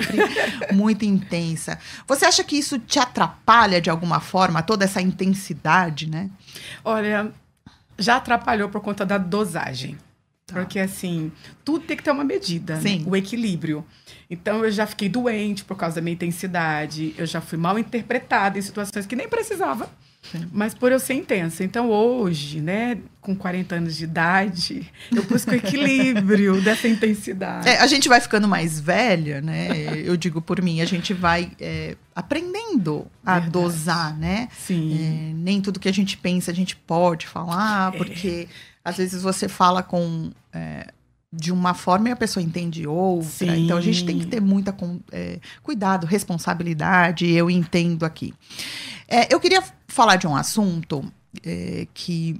muito 0.72 1.04
intensa. 1.04 1.80
Você 2.08 2.26
acha 2.26 2.44
que 2.44 2.58
isso 2.58 2.78
te 2.78 3.00
atrapalha 3.00 3.82
de 3.82 3.90
alguma 3.90 4.20
forma, 4.20 4.62
toda 4.62 4.86
essa 4.86 5.02
intensidade, 5.02 6.10
né? 6.10 6.30
Olha, 6.84 7.32
já 7.98 8.18
atrapalhou 8.18 8.70
por 8.70 8.82
conta 8.82 9.06
da 9.06 9.18
dosagem. 9.18 9.98
Tá. 10.46 10.54
Porque, 10.54 10.80
assim, 10.80 11.32
tudo 11.66 11.86
tem 11.86 11.98
que 11.98 12.04
ter 12.04 12.12
uma 12.12 12.24
medida, 12.24 12.76
né? 12.76 12.82
Sim. 12.82 13.00
Né? 13.00 13.06
o 13.08 13.16
equilíbrio. 13.16 13.86
Então, 14.30 14.64
eu 14.64 14.72
já 14.72 14.86
fiquei 14.86 15.10
doente 15.10 15.64
por 15.64 15.76
causa 15.76 15.96
da 15.96 16.02
minha 16.02 16.14
intensidade, 16.14 17.14
eu 17.18 17.26
já 17.26 17.42
fui 17.42 17.58
mal 17.58 17.78
interpretada 17.80 18.58
em 18.58 18.62
situações 18.62 19.06
que 19.06 19.16
nem 19.16 19.28
precisava. 19.28 19.90
Sim. 20.22 20.48
Mas 20.52 20.74
por 20.74 20.92
eu 20.92 21.00
ser 21.00 21.14
intensa. 21.14 21.64
Então 21.64 21.90
hoje, 21.90 22.60
né, 22.62 22.98
com 23.22 23.36
40 23.36 23.76
anos 23.76 23.96
de 23.98 24.04
idade, 24.04 24.92
eu 25.16 25.24
busco 25.24 25.52
o 25.52 25.56
equilíbrio 25.56 26.60
dessa 26.62 26.88
intensidade. 26.88 27.68
É, 27.70 27.80
a 27.80 27.88
gente 27.88 28.10
vai 28.10 28.20
ficando 28.20 28.48
mais 28.48 28.80
velha, 28.80 29.42
né? 29.42 29.70
Eu 30.04 30.18
digo 30.18 30.42
por 30.42 30.62
mim, 30.62 30.82
a 30.82 30.86
gente 30.86 31.14
vai 31.14 31.52
é, 31.60 31.96
aprendendo 32.16 33.08
a 33.26 33.34
Verdade. 33.40 33.52
dosar, 33.52 34.18
né? 34.18 34.50
Sim. 34.58 35.30
É, 35.32 35.34
nem 35.34 35.62
tudo 35.62 35.80
que 35.80 35.90
a 35.90 35.94
gente 35.94 36.18
pensa 36.18 36.52
a 36.52 36.54
gente 36.54 36.76
pode 36.76 37.26
falar, 37.26 37.94
É. 37.94 37.98
porque 37.98 38.48
às 38.84 38.98
vezes 38.98 39.22
você 39.24 39.48
fala 39.48 39.82
com 39.82 40.32
é, 40.54 40.88
de 41.32 41.52
uma 41.52 41.74
forma 41.74 42.10
e 42.10 42.12
a 42.12 42.16
pessoa 42.16 42.44
entende 42.44 42.88
outra. 42.88 43.30
Sim. 43.30 43.66
Então 43.66 43.78
a 43.78 43.82
gente 43.82 44.04
tem 44.04 44.18
que 44.18 44.26
ter 44.26 44.42
muita 44.42 44.76
é, 45.12 45.40
cuidado, 45.62 46.08
responsabilidade. 46.08 47.30
Eu 47.30 47.50
entendo 47.50 48.04
aqui. 48.04 48.34
É, 49.08 49.34
eu 49.34 49.40
queria 49.40 49.64
falar 49.88 50.16
de 50.16 50.26
um 50.26 50.36
assunto 50.36 51.04
é, 51.46 51.88
que 51.94 52.40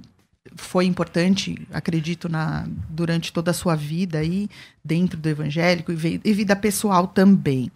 foi 0.56 0.86
importante, 0.86 1.66
acredito, 1.72 2.28
na, 2.28 2.66
durante 2.88 3.32
toda 3.32 3.52
a 3.52 3.54
sua 3.54 3.76
vida 3.76 4.18
aí, 4.18 4.48
dentro 4.84 5.18
do 5.18 5.28
evangélico 5.28 5.92
e, 5.92 6.20
e 6.24 6.32
vida 6.32 6.56
pessoal 6.56 7.06
também. 7.06 7.70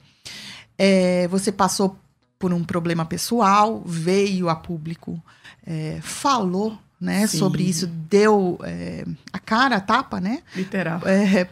É, 0.76 1.28
você 1.28 1.52
passou 1.52 1.96
por 2.38 2.52
um 2.52 2.64
problema 2.64 3.04
pessoal, 3.04 3.82
veio 3.86 4.48
a 4.48 4.56
público, 4.56 5.22
é, 5.64 6.00
falou 6.02 6.78
né, 7.00 7.26
Sim. 7.26 7.38
sobre 7.38 7.62
isso, 7.64 7.86
deu 7.86 8.58
é, 8.62 9.04
a 9.32 9.38
cara, 9.38 9.76
a 9.76 9.80
tapa, 9.80 10.20
né? 10.20 10.42
Literal. 10.54 11.00
é, 11.06 11.44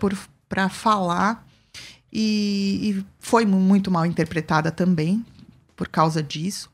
para 0.49 0.69
falar 0.69 1.47
e, 2.13 2.91
e 3.01 3.05
foi 3.19 3.45
mu- 3.45 3.59
muito 3.61 3.91
mal 3.91 4.05
interpretada 4.07 4.71
também 4.71 5.25
por 5.77 5.89
causa 5.89 6.23
disso. 6.23 6.71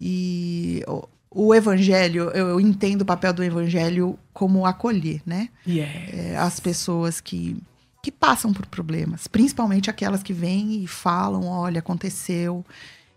E 0.00 0.82
o, 0.86 1.08
o 1.30 1.54
evangelho, 1.54 2.30
eu, 2.34 2.48
eu 2.48 2.60
entendo 2.60 3.02
o 3.02 3.04
papel 3.06 3.32
do 3.32 3.42
evangelho 3.44 4.18
como 4.32 4.66
acolher, 4.66 5.20
né? 5.24 5.48
Yes. 5.66 5.88
É, 6.12 6.36
as 6.36 6.58
pessoas 6.60 7.20
que, 7.20 7.56
que 8.02 8.10
passam 8.10 8.52
por 8.52 8.66
problemas, 8.66 9.26
principalmente 9.26 9.88
aquelas 9.90 10.22
que 10.22 10.32
vêm 10.32 10.82
e 10.82 10.86
falam, 10.86 11.46
olha, 11.46 11.78
aconteceu 11.78 12.64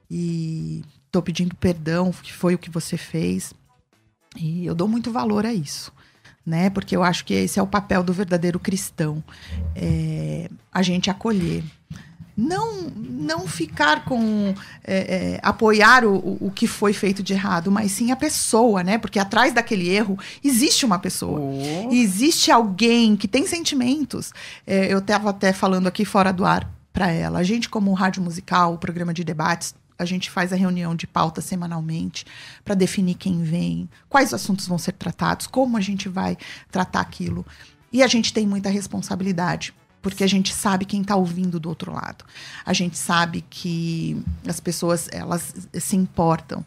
e 0.09 0.83
tô 1.11 1.21
pedindo 1.21 1.55
perdão, 1.55 2.11
que 2.11 2.31
foi 2.31 2.55
o 2.55 2.57
que 2.59 2.69
você 2.69 2.95
fez. 2.97 3.53
E 4.39 4.65
eu 4.65 4.75
dou 4.75 4.87
muito 4.87 5.11
valor 5.11 5.45
a 5.45 5.53
isso, 5.53 5.91
né? 6.45 6.69
Porque 6.69 6.95
eu 6.95 7.03
acho 7.03 7.25
que 7.25 7.33
esse 7.33 7.59
é 7.59 7.63
o 7.63 7.67
papel 7.67 8.03
do 8.03 8.13
verdadeiro 8.13 8.59
cristão, 8.59 9.23
é, 9.75 10.49
a 10.71 10.81
gente 10.81 11.09
acolher. 11.09 11.63
Não, 12.39 12.83
não 12.95 13.47
ficar 13.47 14.05
com 14.05 14.53
é, 14.83 14.97
é, 15.33 15.39
apoiar 15.41 16.05
o, 16.05 16.37
o- 16.39 16.51
que 16.51 16.67
foi 16.67 16.93
feito 16.93 17.23
de 17.23 17.33
errado, 17.33 17.71
mas 17.71 17.91
sim 17.93 18.11
a 18.11 18.15
pessoa, 18.15 18.83
né? 18.83 18.99
Porque 18.99 19.17
atrás 19.17 19.51
daquele 19.53 19.89
erro 19.89 20.19
existe 20.43 20.85
uma 20.85 20.99
pessoa. 20.99 21.39
Oh. 21.39 21.89
Existe 21.91 22.51
alguém 22.51 23.15
que 23.15 23.27
tem 23.27 23.47
sentimentos. 23.47 24.31
É, 24.67 24.85
eu 24.93 24.99
estava 24.99 25.31
até 25.31 25.51
falando 25.51 25.87
aqui 25.87 26.05
fora 26.05 26.31
do 26.31 26.45
ar 26.45 26.71
para 26.93 27.09
ela. 27.11 27.39
A 27.39 27.43
gente, 27.43 27.67
como 27.69 27.91
rádio 27.93 28.21
musical, 28.21 28.75
o 28.75 28.77
programa 28.77 29.15
de 29.15 29.23
debates, 29.23 29.73
a 29.97 30.05
gente 30.05 30.29
faz 30.29 30.53
a 30.53 30.55
reunião 30.55 30.95
de 30.95 31.07
pauta 31.07 31.41
semanalmente 31.41 32.25
para 32.63 32.75
definir 32.75 33.15
quem 33.15 33.43
vem, 33.43 33.89
quais 34.07 34.33
assuntos 34.33 34.67
vão 34.67 34.77
ser 34.77 34.93
tratados, 34.93 35.47
como 35.47 35.77
a 35.77 35.81
gente 35.81 36.07
vai 36.07 36.37
tratar 36.71 37.01
aquilo. 37.01 37.45
E 37.91 38.03
a 38.03 38.07
gente 38.07 38.33
tem 38.33 38.45
muita 38.45 38.69
responsabilidade. 38.69 39.73
Porque 39.99 40.23
a 40.23 40.27
gente 40.27 40.53
sabe 40.53 40.85
quem 40.85 41.01
está 41.01 41.15
ouvindo 41.15 41.59
do 41.59 41.67
outro 41.67 41.91
lado. 41.91 42.23
A 42.65 42.71
gente 42.71 42.97
sabe 42.97 43.43
que 43.49 44.21
as 44.47 44.59
pessoas, 44.59 45.09
elas 45.11 45.67
se 45.73 45.95
importam. 45.95 46.63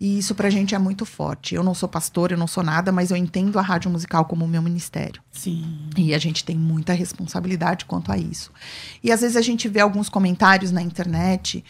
E 0.00 0.18
isso 0.18 0.34
pra 0.34 0.50
gente 0.50 0.74
é 0.74 0.78
muito 0.78 1.06
forte. 1.06 1.54
Eu 1.54 1.62
não 1.62 1.72
sou 1.72 1.88
pastora, 1.88 2.34
eu 2.34 2.38
não 2.38 2.46
sou 2.46 2.62
nada, 2.62 2.92
mas 2.92 3.10
eu 3.10 3.16
entendo 3.16 3.58
a 3.58 3.62
rádio 3.62 3.90
musical 3.90 4.24
como 4.24 4.44
o 4.44 4.48
meu 4.48 4.60
ministério. 4.60 5.22
Sim. 5.30 5.88
E 5.96 6.12
a 6.12 6.18
gente 6.18 6.44
tem 6.44 6.58
muita 6.58 6.92
responsabilidade 6.92 7.84
quanto 7.84 8.12
a 8.12 8.18
isso. 8.18 8.52
E 9.02 9.10
às 9.10 9.20
vezes 9.20 9.36
a 9.36 9.40
gente 9.40 9.68
vê 9.68 9.80
alguns 9.80 10.08
comentários 10.08 10.70
na 10.70 10.82
internet 10.82 11.64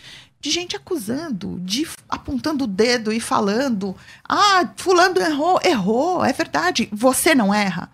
de 0.44 0.50
gente 0.50 0.76
acusando, 0.76 1.58
de 1.62 1.88
apontando 2.06 2.64
o 2.64 2.66
dedo 2.66 3.10
e 3.10 3.18
falando: 3.18 3.96
"Ah, 4.28 4.68
fulano 4.76 5.18
errou, 5.18 5.58
errou, 5.64 6.22
é 6.22 6.34
verdade, 6.34 6.86
você 6.92 7.34
não 7.34 7.52
erra". 7.52 7.90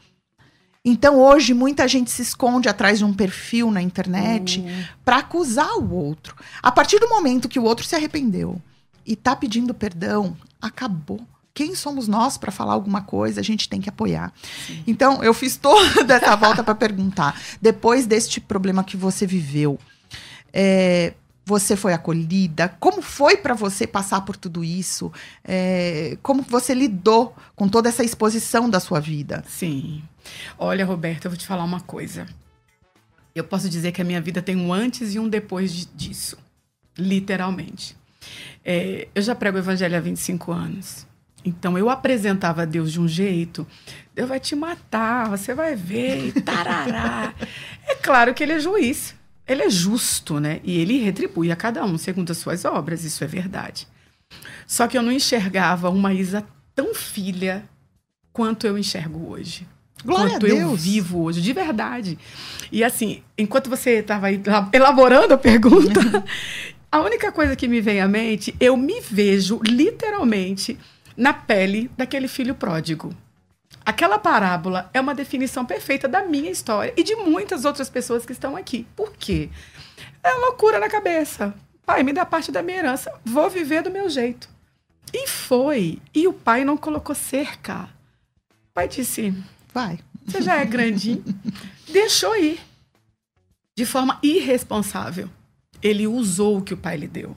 Então 0.85 1.17
hoje 1.21 1.55
muita 1.55 1.87
gente 1.87 2.11
se 2.11 2.23
esconde 2.23 2.69
atrás 2.69 2.99
de 2.99 3.05
um 3.05 3.15
perfil 3.15 3.71
na 3.71 3.81
internet 3.81 4.65
para 5.05 5.19
acusar 5.19 5.79
o 5.79 5.95
outro. 5.95 6.35
A 6.61 6.73
partir 6.73 6.99
do 6.99 7.09
momento 7.09 7.49
que 7.49 7.59
o 7.61 7.63
outro 7.63 7.87
se 7.87 7.95
arrependeu 7.95 8.61
e 9.07 9.15
tá 9.15 9.37
pedindo 9.37 9.73
perdão, 9.73 10.37
acabou. 10.61 11.21
Quem 11.55 11.77
somos 11.77 12.09
nós 12.09 12.37
para 12.37 12.51
falar 12.51 12.73
alguma 12.73 13.03
coisa? 13.03 13.41
A 13.41 13.45
gente 13.45 13.69
tem 13.69 13.81
que 13.81 13.89
apoiar. 13.89 14.33
Então, 14.87 15.23
eu 15.23 15.35
fiz 15.35 15.57
toda 15.57 16.15
essa 16.15 16.35
volta 16.35 16.65
para 16.65 16.75
perguntar. 16.75 17.41
Depois 17.61 18.07
deste 18.07 18.41
problema 18.41 18.83
que 18.83 18.97
você 18.97 19.27
viveu, 19.27 19.79
é, 20.53 21.13
você 21.51 21.75
foi 21.75 21.93
acolhida? 21.93 22.69
Como 22.79 23.03
foi 23.03 23.37
para 23.37 23.55
você 23.55 23.85
passar 23.85 24.21
por 24.21 24.37
tudo 24.37 24.63
isso? 24.63 25.13
É, 25.43 26.17
como 26.23 26.43
você 26.43 26.73
lidou 26.73 27.35
com 27.57 27.69
toda 27.69 27.89
essa 27.89 28.05
exposição 28.05 28.71
da 28.71 28.79
sua 28.79 29.01
vida? 29.01 29.43
Sim. 29.49 30.01
Olha, 30.57 30.85
Roberta, 30.87 31.27
eu 31.27 31.31
vou 31.33 31.37
te 31.37 31.45
falar 31.45 31.65
uma 31.65 31.81
coisa. 31.81 32.25
Eu 33.35 33.43
posso 33.43 33.69
dizer 33.69 33.91
que 33.91 34.01
a 34.01 34.05
minha 34.05 34.21
vida 34.21 34.41
tem 34.41 34.55
um 34.57 34.73
antes 34.73 35.13
e 35.17 35.19
um 35.19 35.29
depois 35.29 35.73
de- 35.73 35.87
disso. 35.87 36.39
Literalmente. 36.97 37.97
É, 38.65 39.09
eu 39.13 39.21
já 39.21 39.35
prego 39.35 39.57
o 39.57 39.61
evangelho 39.61 39.97
há 39.97 40.01
25 40.01 40.53
anos. 40.53 41.05
Então 41.45 41.77
eu 41.77 41.91
apresentava 41.91 42.65
Deus 42.65 42.93
de 42.93 43.01
um 43.01 43.09
jeito, 43.09 43.67
Deus 44.15 44.29
vai 44.29 44.39
te 44.39 44.55
matar, 44.55 45.29
você 45.31 45.53
vai 45.55 45.75
ver, 45.75 46.27
e 46.29 46.33
tarará. 46.41 47.33
é 47.89 47.95
claro 47.97 48.35
que 48.35 48.43
ele 48.45 48.53
é 48.53 48.61
juiz, 48.61 49.15
ele 49.51 49.65
é 49.65 49.69
justo, 49.69 50.39
né? 50.39 50.61
E 50.63 50.79
ele 50.79 50.99
retribui 50.99 51.51
a 51.51 51.57
cada 51.57 51.85
um 51.85 51.99
segundo 51.99 52.31
as 52.31 52.39
suas 52.39 52.65
obras, 52.65 53.03
isso 53.03 53.25
é 53.25 53.27
verdade. 53.27 53.89
Só 54.65 54.87
que 54.87 54.97
eu 54.97 55.03
não 55.03 55.11
enxergava 55.11 55.91
uma 55.91 56.15
Isa 56.15 56.47
tão 56.73 56.95
filha 56.95 57.69
quanto 58.33 58.65
eu 58.65 58.79
enxergo 58.79 59.29
hoje. 59.29 59.67
Glória 60.05 60.31
quanto 60.31 60.47
eu 60.47 60.77
vivo 60.77 61.23
hoje, 61.23 61.43
de 61.43 61.53
verdade. 61.53 62.17
E 62.71 62.85
assim, 62.85 63.25
enquanto 63.37 63.69
você 63.69 63.99
estava 63.99 64.29
elaborando 64.73 65.35
a 65.35 65.39
pergunta, 65.39 66.01
a 66.91 67.01
única 67.01 67.33
coisa 67.33 67.57
que 67.57 67.67
me 67.67 67.81
vem 67.81 68.01
à 68.01 68.07
mente, 68.07 68.55
eu 68.61 68.77
me 68.77 69.01
vejo 69.01 69.61
literalmente 69.67 70.79
na 71.17 71.33
pele 71.33 71.91
daquele 71.97 72.29
filho 72.29 72.55
pródigo. 72.55 73.13
Aquela 73.91 74.21
parábola 74.21 74.89
é 74.95 75.01
uma 75.01 75.17
definição 75.17 75.67
perfeita 75.67 76.07
da 76.07 76.23
minha 76.25 76.49
história 76.49 76.95
e 76.97 77.03
de 77.03 77.17
muitas 77.17 77.65
outras 77.65 77.91
pessoas 77.91 78.25
que 78.25 78.31
estão 78.31 78.55
aqui. 78.57 78.87
Por 78.95 79.13
quê? 79.17 79.51
É 80.23 80.33
loucura 80.35 80.79
na 80.79 80.89
cabeça. 80.89 81.53
Pai, 81.85 82.05
me 82.05 82.13
dá 82.13 82.25
parte 82.25 82.53
da 82.53 82.63
minha 82.63 82.79
herança, 82.79 83.13
vou 83.25 83.51
viver 83.51 83.83
do 83.83 83.91
meu 83.91 84.09
jeito. 84.09 84.49
E 85.13 85.27
foi. 85.27 85.99
E 86.15 86.29
o 86.29 86.33
pai 86.33 86.65
não 86.65 86.77
colocou 86.77 87.17
cerca. 87.17 87.91
O 88.71 88.75
pai 88.75 88.87
disse: 88.87 89.35
Vai. 89.75 89.99
você 90.25 90.41
já 90.41 90.61
é 90.61 90.65
grandinho. 90.65 91.25
Deixou 91.91 92.37
ir. 92.37 92.61
De 93.77 93.85
forma 93.85 94.21
irresponsável. 94.23 95.29
Ele 95.83 96.07
usou 96.07 96.59
o 96.59 96.63
que 96.63 96.75
o 96.75 96.77
pai 96.77 96.97
lhe 96.97 97.09
deu. 97.09 97.37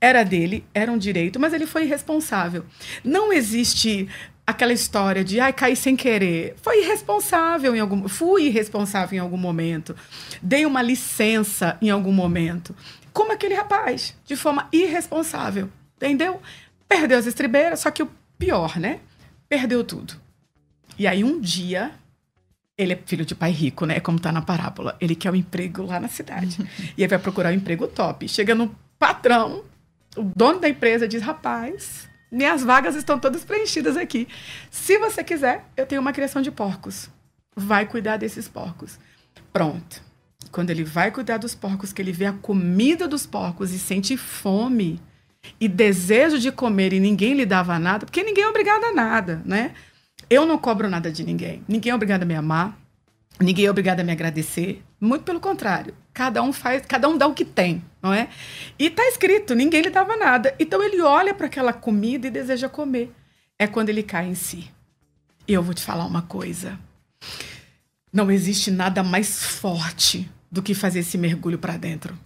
Era 0.00 0.22
dele, 0.22 0.64
era 0.72 0.90
um 0.90 0.98
direito, 0.98 1.38
mas 1.38 1.52
ele 1.52 1.66
foi 1.66 1.84
irresponsável. 1.84 2.64
Não 3.04 3.32
existe 3.32 4.08
aquela 4.50 4.72
história 4.72 5.24
de 5.24 5.40
ai, 5.40 5.52
caí 5.52 5.74
sem 5.74 5.96
querer. 5.96 6.54
Foi 6.62 6.84
irresponsável 6.84 7.74
em 7.74 7.80
algum 7.80 8.08
fui 8.08 8.44
irresponsável 8.44 9.16
em 9.16 9.20
algum 9.20 9.36
momento. 9.36 9.96
Dei 10.42 10.66
uma 10.66 10.82
licença 10.82 11.76
em 11.80 11.90
algum 11.90 12.12
momento. 12.12 12.74
Como 13.12 13.32
aquele 13.32 13.54
rapaz, 13.54 14.16
de 14.24 14.36
forma 14.36 14.68
irresponsável. 14.72 15.68
Entendeu? 15.96 16.40
Perdeu 16.88 17.18
as 17.18 17.26
estribeiras, 17.26 17.80
só 17.80 17.90
que 17.90 18.02
o 18.02 18.10
pior, 18.38 18.78
né? 18.78 19.00
Perdeu 19.48 19.82
tudo. 19.84 20.14
E 20.98 21.06
aí 21.06 21.24
um 21.24 21.40
dia 21.40 21.92
ele 22.76 22.94
é 22.94 22.98
filho 23.04 23.26
de 23.26 23.34
pai 23.34 23.50
rico, 23.50 23.84
né? 23.84 24.00
Como 24.00 24.18
tá 24.18 24.32
na 24.32 24.40
parábola. 24.40 24.96
Ele 25.00 25.14
quer 25.14 25.30
um 25.30 25.36
emprego 25.36 25.84
lá 25.84 26.00
na 26.00 26.08
cidade. 26.08 26.58
e 26.96 27.02
aí 27.02 27.08
vai 27.08 27.18
procurar 27.18 27.50
um 27.50 27.56
emprego 27.56 27.86
top. 27.86 28.26
Chega 28.26 28.54
no 28.54 28.74
patrão, 28.98 29.64
o 30.16 30.22
dono 30.22 30.60
da 30.60 30.68
empresa 30.68 31.06
diz: 31.06 31.22
rapaz, 31.22 32.08
minhas 32.30 32.62
vagas 32.62 32.94
estão 32.94 33.18
todas 33.18 33.44
preenchidas 33.44 33.96
aqui. 33.96 34.28
Se 34.70 34.98
você 34.98 35.24
quiser, 35.24 35.64
eu 35.76 35.86
tenho 35.86 36.00
uma 36.00 36.12
criação 36.12 36.40
de 36.40 36.50
porcos. 36.50 37.10
Vai 37.56 37.86
cuidar 37.86 38.16
desses 38.16 38.48
porcos. 38.48 38.98
Pronto. 39.52 40.02
Quando 40.52 40.70
ele 40.70 40.84
vai 40.84 41.10
cuidar 41.10 41.38
dos 41.38 41.54
porcos, 41.54 41.92
que 41.92 42.00
ele 42.00 42.12
vê 42.12 42.26
a 42.26 42.32
comida 42.32 43.06
dos 43.06 43.26
porcos 43.26 43.72
e 43.72 43.78
sente 43.78 44.16
fome 44.16 45.00
e 45.60 45.68
desejo 45.68 46.38
de 46.38 46.50
comer 46.52 46.92
e 46.92 47.00
ninguém 47.00 47.34
lhe 47.34 47.46
dava 47.46 47.78
nada, 47.78 48.06
porque 48.06 48.22
ninguém 48.22 48.44
é 48.44 48.48
obrigado 48.48 48.84
a 48.84 48.92
nada, 48.92 49.42
né? 49.44 49.74
Eu 50.28 50.46
não 50.46 50.58
cobro 50.58 50.88
nada 50.88 51.10
de 51.10 51.24
ninguém. 51.24 51.62
Ninguém 51.66 51.92
é 51.92 51.94
obrigado 51.94 52.22
a 52.22 52.26
me 52.26 52.34
amar. 52.34 52.78
Ninguém 53.40 53.66
é 53.66 53.70
obrigado 53.70 54.00
a 54.00 54.04
me 54.04 54.12
agradecer. 54.12 54.82
Muito 55.00 55.24
pelo 55.24 55.40
contrário. 55.40 55.94
Cada 56.12 56.42
um 56.42 56.52
faz, 56.52 56.84
cada 56.86 57.08
um 57.08 57.16
dá 57.16 57.26
o 57.26 57.34
que 57.34 57.44
tem, 57.44 57.82
não 58.02 58.12
é? 58.12 58.28
E 58.78 58.90
tá 58.90 59.02
escrito, 59.08 59.54
ninguém 59.54 59.80
lhe 59.80 59.90
dava 59.90 60.16
nada. 60.16 60.54
Então 60.58 60.82
ele 60.82 61.00
olha 61.00 61.32
para 61.32 61.46
aquela 61.46 61.72
comida 61.72 62.26
e 62.26 62.30
deseja 62.30 62.68
comer. 62.68 63.12
É 63.58 63.66
quando 63.66 63.88
ele 63.88 64.02
cai 64.02 64.26
em 64.26 64.34
si. 64.34 64.70
E 65.48 65.52
eu 65.52 65.62
vou 65.62 65.74
te 65.74 65.82
falar 65.82 66.04
uma 66.04 66.22
coisa. 66.22 66.78
Não 68.12 68.30
existe 68.30 68.70
nada 68.70 69.02
mais 69.02 69.44
forte 69.44 70.30
do 70.50 70.62
que 70.62 70.74
fazer 70.74 71.00
esse 71.00 71.16
mergulho 71.16 71.58
para 71.58 71.76
dentro 71.76 72.18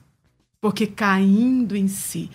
porque 0.65 0.87
caindo 0.87 1.77
em 1.77 1.87
si. 1.87 2.31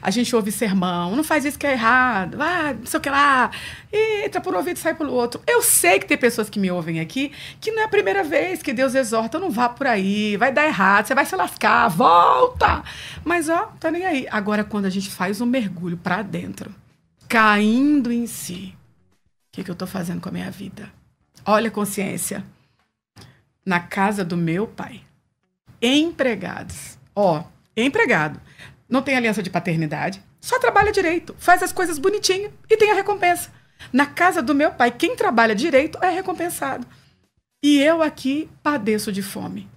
A 0.00 0.10
gente 0.10 0.34
ouve 0.34 0.50
sermão, 0.50 1.14
não 1.14 1.22
faz 1.22 1.44
isso 1.44 1.58
que 1.58 1.66
é 1.66 1.72
errado, 1.72 2.40
ah, 2.40 2.72
não 2.72 2.86
sei 2.86 2.96
o 2.96 3.00
que 3.02 3.10
lá, 3.10 3.50
e 3.92 4.24
entra 4.24 4.40
por 4.40 4.54
um 4.54 4.56
ouvido 4.56 4.78
e 4.78 4.80
sai 4.80 4.94
pelo 4.94 5.12
outro. 5.12 5.42
Eu 5.46 5.60
sei 5.60 5.98
que 5.98 6.06
tem 6.06 6.16
pessoas 6.16 6.48
que 6.48 6.58
me 6.58 6.70
ouvem 6.70 6.98
aqui 6.98 7.30
que 7.60 7.70
não 7.72 7.82
é 7.82 7.84
a 7.84 7.88
primeira 7.88 8.24
vez 8.24 8.62
que 8.62 8.72
Deus 8.72 8.94
exorta, 8.94 9.38
não 9.38 9.50
vá 9.50 9.68
por 9.68 9.86
aí, 9.86 10.34
vai 10.38 10.50
dar 10.50 10.64
errado, 10.64 11.04
você 11.04 11.14
vai 11.14 11.26
se 11.26 11.36
lascar, 11.36 11.86
volta. 11.88 12.82
Mas 13.22 13.50
ó, 13.50 13.66
tá 13.78 13.90
nem 13.90 14.06
aí. 14.06 14.26
Agora, 14.30 14.64
quando 14.64 14.86
a 14.86 14.90
gente 14.90 15.10
faz 15.10 15.42
um 15.42 15.46
mergulho 15.46 15.98
para 15.98 16.22
dentro, 16.22 16.74
caindo 17.28 18.10
em 18.10 18.26
si, 18.26 18.74
o 19.12 19.26
que, 19.52 19.62
que 19.62 19.70
eu 19.70 19.74
tô 19.74 19.86
fazendo 19.86 20.22
com 20.22 20.30
a 20.30 20.32
minha 20.32 20.50
vida? 20.50 20.90
Olha 21.44 21.70
consciência. 21.70 22.42
Na 23.62 23.78
casa 23.78 24.24
do 24.24 24.38
meu 24.38 24.66
pai, 24.66 25.02
empregados. 25.82 26.96
Ó, 27.14 27.44
empregado, 27.82 28.40
não 28.88 29.02
tem 29.02 29.16
aliança 29.16 29.42
de 29.42 29.50
paternidade, 29.50 30.22
só 30.40 30.58
trabalha 30.58 30.92
direito, 30.92 31.34
faz 31.38 31.62
as 31.62 31.72
coisas 31.72 31.98
bonitinho 31.98 32.52
e 32.68 32.76
tem 32.76 32.90
a 32.90 32.94
recompensa. 32.94 33.50
Na 33.92 34.06
casa 34.06 34.42
do 34.42 34.54
meu 34.54 34.70
pai, 34.72 34.90
quem 34.90 35.16
trabalha 35.16 35.54
direito 35.54 35.98
é 36.02 36.10
recompensado. 36.10 36.86
E 37.62 37.80
eu 37.80 38.02
aqui 38.02 38.48
padeço 38.62 39.10
de 39.10 39.22
fome. 39.22 39.68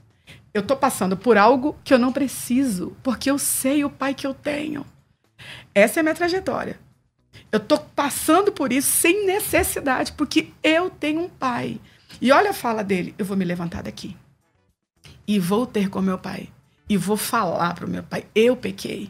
Eu 0.53 0.61
estou 0.61 0.75
passando 0.75 1.15
por 1.15 1.37
algo 1.37 1.77
que 1.83 1.93
eu 1.93 1.99
não 1.99 2.11
preciso, 2.11 2.95
porque 3.01 3.29
eu 3.29 3.39
sei 3.39 3.85
o 3.85 3.89
pai 3.89 4.13
que 4.13 4.27
eu 4.27 4.33
tenho. 4.33 4.85
Essa 5.73 5.99
é 5.99 6.01
a 6.01 6.03
minha 6.03 6.15
trajetória. 6.15 6.79
Eu 7.51 7.57
estou 7.57 7.79
passando 7.95 8.51
por 8.51 8.73
isso 8.73 8.91
sem 8.91 9.25
necessidade, 9.25 10.11
porque 10.13 10.49
eu 10.61 10.89
tenho 10.89 11.21
um 11.21 11.29
pai. 11.29 11.79
E 12.21 12.31
olha 12.31 12.49
a 12.49 12.53
fala 12.53 12.83
dele: 12.83 13.15
eu 13.17 13.25
vou 13.25 13.37
me 13.37 13.45
levantar 13.45 13.83
daqui 13.83 14.17
e 15.27 15.39
vou 15.39 15.65
ter 15.65 15.89
com 15.89 16.01
meu 16.01 16.17
pai 16.17 16.49
e 16.89 16.97
vou 16.97 17.17
falar 17.17 17.73
para 17.73 17.85
o 17.85 17.89
meu 17.89 18.03
pai: 18.03 18.25
eu 18.33 18.55
pequei 18.55 19.09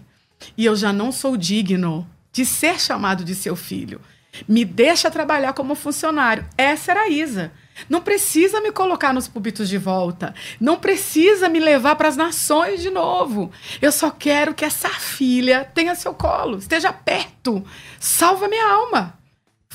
e 0.58 0.66
eu 0.66 0.76
já 0.76 0.94
não 0.94 1.12
sou 1.12 1.36
digno 1.38 2.08
de 2.32 2.46
ser 2.46 2.80
chamado 2.80 3.24
de 3.24 3.34
seu 3.36 3.56
filho. 3.56 4.00
Me 4.48 4.64
deixa 4.64 5.10
trabalhar 5.10 5.54
como 5.54 5.74
funcionário. 5.74 6.46
Essa 6.58 6.92
era 6.92 7.02
a 7.02 7.10
Isa. 7.10 7.52
Não 7.90 8.02
precisa 8.02 8.62
me 8.62 8.72
colocar 8.72 9.14
nos 9.14 9.28
púlpitos 9.28 9.70
de 9.70 9.78
volta. 9.78 10.36
Não 10.60 10.78
precisa 10.78 11.50
me 11.50 11.60
levar 11.60 11.96
para 11.96 12.08
as 12.08 12.18
nações 12.18 12.82
de 12.82 12.90
novo. 12.90 13.52
Eu 13.82 13.92
só 13.92 14.12
quero 14.12 14.54
que 14.54 14.66
essa 14.66 14.90
filha 14.90 15.66
tenha 15.74 15.96
seu 15.96 16.14
colo, 16.14 16.58
esteja 16.58 16.92
perto. 16.92 17.66
Salva 18.00 18.48
minha 18.48 18.68
alma. 18.72 19.17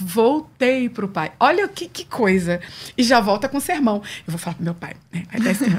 Voltei 0.04 0.88
pro 0.88 1.08
pai. 1.08 1.32
Olha 1.38 1.68
que, 1.68 1.88
que 1.88 2.04
coisa. 2.04 2.60
E 2.98 3.02
já 3.02 3.20
volta 3.20 3.48
com 3.48 3.60
sermão. 3.60 4.02
Eu 4.26 4.32
vou 4.32 4.38
falar 4.38 4.56
pro 4.56 4.64
meu 4.64 4.74
pai. 4.74 4.94
Né? 5.12 5.24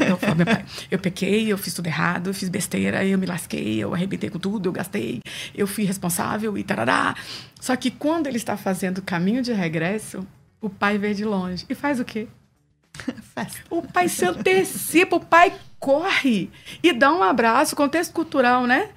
Eu, 0.08 0.18
falo, 0.18 0.36
meu 0.36 0.46
pai, 0.46 0.66
eu 0.90 1.00
pequei, 1.00 1.52
eu 1.52 1.58
fiz 1.58 1.74
tudo 1.74 1.88
errado, 1.88 2.30
eu 2.30 2.34
fiz 2.34 2.48
besteira, 2.48 3.04
eu 3.06 3.18
me 3.18 3.26
lasquei, 3.26 3.80
eu 3.80 3.94
arrebentei 3.94 4.30
com 4.30 4.40
tudo, 4.40 4.70
eu 4.70 4.74
gastei, 4.74 5.22
eu 5.54 5.68
fui 5.68 5.84
responsável 5.84 6.58
e 6.58 6.64
tarará. 6.64 7.16
Só 7.60 7.76
que 7.76 7.92
quando 7.92 8.28
ele 8.28 8.38
está 8.38 8.56
fazendo 8.56 9.00
o 9.00 9.02
caminho 9.02 9.42
de 9.42 9.52
regresso, 9.52 10.26
o 10.62 10.70
pai 10.70 10.98
vê 10.98 11.14
de 11.14 11.26
longe. 11.26 11.66
E 11.70 11.76
faz 11.76 12.00
o 12.00 12.06
quê? 12.06 12.28
o 13.70 13.82
pai 13.82 14.08
se 14.08 14.26
antecipa, 14.26 15.16
o 15.16 15.20
pai 15.20 15.54
corre 15.80 16.50
e 16.82 16.94
dá 16.94 17.12
um 17.12 17.22
abraço. 17.22 17.76
Contexto 17.76 18.14
cultural, 18.14 18.66
né? 18.66 18.90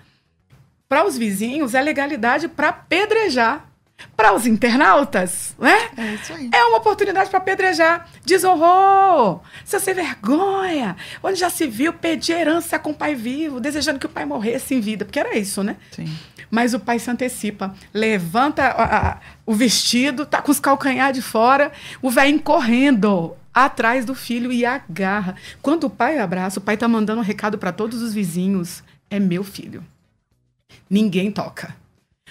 Para 0.89 1.05
os 1.05 1.19
vizinhos, 1.19 1.75
é 1.75 1.83
legalidade 1.83 2.47
para 2.47 2.73
pedrejar. 2.73 3.69
Para 4.17 4.35
os 4.35 4.47
internautas, 4.47 5.55
né? 5.59 5.91
É 5.97 6.15
isso 6.15 6.33
aí. 6.33 6.51
É 6.53 6.65
uma 6.65 6.79
oportunidade 6.79 7.31
para 7.31 7.39
apedrejar. 7.39 8.09
Desonrou, 8.25 9.43
seu 9.65 9.81
sem 9.81 9.95
vergonha. 9.95 10.97
Onde 11.23 11.39
já 11.39 11.49
se 11.51 11.67
viu 11.67 11.93
pedir 11.93 12.33
herança 12.33 12.79
com 12.79 12.91
o 12.91 12.95
pai 12.95 13.15
vivo, 13.15 13.61
desejando 13.61 13.99
que 13.99 14.07
o 14.07 14.11
pai 14.11 14.25
morresse 14.25 14.75
em 14.75 14.81
vida, 14.81 15.05
porque 15.05 15.19
era 15.19 15.37
isso, 15.37 15.63
né? 15.63 15.77
Sim. 15.91 16.07
Mas 16.51 16.75
o 16.75 16.81
pai 16.81 16.99
se 16.99 17.11
antecipa, 17.11 17.75
levanta 17.93 18.65
a, 18.65 19.09
a, 19.09 19.21
o 19.45 19.55
vestido, 19.55 20.25
tá 20.25 20.41
com 20.41 20.51
os 20.51 20.61
calcanhar 20.61 21.13
de 21.13 21.23
fora, 21.23 21.73
o 22.01 22.11
velho 22.11 22.41
correndo 22.41 23.37
atrás 23.53 24.05
do 24.05 24.15
filho 24.15 24.53
e 24.53 24.65
agarra. 24.65 25.35
Quando 25.63 25.85
o 25.85 25.91
pai 25.91 26.19
abraça, 26.19 26.61
o 26.61 26.63
pai 26.63 26.77
tá 26.77 26.87
mandando 26.87 27.21
um 27.21 27.25
recado 27.25 27.59
para 27.59 27.73
todos 27.73 28.03
os 28.03 28.13
vizinhos: 28.13 28.83
é 29.11 29.19
meu 29.19 29.43
filho. 29.43 29.83
Ninguém 30.89 31.33
toca. 31.33 31.75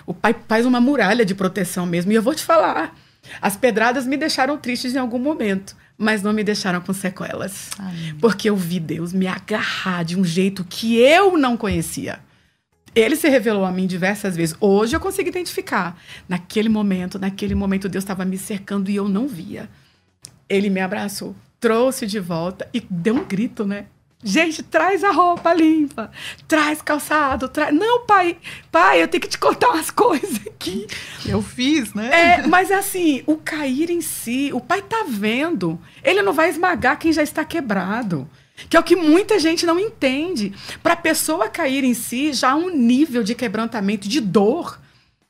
O 0.06 0.14
pai 0.14 0.36
faz 0.48 0.66
uma 0.66 0.80
muralha 0.80 1.26
de 1.26 1.36
proteção 1.36 1.86
mesmo. 1.86 2.12
E 2.12 2.16
eu 2.16 2.22
vou 2.22 2.34
te 2.34 2.44
falar, 2.44 2.96
as 3.42 3.56
pedradas 3.56 4.06
me 4.06 4.18
deixaram 4.18 4.58
tristes 4.58 4.96
em 4.96 5.00
algum 5.00 5.20
momento, 5.20 5.76
mas 5.98 6.22
não 6.22 6.34
me 6.34 6.44
deixaram 6.44 6.82
com 6.82 6.94
sequelas. 6.94 7.70
Amém. 7.78 8.16
Porque 8.20 8.50
eu 8.50 8.56
vi 8.56 8.80
Deus 8.80 9.14
me 9.14 9.28
agarrar 9.28 10.04
de 10.04 10.18
um 10.18 10.24
jeito 10.24 10.64
que 10.64 10.98
eu 10.98 11.38
não 11.38 11.58
conhecia. 11.58 12.20
Ele 12.94 13.16
se 13.16 13.28
revelou 13.28 13.66
a 13.66 13.72
mim 13.72 13.86
diversas 13.86 14.38
vezes. 14.38 14.56
Hoje 14.60 14.96
eu 14.96 15.00
consigo 15.02 15.28
identificar. 15.28 16.00
Naquele 16.30 16.70
momento, 16.70 17.20
naquele 17.20 17.54
momento, 17.54 17.90
Deus 17.90 18.04
estava 18.04 18.24
me 18.24 18.38
cercando 18.38 18.90
e 18.90 18.96
eu 18.96 19.10
não 19.10 19.28
via. 19.28 19.70
Ele 20.48 20.70
me 20.70 20.80
abraçou, 20.80 21.36
trouxe 21.60 22.08
de 22.08 22.20
volta 22.20 22.70
e 22.74 22.80
deu 22.90 23.16
um 23.16 23.26
grito, 23.26 23.66
né? 23.66 23.88
Gente, 24.28 24.64
traz 24.64 25.04
a 25.04 25.12
roupa 25.12 25.54
limpa, 25.54 26.10
traz 26.48 26.82
calçado, 26.82 27.48
traz. 27.48 27.72
Não, 27.72 28.08
pai, 28.08 28.36
pai, 28.72 29.04
eu 29.04 29.08
tenho 29.08 29.22
que 29.22 29.30
te 29.30 29.38
contar 29.38 29.70
umas 29.70 29.92
coisas 29.92 30.42
aqui. 30.48 30.88
Eu 31.24 31.44
fiz, 31.44 31.94
né? 31.94 32.10
É, 32.40 32.48
mas 32.48 32.72
assim, 32.72 33.22
o 33.28 33.38
cair 33.38 33.92
em 33.92 34.02
si, 34.02 34.50
o 34.52 34.60
pai 34.60 34.82
tá 34.82 35.06
vendo. 35.08 35.80
Ele 36.04 36.24
não 36.24 36.34
vai 36.34 36.50
esmagar 36.50 36.98
quem 36.98 37.14
já 37.14 37.22
está 37.22 37.46
quebrado. 37.46 38.28
Que 38.68 38.76
é 38.76 38.80
o 38.80 38.84
que 38.84 38.96
muita 38.96 39.38
gente 39.38 39.64
não 39.64 39.80
entende. 39.80 40.52
Para 40.82 40.94
a 40.94 40.98
pessoa 40.98 41.48
cair 41.48 41.84
em 41.84 41.94
si, 41.94 42.34
já 42.34 42.52
há 42.52 42.56
um 42.56 42.76
nível 42.76 43.22
de 43.22 43.36
quebrantamento, 43.36 44.10
de 44.10 44.20
dor, 44.20 44.80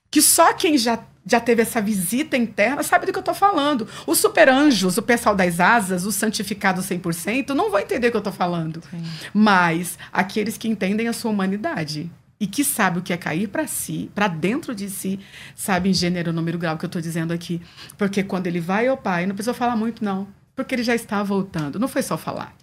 que 0.09 0.21
só 0.21 0.53
quem 0.53 0.77
já 0.77 0.97
já 1.25 1.39
teve 1.39 1.61
essa 1.61 1.81
visita 1.81 2.37
interna, 2.37 2.83
sabe 2.83 3.05
do 3.05 3.11
que 3.11 3.17
eu 3.17 3.21
estou 3.21 3.33
falando. 3.33 3.87
Os 4.05 4.19
super 4.19 4.47
anjos, 4.47 4.97
o 4.97 5.01
pessoal 5.01 5.35
das 5.35 5.59
asas, 5.59 6.05
os 6.05 6.15
santificados 6.15 6.85
100%, 6.85 7.49
não 7.49 7.71
vão 7.71 7.79
entender 7.79 8.07
o 8.07 8.11
que 8.11 8.17
eu 8.17 8.19
estou 8.19 8.33
falando. 8.33 8.81
Sim. 8.91 9.03
Mas 9.33 9.97
aqueles 10.13 10.57
que 10.57 10.67
entendem 10.67 11.07
a 11.07 11.13
sua 11.13 11.31
humanidade 11.31 12.11
e 12.39 12.45
que 12.45 12.63
sabem 12.63 12.99
o 12.99 13.01
que 13.01 13.13
é 13.13 13.17
cair 13.17 13.47
para 13.47 13.65
si, 13.65 14.11
para 14.13 14.27
dentro 14.27 14.75
de 14.75 14.89
si, 14.89 15.19
sabem 15.55 15.93
gênero, 15.93 16.33
número, 16.33 16.57
grau 16.57 16.77
que 16.77 16.85
eu 16.85 16.87
estou 16.87 17.01
dizendo 17.01 17.33
aqui. 17.33 17.61
Porque 17.97 18.23
quando 18.23 18.47
ele 18.47 18.59
vai 18.59 18.87
ao 18.87 18.97
pai, 18.97 19.25
não 19.25 19.33
precisa 19.33 19.53
falar 19.53 19.75
muito, 19.75 20.03
não. 20.03 20.27
Porque 20.55 20.75
ele 20.75 20.83
já 20.83 20.95
está 20.95 21.23
voltando. 21.23 21.79
Não 21.79 21.87
foi 21.87 22.03
só 22.03 22.17
falar 22.17 22.55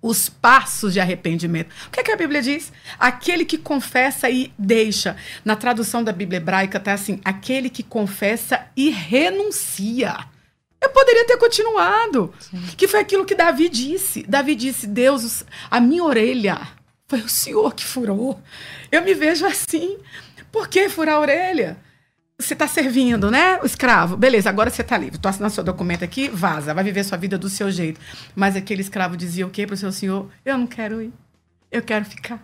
os 0.00 0.28
passos 0.28 0.92
de 0.92 1.00
arrependimento. 1.00 1.72
O 1.86 1.90
que, 1.90 2.00
é 2.00 2.02
que 2.02 2.12
a 2.12 2.16
Bíblia 2.16 2.40
diz? 2.40 2.72
Aquele 2.98 3.44
que 3.44 3.58
confessa 3.58 4.30
e 4.30 4.52
deixa. 4.58 5.16
Na 5.44 5.56
tradução 5.56 6.02
da 6.02 6.12
Bíblia 6.12 6.38
hebraica 6.38 6.78
está 6.78 6.92
assim: 6.92 7.20
aquele 7.24 7.68
que 7.68 7.82
confessa 7.82 8.66
e 8.76 8.90
renuncia. 8.90 10.16
Eu 10.80 10.90
poderia 10.90 11.26
ter 11.26 11.36
continuado. 11.36 12.32
Sim. 12.38 12.62
Que 12.76 12.86
foi 12.86 13.00
aquilo 13.00 13.24
que 13.24 13.34
Davi 13.34 13.68
disse. 13.68 14.22
Davi 14.22 14.54
disse: 14.54 14.86
Deus, 14.86 15.44
a 15.70 15.80
minha 15.80 16.04
orelha 16.04 16.58
foi 17.08 17.20
o 17.20 17.28
Senhor 17.28 17.74
que 17.74 17.84
furou. 17.84 18.40
Eu 18.92 19.02
me 19.02 19.14
vejo 19.14 19.44
assim. 19.44 19.98
Por 20.52 20.68
que 20.68 20.88
furar 20.88 21.16
a 21.16 21.20
orelha? 21.20 21.76
Você 22.40 22.52
está 22.52 22.68
servindo, 22.68 23.32
né? 23.32 23.58
O 23.62 23.66
escravo. 23.66 24.16
Beleza, 24.16 24.48
agora 24.48 24.70
você 24.70 24.82
está 24.82 24.96
livre. 24.96 25.18
Tu 25.18 25.26
assinando 25.26 25.52
seu 25.52 25.64
documento 25.64 26.04
aqui, 26.04 26.28
vaza, 26.28 26.72
vai 26.72 26.84
viver 26.84 27.02
sua 27.04 27.18
vida 27.18 27.36
do 27.36 27.48
seu 27.48 27.68
jeito. 27.68 28.00
Mas 28.34 28.54
aquele 28.54 28.80
escravo 28.80 29.16
dizia 29.16 29.44
o 29.44 29.50
quê 29.50 29.66
para 29.66 29.74
o 29.74 29.76
seu 29.76 29.90
senhor? 29.90 30.30
Eu 30.44 30.56
não 30.56 30.66
quero 30.66 31.02
ir. 31.02 31.12
Eu 31.70 31.82
quero 31.82 32.04
ficar. 32.04 32.40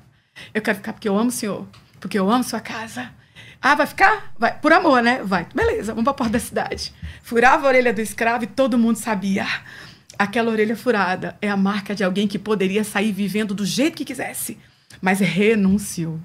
Eu 0.52 0.60
quero 0.60 0.78
ficar 0.78 0.92
porque 0.94 1.08
eu 1.08 1.16
amo 1.16 1.28
o 1.28 1.32
senhor. 1.32 1.66
Porque 2.00 2.18
eu 2.18 2.28
amo 2.28 2.42
sua 2.42 2.60
casa. 2.60 3.12
Ah, 3.62 3.76
vai 3.76 3.86
ficar? 3.86 4.34
Vai. 4.36 4.58
Por 4.58 4.72
amor, 4.72 5.00
né? 5.00 5.22
Vai. 5.22 5.46
Beleza, 5.54 5.92
vamos 5.94 6.04
para 6.04 6.10
a 6.10 6.16
porta 6.16 6.32
da 6.32 6.40
cidade. 6.40 6.92
Furava 7.22 7.64
a 7.64 7.68
orelha 7.68 7.94
do 7.94 8.00
escravo 8.00 8.44
e 8.44 8.48
todo 8.48 8.76
mundo 8.76 8.96
sabia. 8.96 9.46
Aquela 10.18 10.50
orelha 10.50 10.76
furada 10.76 11.38
é 11.40 11.48
a 11.48 11.56
marca 11.56 11.94
de 11.94 12.02
alguém 12.02 12.26
que 12.26 12.38
poderia 12.38 12.82
sair 12.82 13.12
vivendo 13.12 13.54
do 13.54 13.64
jeito 13.64 13.96
que 13.96 14.04
quisesse, 14.04 14.58
mas 15.00 15.20
renunciou 15.20 16.20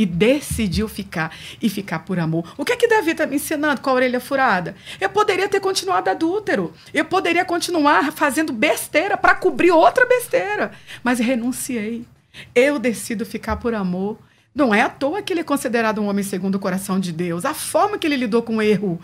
e 0.00 0.06
decidiu 0.06 0.88
ficar 0.88 1.36
e 1.60 1.68
ficar 1.68 1.98
por 1.98 2.18
amor. 2.18 2.54
O 2.56 2.64
que 2.64 2.72
é 2.72 2.76
que 2.76 2.88
Davi 2.88 3.10
está 3.10 3.26
me 3.26 3.36
ensinando 3.36 3.82
com 3.82 3.90
a 3.90 3.92
orelha 3.92 4.18
furada? 4.18 4.74
Eu 4.98 5.10
poderia 5.10 5.46
ter 5.46 5.60
continuado 5.60 6.08
adúltero, 6.08 6.72
eu 6.94 7.04
poderia 7.04 7.44
continuar 7.44 8.10
fazendo 8.10 8.50
besteira 8.50 9.18
para 9.18 9.34
cobrir 9.34 9.72
outra 9.72 10.06
besteira, 10.06 10.72
mas 11.04 11.18
renunciei. 11.18 12.06
Eu 12.54 12.78
decido 12.78 13.26
ficar 13.26 13.56
por 13.56 13.74
amor. 13.74 14.18
Não 14.54 14.74
é 14.74 14.80
à 14.80 14.88
toa 14.88 15.20
que 15.20 15.34
ele 15.34 15.40
é 15.40 15.44
considerado 15.44 16.00
um 16.00 16.08
homem 16.08 16.24
segundo 16.24 16.54
o 16.54 16.60
coração 16.60 16.98
de 16.98 17.12
Deus. 17.12 17.44
A 17.44 17.52
forma 17.52 17.98
que 17.98 18.06
ele 18.06 18.16
lidou 18.16 18.42
com 18.42 18.56
o 18.56 18.62
erro. 18.62 18.98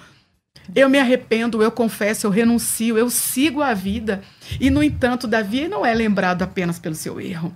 Eu 0.75 0.89
me 0.89 0.99
arrependo, 0.99 1.63
eu 1.63 1.71
confesso, 1.71 2.27
eu 2.27 2.31
renuncio, 2.31 2.97
eu 2.97 3.11
sigo 3.11 3.61
a 3.61 3.75
vida. 3.75 4.23
E, 4.59 4.71
no 4.71 4.83
entanto, 4.83 5.27
Davi 5.27 5.69
não 5.69 5.85
é 5.85 5.93
lembrado 5.93 6.41
apenas 6.41 6.79
pelo 6.79 6.95
seu 6.95 7.21
erro. 7.21 7.55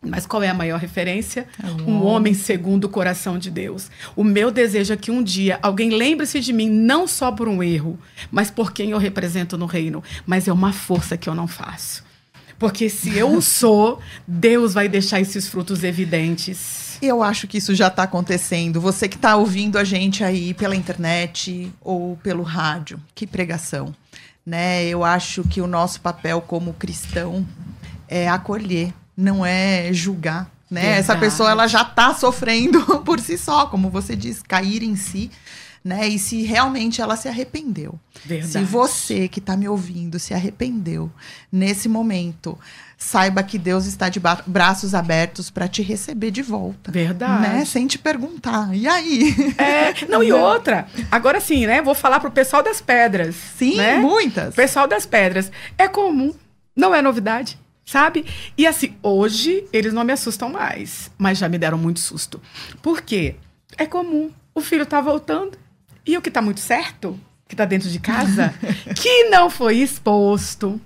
Mas 0.00 0.26
qual 0.26 0.42
é 0.42 0.48
a 0.48 0.54
maior 0.54 0.78
referência? 0.78 1.46
Um 1.86 2.02
homem 2.04 2.32
segundo 2.34 2.84
o 2.84 2.88
coração 2.88 3.38
de 3.38 3.50
Deus. 3.50 3.90
O 4.14 4.22
meu 4.22 4.50
desejo 4.50 4.92
é 4.92 4.96
que 4.96 5.10
um 5.10 5.22
dia 5.22 5.58
alguém 5.62 5.90
lembre-se 5.90 6.40
de 6.40 6.52
mim, 6.52 6.68
não 6.68 7.06
só 7.06 7.32
por 7.32 7.48
um 7.48 7.62
erro, 7.62 7.98
mas 8.30 8.50
por 8.50 8.72
quem 8.72 8.90
eu 8.90 8.98
represento 8.98 9.58
no 9.58 9.66
reino. 9.66 10.02
Mas 10.24 10.46
é 10.46 10.52
uma 10.52 10.72
força 10.72 11.16
que 11.16 11.28
eu 11.28 11.34
não 11.34 11.48
faço. 11.48 12.04
Porque 12.58 12.88
se 12.88 13.16
eu 13.16 13.40
sou, 13.42 14.00
Deus 14.26 14.74
vai 14.74 14.88
deixar 14.88 15.20
esses 15.20 15.48
frutos 15.48 15.82
evidentes. 15.82 16.98
Eu 17.02 17.22
acho 17.22 17.46
que 17.46 17.58
isso 17.58 17.74
já 17.74 17.88
está 17.88 18.04
acontecendo. 18.04 18.80
Você 18.80 19.08
que 19.08 19.16
está 19.16 19.36
ouvindo 19.36 19.78
a 19.78 19.84
gente 19.84 20.24
aí 20.24 20.54
pela 20.54 20.76
internet 20.76 21.70
ou 21.80 22.16
pelo 22.22 22.42
rádio, 22.42 23.00
que 23.14 23.26
pregação, 23.26 23.94
né? 24.44 24.86
Eu 24.86 25.04
acho 25.04 25.42
que 25.44 25.60
o 25.60 25.66
nosso 25.66 26.00
papel 26.00 26.40
como 26.40 26.72
cristão 26.72 27.46
é 28.08 28.28
acolher, 28.28 28.94
não 29.16 29.44
é 29.44 29.92
julgar. 29.92 30.50
Né? 30.70 30.80
Verdade. 30.80 31.00
Essa 31.00 31.16
pessoa 31.16 31.50
ela 31.50 31.66
já 31.66 31.82
está 31.82 32.12
sofrendo 32.12 32.80
por 33.04 33.20
si 33.20 33.38
só, 33.38 33.66
como 33.66 33.88
você 33.88 34.14
diz, 34.14 34.42
cair 34.42 34.82
em 34.82 34.96
si. 34.96 35.30
Né? 35.82 36.08
E 36.08 36.18
se 36.18 36.42
realmente 36.42 37.00
ela 37.00 37.14
se 37.14 37.28
arrependeu. 37.28 37.98
Verdade. 38.24 38.52
Se 38.52 38.58
você 38.64 39.28
que 39.28 39.38
está 39.38 39.56
me 39.56 39.68
ouvindo 39.68 40.18
se 40.18 40.34
arrependeu 40.34 41.08
nesse 41.50 41.88
momento, 41.88 42.58
saiba 42.98 43.40
que 43.44 43.56
Deus 43.56 43.86
está 43.86 44.08
de 44.08 44.20
braços 44.46 44.96
abertos 44.96 45.48
para 45.48 45.68
te 45.68 45.82
receber 45.82 46.32
de 46.32 46.42
volta. 46.42 46.90
Verdade. 46.90 47.42
Né? 47.42 47.64
Sem 47.64 47.86
te 47.86 48.00
perguntar. 48.00 48.74
E 48.74 48.88
aí? 48.88 49.32
É, 49.56 50.06
não, 50.10 50.24
e 50.24 50.32
outra. 50.32 50.88
Agora 51.08 51.40
sim, 51.40 51.66
né? 51.66 51.80
Vou 51.80 51.94
falar 51.94 52.18
pro 52.18 52.32
pessoal 52.32 52.64
das 52.64 52.80
pedras. 52.80 53.36
Sim, 53.56 53.76
né? 53.76 53.98
muitas. 53.98 54.54
O 54.54 54.56
pessoal 54.56 54.88
das 54.88 55.06
pedras. 55.06 55.52
É 55.78 55.86
comum, 55.86 56.34
não 56.74 56.92
é 56.92 57.00
novidade, 57.00 57.56
sabe? 57.86 58.26
E 58.58 58.66
assim, 58.66 58.96
hoje 59.02 59.64
eles 59.72 59.92
não 59.92 60.04
me 60.04 60.12
assustam 60.12 60.50
mais, 60.50 61.10
mas 61.16 61.38
já 61.38 61.48
me 61.48 61.56
deram 61.56 61.78
muito 61.78 62.00
susto. 62.00 62.42
Por 62.82 63.00
quê? 63.00 63.36
É 63.78 63.86
comum. 63.86 64.30
O 64.52 64.60
filho 64.60 64.84
tá 64.84 65.00
voltando. 65.00 65.56
E 66.04 66.16
o 66.16 66.22
que 66.22 66.30
tá 66.30 66.42
muito 66.42 66.60
certo, 66.60 67.18
que 67.48 67.56
tá 67.56 67.64
dentro 67.64 67.88
de 67.88 67.98
casa, 67.98 68.52
que 69.00 69.24
não 69.24 69.48
foi 69.48 69.78
exposto, 69.78 70.80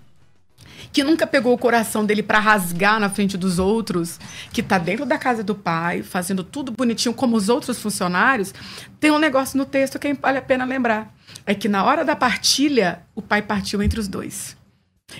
que 0.93 1.05
nunca 1.05 1.27
pegou 1.27 1.53
o 1.53 1.59
coração 1.59 2.05
dele 2.05 2.23
pra 2.23 2.39
rasgar 2.39 2.99
na 2.99 3.11
frente 3.11 3.37
dos 3.37 3.59
outros, 3.59 4.19
que 4.53 4.63
tá 4.63 4.79
dentro 4.79 5.05
da 5.05 5.19
casa 5.19 5.45
do 5.45 5.55
pai, 5.55 6.03
fazendo 6.03 6.43
tudo 6.43 6.73
bonitinho 6.73 7.15
como 7.15 7.37
os 7.37 7.49
outros 7.49 7.81
funcionários, 7.81 8.55
tem 8.99 9.11
um 9.11 9.19
negócio 9.19 9.59
no 9.59 9.65
texto 9.65 9.99
que 9.99 10.13
vale 10.15 10.39
a 10.39 10.43
pena 10.43 10.65
lembrar. 10.65 11.15
É 11.47 11.55
que 11.55 11.69
na 11.69 11.85
hora 11.85 12.05
da 12.05 12.17
partilha, 12.17 13.03
o 13.15 13.23
pai 13.23 13.43
partiu 13.43 13.83
entre 13.83 14.01
os 14.01 14.09
dois. 14.09 14.57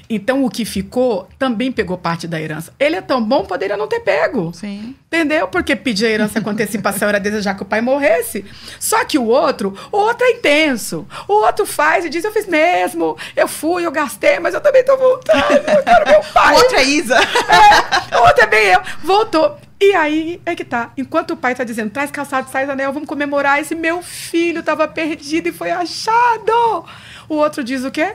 Então 0.09 0.45
o 0.45 0.51
que 0.51 0.65
ficou 0.65 1.29
também 1.39 1.71
pegou 1.71 1.97
parte 1.97 2.27
da 2.27 2.41
herança. 2.41 2.73
Ele 2.79 2.97
é 2.97 3.01
tão 3.01 3.23
bom, 3.23 3.45
poderia 3.45 3.77
não 3.77 3.87
ter 3.87 4.01
pego. 4.01 4.53
Sim. 4.55 4.95
Entendeu? 5.07 5.49
Porque 5.49 5.75
pedir 5.75 6.07
a 6.07 6.11
herança 6.11 6.41
com 6.41 6.51
antecipação 6.51 7.09
era 7.09 7.19
desejar 7.19 7.55
que 7.55 7.63
o 7.63 7.67
pai 7.67 7.81
morresse. 7.81 8.45
Só 8.79 9.05
que 9.05 9.19
o 9.19 9.25
outro, 9.27 9.77
o 9.93 9.97
outro 9.97 10.25
é 10.27 10.33
intenso. 10.33 11.07
O 11.29 11.45
outro 11.45 11.67
faz 11.67 12.05
e 12.05 12.09
diz: 12.09 12.25
Eu 12.25 12.33
fiz 12.33 12.47
mesmo, 12.47 13.17
eu 13.37 13.49
fui, 13.49 13.87
eu 13.87 13.93
gastei, 13.93 14.39
mas 14.39 14.55
eu 14.55 14.61
também 14.61 14.85
tô 14.85 14.97
voltando. 14.97 15.69
Eu 15.69 15.83
quero 15.83 16.09
meu 16.09 16.21
pai. 16.33 16.55
A 16.55 16.59
outra 16.59 16.81
é 16.81 16.85
Isa. 16.85 17.17
É, 17.17 18.17
o 18.17 18.23
outro 18.23 18.45
é 18.45 18.47
bem 18.47 18.67
eu. 18.69 18.81
Voltou. 19.03 19.59
E 19.81 19.95
aí 19.95 20.43
é 20.45 20.55
que 20.55 20.65
tá. 20.65 20.93
Enquanto 20.97 21.31
o 21.31 21.37
pai 21.37 21.55
tá 21.55 21.65
dizendo, 21.65 21.91
traz 21.91 22.11
calçado, 22.11 22.51
traz 22.51 22.69
anel, 22.69 22.93
vamos 22.93 23.09
comemorar. 23.09 23.61
Esse 23.61 23.75
meu 23.75 24.03
filho 24.03 24.63
tava 24.63 24.87
perdido 24.87 25.49
e 25.49 25.53
foi 25.53 25.71
achado. 25.71 26.85
O 27.29 27.37
outro 27.37 27.65
diz 27.65 27.83
o 27.83 27.91
quê? 27.91 28.15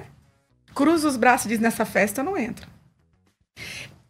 Cruza 0.75 1.07
os 1.07 1.17
braços 1.17 1.45
e 1.45 1.49
diz, 1.49 1.59
nessa 1.59 1.85
festa 1.85 2.21
eu 2.21 2.25
não 2.25 2.37
entro. 2.37 2.67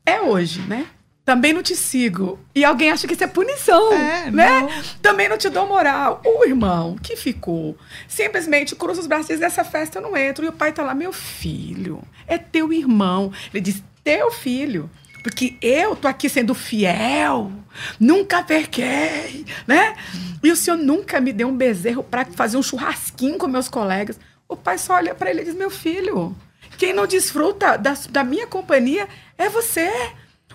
É 0.06 0.20
hoje, 0.22 0.62
né? 0.62 0.88
Também 1.24 1.54
não 1.54 1.64
te 1.64 1.76
sigo. 1.76 2.40
E 2.54 2.64
alguém 2.64 2.92
acha 2.92 3.08
que 3.08 3.14
isso 3.14 3.24
é 3.24 3.28
punição, 3.28 3.94
É, 3.94 4.30
né? 4.30 4.62
não. 4.62 4.70
Também 5.02 5.30
não 5.30 5.38
te 5.38 5.50
dou 5.50 5.68
moral. 5.68 6.22
O 6.24 6.46
irmão 6.46 6.98
que 7.02 7.16
ficou, 7.16 7.78
simplesmente 8.08 8.76
cruza 8.76 9.02
os 9.02 9.08
braços 9.08 9.30
e 9.30 9.34
diz, 9.34 9.40
nessa 9.40 9.64
festa 9.64 9.98
eu 10.00 10.04
não 10.04 10.18
entro. 10.18 10.46
E 10.46 10.48
o 10.50 10.54
pai 10.54 10.72
tá 10.72 10.84
lá, 10.84 10.94
meu 10.94 11.14
filho, 11.14 12.02
é 12.28 12.38
teu 12.38 12.74
irmão. 12.74 13.32
Ele 13.54 13.62
diz, 13.62 13.82
teu 14.04 14.32
filho. 14.32 14.90
Porque 15.24 15.58
eu 15.60 15.96
tô 15.96 16.08
aqui 16.08 16.30
sendo 16.30 16.54
fiel, 16.54 17.52
nunca 18.00 18.44
pequei, 18.44 19.44
né? 19.66 19.96
E 20.44 20.52
o 20.52 20.56
senhor 20.56 20.78
nunca 20.78 21.20
me 21.20 21.34
deu 21.34 21.48
um 21.48 21.58
bezerro 21.58 22.04
para 22.04 22.26
fazer 22.26 22.58
um 22.58 22.62
churrasquinho 22.62 23.40
com 23.40 23.48
meus 23.48 23.68
colegas. 23.68 24.20
O 24.48 24.56
pai 24.56 24.78
só 24.78 24.94
olha 24.94 25.16
para 25.16 25.32
ele 25.32 25.42
e 25.42 25.46
diz: 25.46 25.56
Meu 25.56 25.72
filho, 25.72 26.36
quem 26.78 26.94
não 26.94 27.08
desfruta 27.08 27.78
da, 27.78 27.94
da 28.10 28.24
minha 28.24 28.48
companhia 28.48 29.08
é 29.38 29.50
você. 29.50 29.90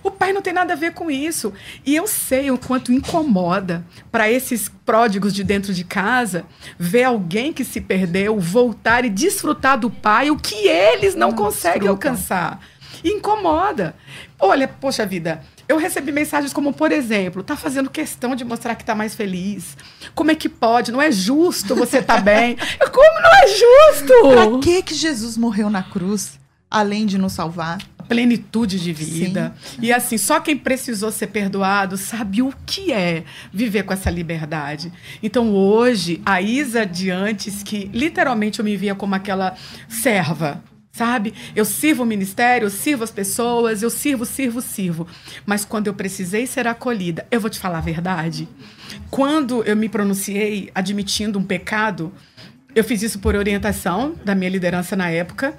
O 0.02 0.10
pai 0.10 0.32
não 0.32 0.40
tem 0.40 0.52
nada 0.54 0.72
a 0.72 0.76
ver 0.76 0.94
com 0.94 1.10
isso. 1.10 1.52
E 1.84 1.94
eu 1.94 2.06
sei 2.06 2.50
o 2.50 2.56
quanto 2.56 2.90
incomoda 2.92 3.84
para 4.10 4.30
esses 4.30 4.66
pródigos 4.86 5.34
de 5.34 5.44
dentro 5.44 5.74
de 5.74 5.84
casa 5.84 6.46
ver 6.78 7.04
alguém 7.04 7.52
que 7.52 7.64
se 7.64 7.82
perdeu 7.82 8.40
voltar 8.40 9.04
e 9.04 9.10
desfrutar 9.10 9.78
do 9.78 9.90
pai 9.90 10.30
o 10.30 10.36
que 10.38 10.66
eles 10.66 11.14
não, 11.14 11.28
Não 11.28 11.36
conseguem 11.36 11.80
desfrutam. 11.80 12.10
alcançar. 12.12 12.60
Incomoda. 13.04 13.94
Olha, 14.38 14.66
poxa 14.66 15.04
vida, 15.04 15.42
eu 15.70 15.76
recebi 15.78 16.10
mensagens 16.12 16.52
como, 16.52 16.72
por 16.72 16.90
exemplo, 16.92 17.42
tá 17.42 17.56
fazendo 17.56 17.88
questão 17.88 18.34
de 18.34 18.44
mostrar 18.44 18.74
que 18.74 18.84
tá 18.84 18.94
mais 18.94 19.14
feliz. 19.14 19.76
Como 20.14 20.30
é 20.30 20.34
que 20.34 20.48
pode? 20.48 20.90
Não 20.90 21.00
é 21.00 21.12
justo 21.12 21.74
você 21.76 22.02
tá 22.02 22.18
bem. 22.20 22.56
Eu, 22.80 22.90
Como 22.90 23.20
não 23.20 23.30
é 23.34 23.40
Pra 23.40 24.44
justo? 24.44 24.60
que 24.60 24.82
que 24.82 24.94
Jesus 24.94 25.36
morreu 25.36 25.70
na 25.70 25.82
cruz? 25.82 26.38
Além 26.70 27.06
de 27.06 27.16
nos 27.18 27.32
salvar. 27.32 27.78
Plenitude 28.08 28.80
de 28.80 28.92
vida. 28.92 29.54
E 29.80 29.92
assim, 29.92 30.18
só 30.18 30.40
quem 30.40 30.56
precisou 30.56 31.12
ser 31.12 31.28
perdoado 31.28 31.96
sabe 31.96 32.42
o 32.42 32.52
que 32.66 32.92
é 32.92 33.22
viver 33.52 33.84
com 33.84 33.92
essa 33.92 34.10
liberdade. 34.10 34.92
Então 35.22 35.54
hoje, 35.54 36.20
a 36.26 36.42
Isa 36.42 36.84
de 36.84 37.08
antes, 37.10 37.62
que 37.62 37.88
literalmente 37.94 38.58
eu 38.58 38.64
me 38.64 38.76
via 38.76 38.96
como 38.96 39.14
aquela 39.14 39.54
serva, 39.88 40.60
sabe? 41.00 41.32
Eu 41.56 41.64
sirvo 41.64 42.02
o 42.02 42.06
ministério, 42.06 42.66
eu 42.66 42.70
sirvo 42.70 43.02
as 43.02 43.10
pessoas, 43.10 43.82
eu 43.82 43.88
sirvo, 43.88 44.26
sirvo, 44.26 44.60
sirvo. 44.60 45.06
Mas 45.46 45.64
quando 45.64 45.86
eu 45.86 45.94
precisei 45.94 46.46
ser 46.46 46.68
acolhida, 46.68 47.26
eu 47.30 47.40
vou 47.40 47.48
te 47.48 47.58
falar 47.58 47.78
a 47.78 47.80
verdade. 47.80 48.46
Quando 49.10 49.64
eu 49.64 49.74
me 49.74 49.88
pronunciei 49.88 50.70
admitindo 50.74 51.38
um 51.38 51.42
pecado, 51.42 52.12
eu 52.74 52.84
fiz 52.84 53.02
isso 53.02 53.18
por 53.18 53.34
orientação 53.34 54.14
da 54.22 54.34
minha 54.34 54.50
liderança 54.50 54.94
na 54.94 55.08
época. 55.08 55.56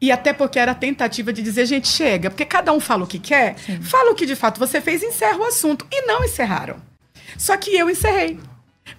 E 0.00 0.10
até 0.10 0.32
porque 0.32 0.58
era 0.58 0.72
a 0.72 0.74
tentativa 0.74 1.34
de 1.34 1.42
dizer, 1.42 1.66
gente, 1.66 1.88
chega, 1.88 2.30
porque 2.30 2.46
cada 2.46 2.72
um 2.72 2.80
fala 2.80 3.04
o 3.04 3.06
que 3.06 3.18
quer, 3.18 3.56
fala 3.82 4.12
o 4.12 4.14
que 4.14 4.24
de 4.24 4.36
fato 4.36 4.58
você 4.58 4.80
fez, 4.80 5.02
encerra 5.02 5.36
o 5.36 5.44
assunto. 5.44 5.86
E 5.92 6.06
não 6.06 6.24
encerraram. 6.24 6.76
Só 7.36 7.58
que 7.58 7.76
eu 7.76 7.90
encerrei. 7.90 8.40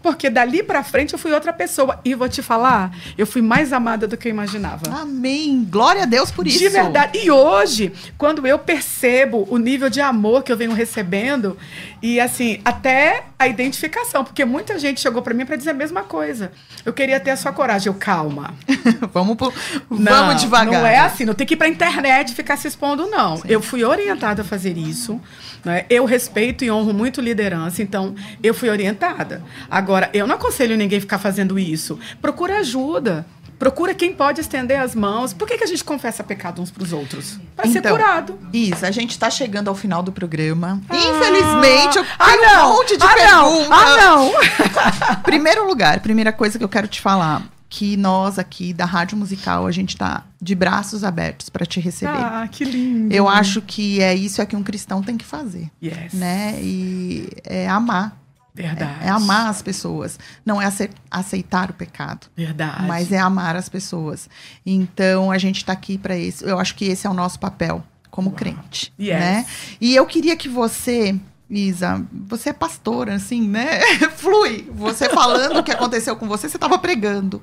Porque 0.01 0.29
dali 0.29 0.63
pra 0.63 0.83
frente 0.83 1.13
eu 1.13 1.19
fui 1.19 1.31
outra 1.31 1.53
pessoa. 1.53 1.99
E 2.03 2.13
vou 2.15 2.29
te 2.29 2.41
falar, 2.41 2.95
eu 3.17 3.25
fui 3.25 3.41
mais 3.41 3.73
amada 3.73 4.07
do 4.07 4.17
que 4.17 4.27
eu 4.27 4.31
imaginava. 4.31 4.81
Amém. 4.91 5.65
Glória 5.69 6.03
a 6.03 6.05
Deus 6.05 6.31
por 6.31 6.47
isso. 6.47 6.59
De 6.59 6.69
verdade. 6.69 7.17
E 7.17 7.31
hoje, 7.31 7.91
quando 8.17 8.45
eu 8.45 8.59
percebo 8.59 9.47
o 9.49 9.57
nível 9.57 9.89
de 9.89 10.01
amor 10.01 10.43
que 10.43 10.51
eu 10.51 10.57
venho 10.57 10.73
recebendo, 10.73 11.57
e 12.02 12.20
assim, 12.20 12.60
até 12.64 13.24
a 13.38 13.47
identificação, 13.47 14.24
porque 14.24 14.43
muita 14.45 14.78
gente 14.80 15.00
chegou 15.02 15.22
pra 15.22 15.34
mim 15.34 15.45
pra 15.45 15.56
dizer 15.56 15.72
a 15.72 15.74
mesma 15.74 16.04
coisa. 16.04 16.52
Eu 16.86 16.93
queria 16.93 17.20
ter 17.20 17.32
a 17.32 17.36
sua 17.38 17.52
coragem. 17.52 17.88
Eu, 17.88 17.93
calma. 17.93 18.54
vamos, 19.14 19.36
pro- 19.38 19.54
Não, 19.89 20.28
vamos 20.28 20.41
devagar. 20.41 20.74
Não 20.82 20.86
é 20.88 20.97
assim, 21.00 21.26
não 21.26 21.34
tem 21.34 21.45
que 21.45 21.54
ir 21.54 21.58
pra 21.58 21.68
internet 21.68 22.34
ficar 22.34 22.58
se 22.58 22.68
expondo, 22.68 23.08
não. 23.08 23.41
Eu 23.45 23.62
fui 23.62 23.84
orientada 23.84 24.41
a 24.41 24.45
fazer 24.45 24.78
isso. 24.78 25.20
né? 25.64 25.86
Eu 25.89 26.06
respeito 26.06 26.64
e 26.64 26.72
honro 26.72 26.93
muito 26.93 27.20
liderança, 27.22 27.82
então 27.82 28.16
eu 28.41 28.54
fui 28.54 28.70
orientada. 28.70 29.41
Agora, 29.70 30.10
eu 30.14 30.26
não 30.28 30.36
aconselho 30.36 30.78
ninguém 30.78 30.97
a 30.97 31.02
ficar 31.02 31.20
fazendo 31.20 31.58
isso. 31.60 32.00
Procura 32.22 32.60
ajuda. 32.60 33.26
Procura 33.60 33.93
quem 33.93 34.14
pode 34.14 34.39
estender 34.39 34.80
as 34.80 34.95
mãos. 34.95 35.34
Por 35.34 35.45
que, 35.47 35.57
que 35.57 35.64
a 35.66 35.68
gente 35.68 35.84
confessa 35.84 36.24
pecado 36.24 36.62
uns 36.62 36.72
pros 36.72 36.93
outros? 36.93 37.38
Pra 37.57 37.68
ser 37.68 37.80
Então, 37.80 37.91
curado. 37.91 38.39
Isso, 38.53 38.86
a 38.86 38.89
gente 38.91 39.20
tá 39.20 39.30
chegando 39.30 39.68
ao 39.68 39.76
final 39.76 40.01
do 40.01 40.12
programa. 40.14 40.82
Infelizmente, 40.89 41.97
eu 41.97 42.05
Ah, 42.18 42.26
tenho 42.26 42.41
não. 42.41 42.72
um 42.72 42.78
monte 42.78 42.95
de 42.97 43.03
ah, 43.03 43.14
perguntas. 43.14 43.68
Não. 43.70 43.74
Ah, 43.74 43.97
não. 43.97 45.20
Primeiro 45.24 45.68
lugar, 45.68 45.99
primeira 45.99 46.32
coisa 46.32 46.57
que 46.57 46.64
eu 46.64 46.70
quero 46.70 46.88
te 46.88 47.01
falar, 47.01 47.43
que 47.68 47.95
nós 47.97 48.39
aqui 48.39 48.74
da 48.74 48.86
Rádio 48.86 49.18
Musical, 49.18 49.68
a 49.68 49.72
gente 49.72 49.95
tá 49.97 50.24
de 50.41 50.55
braços 50.55 51.03
abertos 51.03 51.49
para 51.49 51.66
te 51.66 51.80
receber. 51.82 52.14
Ah, 52.16 52.47
que 52.49 52.64
lindo. 52.64 53.14
Eu 53.14 53.28
acho 53.28 53.62
que 53.62 54.01
é 54.01 54.16
isso 54.16 54.41
é 54.41 54.45
que 54.45 54.55
um 54.55 54.64
cristão 54.64 55.03
tem 55.03 55.18
que 55.18 55.26
fazer, 55.26 55.70
Yes. 55.84 56.14
né? 56.14 56.55
E 56.62 57.30
é 57.43 57.68
amar, 57.68 58.18
Verdade. 58.54 59.06
é 59.06 59.10
amar 59.10 59.47
as 59.47 59.62
pessoas, 59.62 60.20
não 60.45 60.62
é 60.62 60.66
ace- 60.66 60.89
aceitar 61.10 61.70
o 61.70 61.74
pecado. 61.74 62.28
Verdade. 62.36 62.86
Mas 62.88 63.12
é 63.12 63.18
amar 63.20 63.56
as 63.56 63.70
pessoas. 63.70 64.30
Então 64.66 65.32
a 65.32 65.38
gente 65.38 65.64
tá 65.64 65.74
aqui 65.74 65.97
para 65.97 66.18
isso. 66.18 66.43
Eu 66.45 66.60
acho 66.60 66.76
que 66.76 66.86
esse 66.86 67.06
é 67.08 67.10
o 67.10 67.14
nosso 67.14 67.39
papel 67.39 67.84
como 68.10 68.32
crente, 68.32 68.91
Yes. 69.00 69.20
né? 69.20 69.45
E 69.80 69.95
eu 69.95 70.06
queria 70.06 70.36
que 70.36 70.50
você, 70.50 71.18
Isa, 71.50 72.06
você 72.12 72.50
é 72.50 72.54
pastora, 72.54 73.16
assim, 73.16 73.41
né? 73.47 73.80
Flui. 74.18 74.68
Você 74.74 75.08
falando 75.10 75.60
o 75.60 75.64
que 75.64 75.72
aconteceu 75.72 76.16
com 76.18 76.28
você, 76.28 76.50
você 76.50 76.58
estava 76.58 76.78
pregando. 76.80 77.41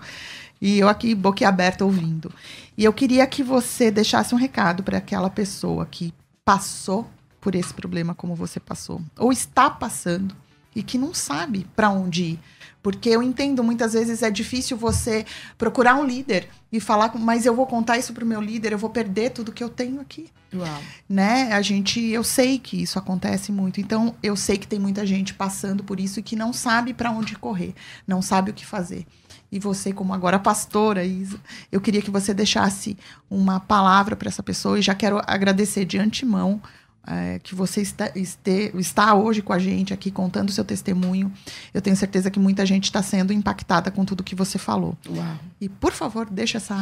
E 0.61 0.79
eu 0.79 0.89
aqui, 0.89 1.15
boquiaberta, 1.15 1.85
ouvindo. 1.85 2.33
E 2.77 2.85
eu 2.85 2.93
queria 2.93 3.27
que 3.27 3.43
você 3.43 3.91
deixasse 3.91 4.35
um 4.35 4.39
recado 4.39 4.83
para 4.83 4.99
aquela 4.99 5.31
pessoa 5.31 5.87
que 5.91 6.13
passou 6.45 7.09
por 7.41 7.55
esse 7.55 7.73
problema 7.73 8.15
como 8.15 8.35
você 8.35 8.59
passou, 8.59 9.01
ou 9.19 9.31
está 9.33 9.71
passando 9.71 10.35
e 10.77 10.83
que 10.83 10.99
não 10.99 11.15
sabe 11.15 11.67
para 11.75 11.91
onde 11.91 12.23
ir. 12.23 12.41
Porque 12.83 13.09
eu 13.09 13.21
entendo, 13.21 13.65
muitas 13.65 13.95
vezes 13.95 14.23
é 14.23 14.31
difícil 14.31 14.77
você 14.77 15.25
procurar 15.59 15.97
um 15.97 16.05
líder 16.05 16.49
e 16.71 16.79
falar, 16.79 17.13
mas 17.17 17.45
eu 17.45 17.55
vou 17.55 17.67
contar 17.67 17.99
isso 17.99 18.13
pro 18.13 18.25
meu 18.25 18.41
líder, 18.41 18.73
eu 18.73 18.79
vou 18.79 18.91
perder 18.91 19.31
tudo 19.31 19.51
que 19.51 19.65
eu 19.65 19.69
tenho 19.69 20.01
aqui. 20.01 20.29
Uau. 20.55 20.83
Né? 21.09 21.53
A 21.53 21.61
gente, 21.63 22.01
eu 22.01 22.23
sei 22.23 22.61
que 22.61 22.81
isso 22.81 22.97
acontece 22.97 23.51
muito. 23.51 23.81
Então, 23.81 24.15
eu 24.23 24.37
sei 24.37 24.57
que 24.57 24.69
tem 24.69 24.79
muita 24.79 25.05
gente 25.05 25.35
passando 25.35 25.83
por 25.83 25.99
isso 25.99 26.21
e 26.21 26.23
que 26.23 26.37
não 26.37 26.53
sabe 26.53 26.95
para 26.95 27.11
onde 27.11 27.35
correr, 27.35 27.75
não 28.07 28.23
sabe 28.23 28.53
o 28.53 28.55
que 28.55 28.65
fazer. 28.65 29.05
E 29.51 29.59
você, 29.59 29.93
como 29.93 30.15
agora 30.15 30.39
pastora, 30.39 31.05
Isa, 31.05 31.41
eu 31.73 31.81
queria 31.81 32.03
que 32.03 32.11
você 32.11 32.33
deixasse 32.33 32.97
uma 33.29 33.59
palavra 33.59 34.15
para 34.15 34.29
essa 34.29 34.43
pessoa 34.43 34.79
e 34.79 34.83
já 34.83 34.95
quero 34.95 35.21
agradecer 35.27 35.85
de 35.85 35.99
antemão 35.99 36.61
é, 37.07 37.39
que 37.39 37.55
você 37.55 37.81
está, 37.81 38.11
este, 38.15 38.73
está 38.75 39.15
hoje 39.15 39.41
com 39.41 39.53
a 39.53 39.59
gente 39.59 39.95
aqui 39.95 40.11
contando 40.11 40.49
o 40.49 40.53
seu 40.53 40.65
testemunho. 40.65 41.33
Eu 41.73 41.81
tenho 41.81 41.97
certeza 41.97 42.31
que 42.31 42.39
muita 42.39 42.67
gente 42.67 42.85
está 42.85 43.03
sendo 43.03 43.33
impactada 43.33 43.91
com 43.91 44.05
tudo 44.05 44.25
que 44.25 44.35
você 44.35 44.59
falou. 44.59 44.97
Uau. 45.09 45.39
E, 45.61 45.69
por 45.69 45.93
favor, 45.93 46.29
deixa 46.29 46.59
essa 46.59 46.77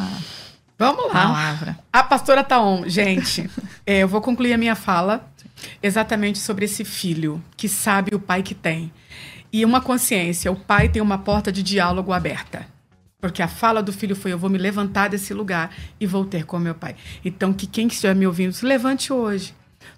Vamos 0.78 1.06
lá. 1.06 1.12
palavra. 1.12 1.78
A 1.92 2.02
pastora 2.02 2.42
tá 2.42 2.60
on. 2.60 2.88
Gente, 2.88 3.48
é, 3.86 3.98
eu 3.98 4.08
vou 4.08 4.20
concluir 4.20 4.52
a 4.52 4.58
minha 4.58 4.74
fala 4.74 5.28
exatamente 5.82 6.38
sobre 6.38 6.64
esse 6.64 6.84
filho 6.84 7.42
que 7.56 7.68
sabe 7.68 8.14
o 8.14 8.18
pai 8.18 8.42
que 8.42 8.54
tem. 8.54 8.92
E 9.52 9.64
uma 9.64 9.80
consciência, 9.80 10.50
o 10.50 10.56
pai 10.56 10.88
tem 10.88 11.00
uma 11.00 11.18
porta 11.18 11.52
de 11.52 11.62
diálogo 11.62 12.12
aberta. 12.12 12.66
Porque 13.20 13.40
a 13.40 13.48
fala 13.48 13.82
do 13.82 13.92
filho 13.92 14.16
foi: 14.16 14.32
Eu 14.32 14.38
vou 14.38 14.50
me 14.50 14.58
levantar 14.58 15.08
desse 15.08 15.32
lugar 15.32 15.74
e 15.98 16.06
vou 16.06 16.24
ter 16.24 16.44
com 16.44 16.58
meu 16.58 16.74
pai. 16.74 16.96
Então, 17.24 17.52
que 17.52 17.66
quem 17.66 17.86
estiver 17.86 18.14
me 18.14 18.26
ouvindo, 18.26 18.52
se 18.52 18.66
levante 18.66 19.12
hoje. 19.12 19.54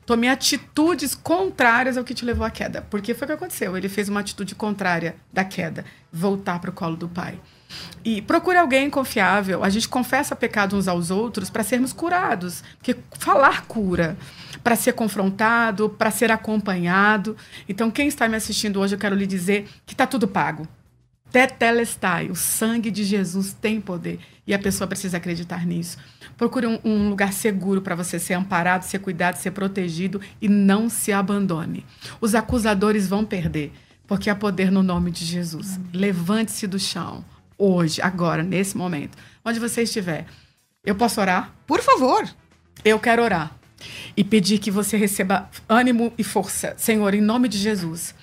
Tome 0.07 0.28
atitudes 0.28 1.16
contrárias 1.16 1.96
ao 1.96 2.04
que 2.04 2.14
te 2.14 2.24
levou 2.24 2.46
à 2.46 2.50
queda. 2.50 2.80
Porque 2.88 3.12
foi 3.12 3.24
o 3.24 3.28
que 3.28 3.34
aconteceu. 3.34 3.76
Ele 3.76 3.88
fez 3.88 4.09
uma 4.09 4.20
atitude 4.20 4.54
contrária 4.54 5.16
da 5.32 5.44
queda 5.44 5.84
voltar 6.12 6.61
para 6.61 6.70
o 6.70 6.72
colo 6.72 6.96
do 6.96 7.09
pai. 7.09 7.38
E 8.04 8.22
procure 8.22 8.57
alguém 8.57 8.88
confiável. 8.88 9.64
A 9.64 9.68
gente 9.68 9.88
confessa 9.88 10.36
pecados 10.36 10.78
uns 10.78 10.86
aos 10.86 11.11
outros 11.11 11.50
para 11.50 11.64
sermos 11.64 11.92
curados. 11.92 12.62
Porque 12.78 12.96
falar 13.18 13.66
cura. 13.66 14.16
Para 14.62 14.76
ser 14.76 14.92
confrontado, 14.92 15.90
para 15.90 16.12
ser 16.12 16.30
acompanhado. 16.30 17.36
Então, 17.68 17.90
quem 17.90 18.07
está 18.07 18.28
me 18.28 18.36
assistindo 18.36 18.80
hoje, 18.80 18.94
eu 18.94 18.98
quero 18.98 19.16
lhe 19.16 19.26
dizer 19.26 19.68
que 19.84 19.92
está 19.92 20.07
tudo 20.07 20.28
pago. 20.28 20.68
Tetelestai, 21.37 22.30
o 22.30 22.34
sangue 22.34 22.91
de 22.91 23.05
Jesus 23.05 23.53
tem 23.53 23.78
poder 23.78 24.20
e 24.47 24.55
a 24.55 24.59
pessoa 24.59 24.89
precisa 24.89 25.18
acreditar 25.18 25.66
nisso. 25.66 25.99
Procure 26.34 26.66
um, 26.66 26.78
um 26.82 27.11
lugar 27.11 27.30
seguro 27.30 27.82
para 27.82 27.95
você 27.95 28.18
ser 28.18 28.32
amparado, 28.32 28.87
ser 28.87 29.01
cuidado, 29.01 29.37
ser 29.37 29.51
protegido 29.51 30.18
e 30.41 30.49
não 30.49 30.89
se 30.89 31.12
abandone. 31.12 31.84
Os 32.22 32.34
acusadores 32.34 33.07
vão 33.07 33.22
perder, 33.22 33.70
porque 34.07 34.30
há 34.30 34.34
poder 34.34 34.72
no 34.72 34.82
nome 34.82 35.11
de 35.11 35.26
Jesus. 35.26 35.78
Levante-se 35.93 36.66
do 36.66 36.78
chão, 36.78 37.22
hoje, 37.59 38.01
agora, 38.01 38.43
nesse 38.43 38.74
momento, 38.74 39.18
onde 39.45 39.61
você 39.61 39.82
estiver. 39.82 40.24
Eu 40.87 40.95
posso 40.95 41.20
orar? 41.20 41.55
Por 41.66 41.82
favor. 41.82 42.26
Eu 42.82 42.99
quero 42.99 43.22
orar 43.22 43.55
e 44.16 44.24
pedir 44.24 44.59
que 44.59 44.70
você 44.70 44.97
receba 44.97 45.51
ânimo 45.68 46.14
e 46.16 46.24
força. 46.24 46.72
Senhor, 46.78 47.12
em 47.12 47.20
nome 47.20 47.47
de 47.47 47.59
Jesus. 47.59 48.14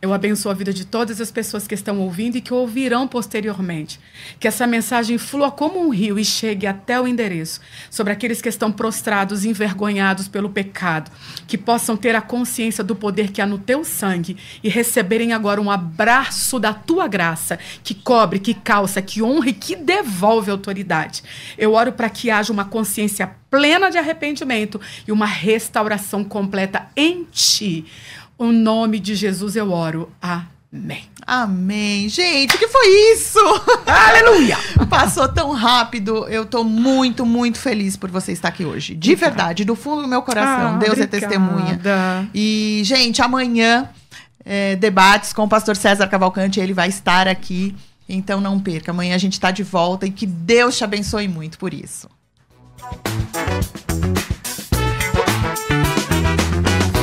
Eu 0.00 0.12
abençoo 0.12 0.50
a 0.50 0.54
vida 0.54 0.72
de 0.72 0.84
todas 0.84 1.20
as 1.20 1.30
pessoas 1.30 1.66
que 1.66 1.74
estão 1.74 2.00
ouvindo 2.00 2.36
e 2.36 2.40
que 2.40 2.54
ouvirão 2.54 3.08
posteriormente. 3.08 3.98
Que 4.38 4.48
essa 4.48 4.66
mensagem 4.66 5.18
flua 5.18 5.50
como 5.50 5.80
um 5.80 5.90
rio 5.90 6.18
e 6.18 6.24
chegue 6.24 6.66
até 6.66 7.00
o 7.00 7.06
endereço. 7.06 7.60
Sobre 7.90 8.12
aqueles 8.12 8.40
que 8.40 8.48
estão 8.48 8.70
prostrados, 8.70 9.44
envergonhados 9.44 10.28
pelo 10.28 10.50
pecado. 10.50 11.10
Que 11.46 11.58
possam 11.58 11.96
ter 11.96 12.14
a 12.14 12.20
consciência 12.20 12.84
do 12.84 12.94
poder 12.94 13.30
que 13.30 13.40
há 13.40 13.46
no 13.46 13.58
teu 13.58 13.84
sangue 13.84 14.36
e 14.62 14.68
receberem 14.68 15.32
agora 15.32 15.60
um 15.60 15.70
abraço 15.70 16.58
da 16.58 16.72
tua 16.72 17.08
graça, 17.08 17.58
que 17.82 17.94
cobre, 17.94 18.38
que 18.38 18.54
calça, 18.54 19.02
que 19.02 19.22
honra 19.22 19.48
e 19.48 19.52
que 19.52 19.74
devolve 19.76 20.50
autoridade. 20.50 21.22
Eu 21.56 21.74
oro 21.74 21.92
para 21.92 22.08
que 22.08 22.30
haja 22.30 22.52
uma 22.52 22.64
consciência 22.64 23.30
plena 23.50 23.90
de 23.90 23.98
arrependimento 23.98 24.80
e 25.06 25.12
uma 25.12 25.26
restauração 25.26 26.22
completa 26.22 26.88
em 26.96 27.24
ti. 27.24 27.86
O 28.38 28.52
nome 28.52 29.00
de 29.00 29.16
Jesus 29.16 29.56
eu 29.56 29.72
oro. 29.72 30.12
Amém. 30.22 31.02
Amém. 31.26 32.08
Gente, 32.08 32.54
o 32.54 32.58
que 32.58 32.68
foi 32.68 32.86
isso? 33.12 33.38
Aleluia! 33.84 34.56
Passou 34.88 35.28
tão 35.28 35.52
rápido. 35.52 36.28
Eu 36.28 36.46
tô 36.46 36.62
muito, 36.62 37.26
muito 37.26 37.58
feliz 37.58 37.96
por 37.96 38.10
você 38.10 38.30
estar 38.30 38.48
aqui 38.48 38.64
hoje. 38.64 38.94
De 38.94 39.12
Obrigada. 39.12 39.34
verdade, 39.34 39.64
do 39.64 39.74
fundo 39.74 40.02
do 40.02 40.08
meu 40.08 40.22
coração. 40.22 40.76
Ah, 40.76 40.78
Deus 40.78 40.98
é 40.98 41.02
obrigada. 41.02 41.08
testemunha. 41.08 41.80
E, 42.32 42.82
gente, 42.84 43.20
amanhã, 43.20 43.88
é, 44.44 44.76
debates 44.76 45.32
com 45.32 45.42
o 45.42 45.48
pastor 45.48 45.76
César 45.76 46.06
Cavalcante. 46.06 46.60
Ele 46.60 46.72
vai 46.72 46.88
estar 46.88 47.26
aqui. 47.26 47.74
Então 48.08 48.40
não 48.40 48.60
perca. 48.60 48.92
Amanhã 48.92 49.16
a 49.16 49.18
gente 49.18 49.38
tá 49.38 49.50
de 49.50 49.64
volta 49.64 50.06
e 50.06 50.10
que 50.10 50.26
Deus 50.26 50.78
te 50.78 50.84
abençoe 50.84 51.26
muito 51.26 51.58
por 51.58 51.74
isso. 51.74 52.08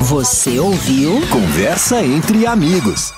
Você 0.06 0.60
ouviu? 0.60 1.20
Conversa 1.32 2.06
entre 2.06 2.46
amigos. 2.46 3.12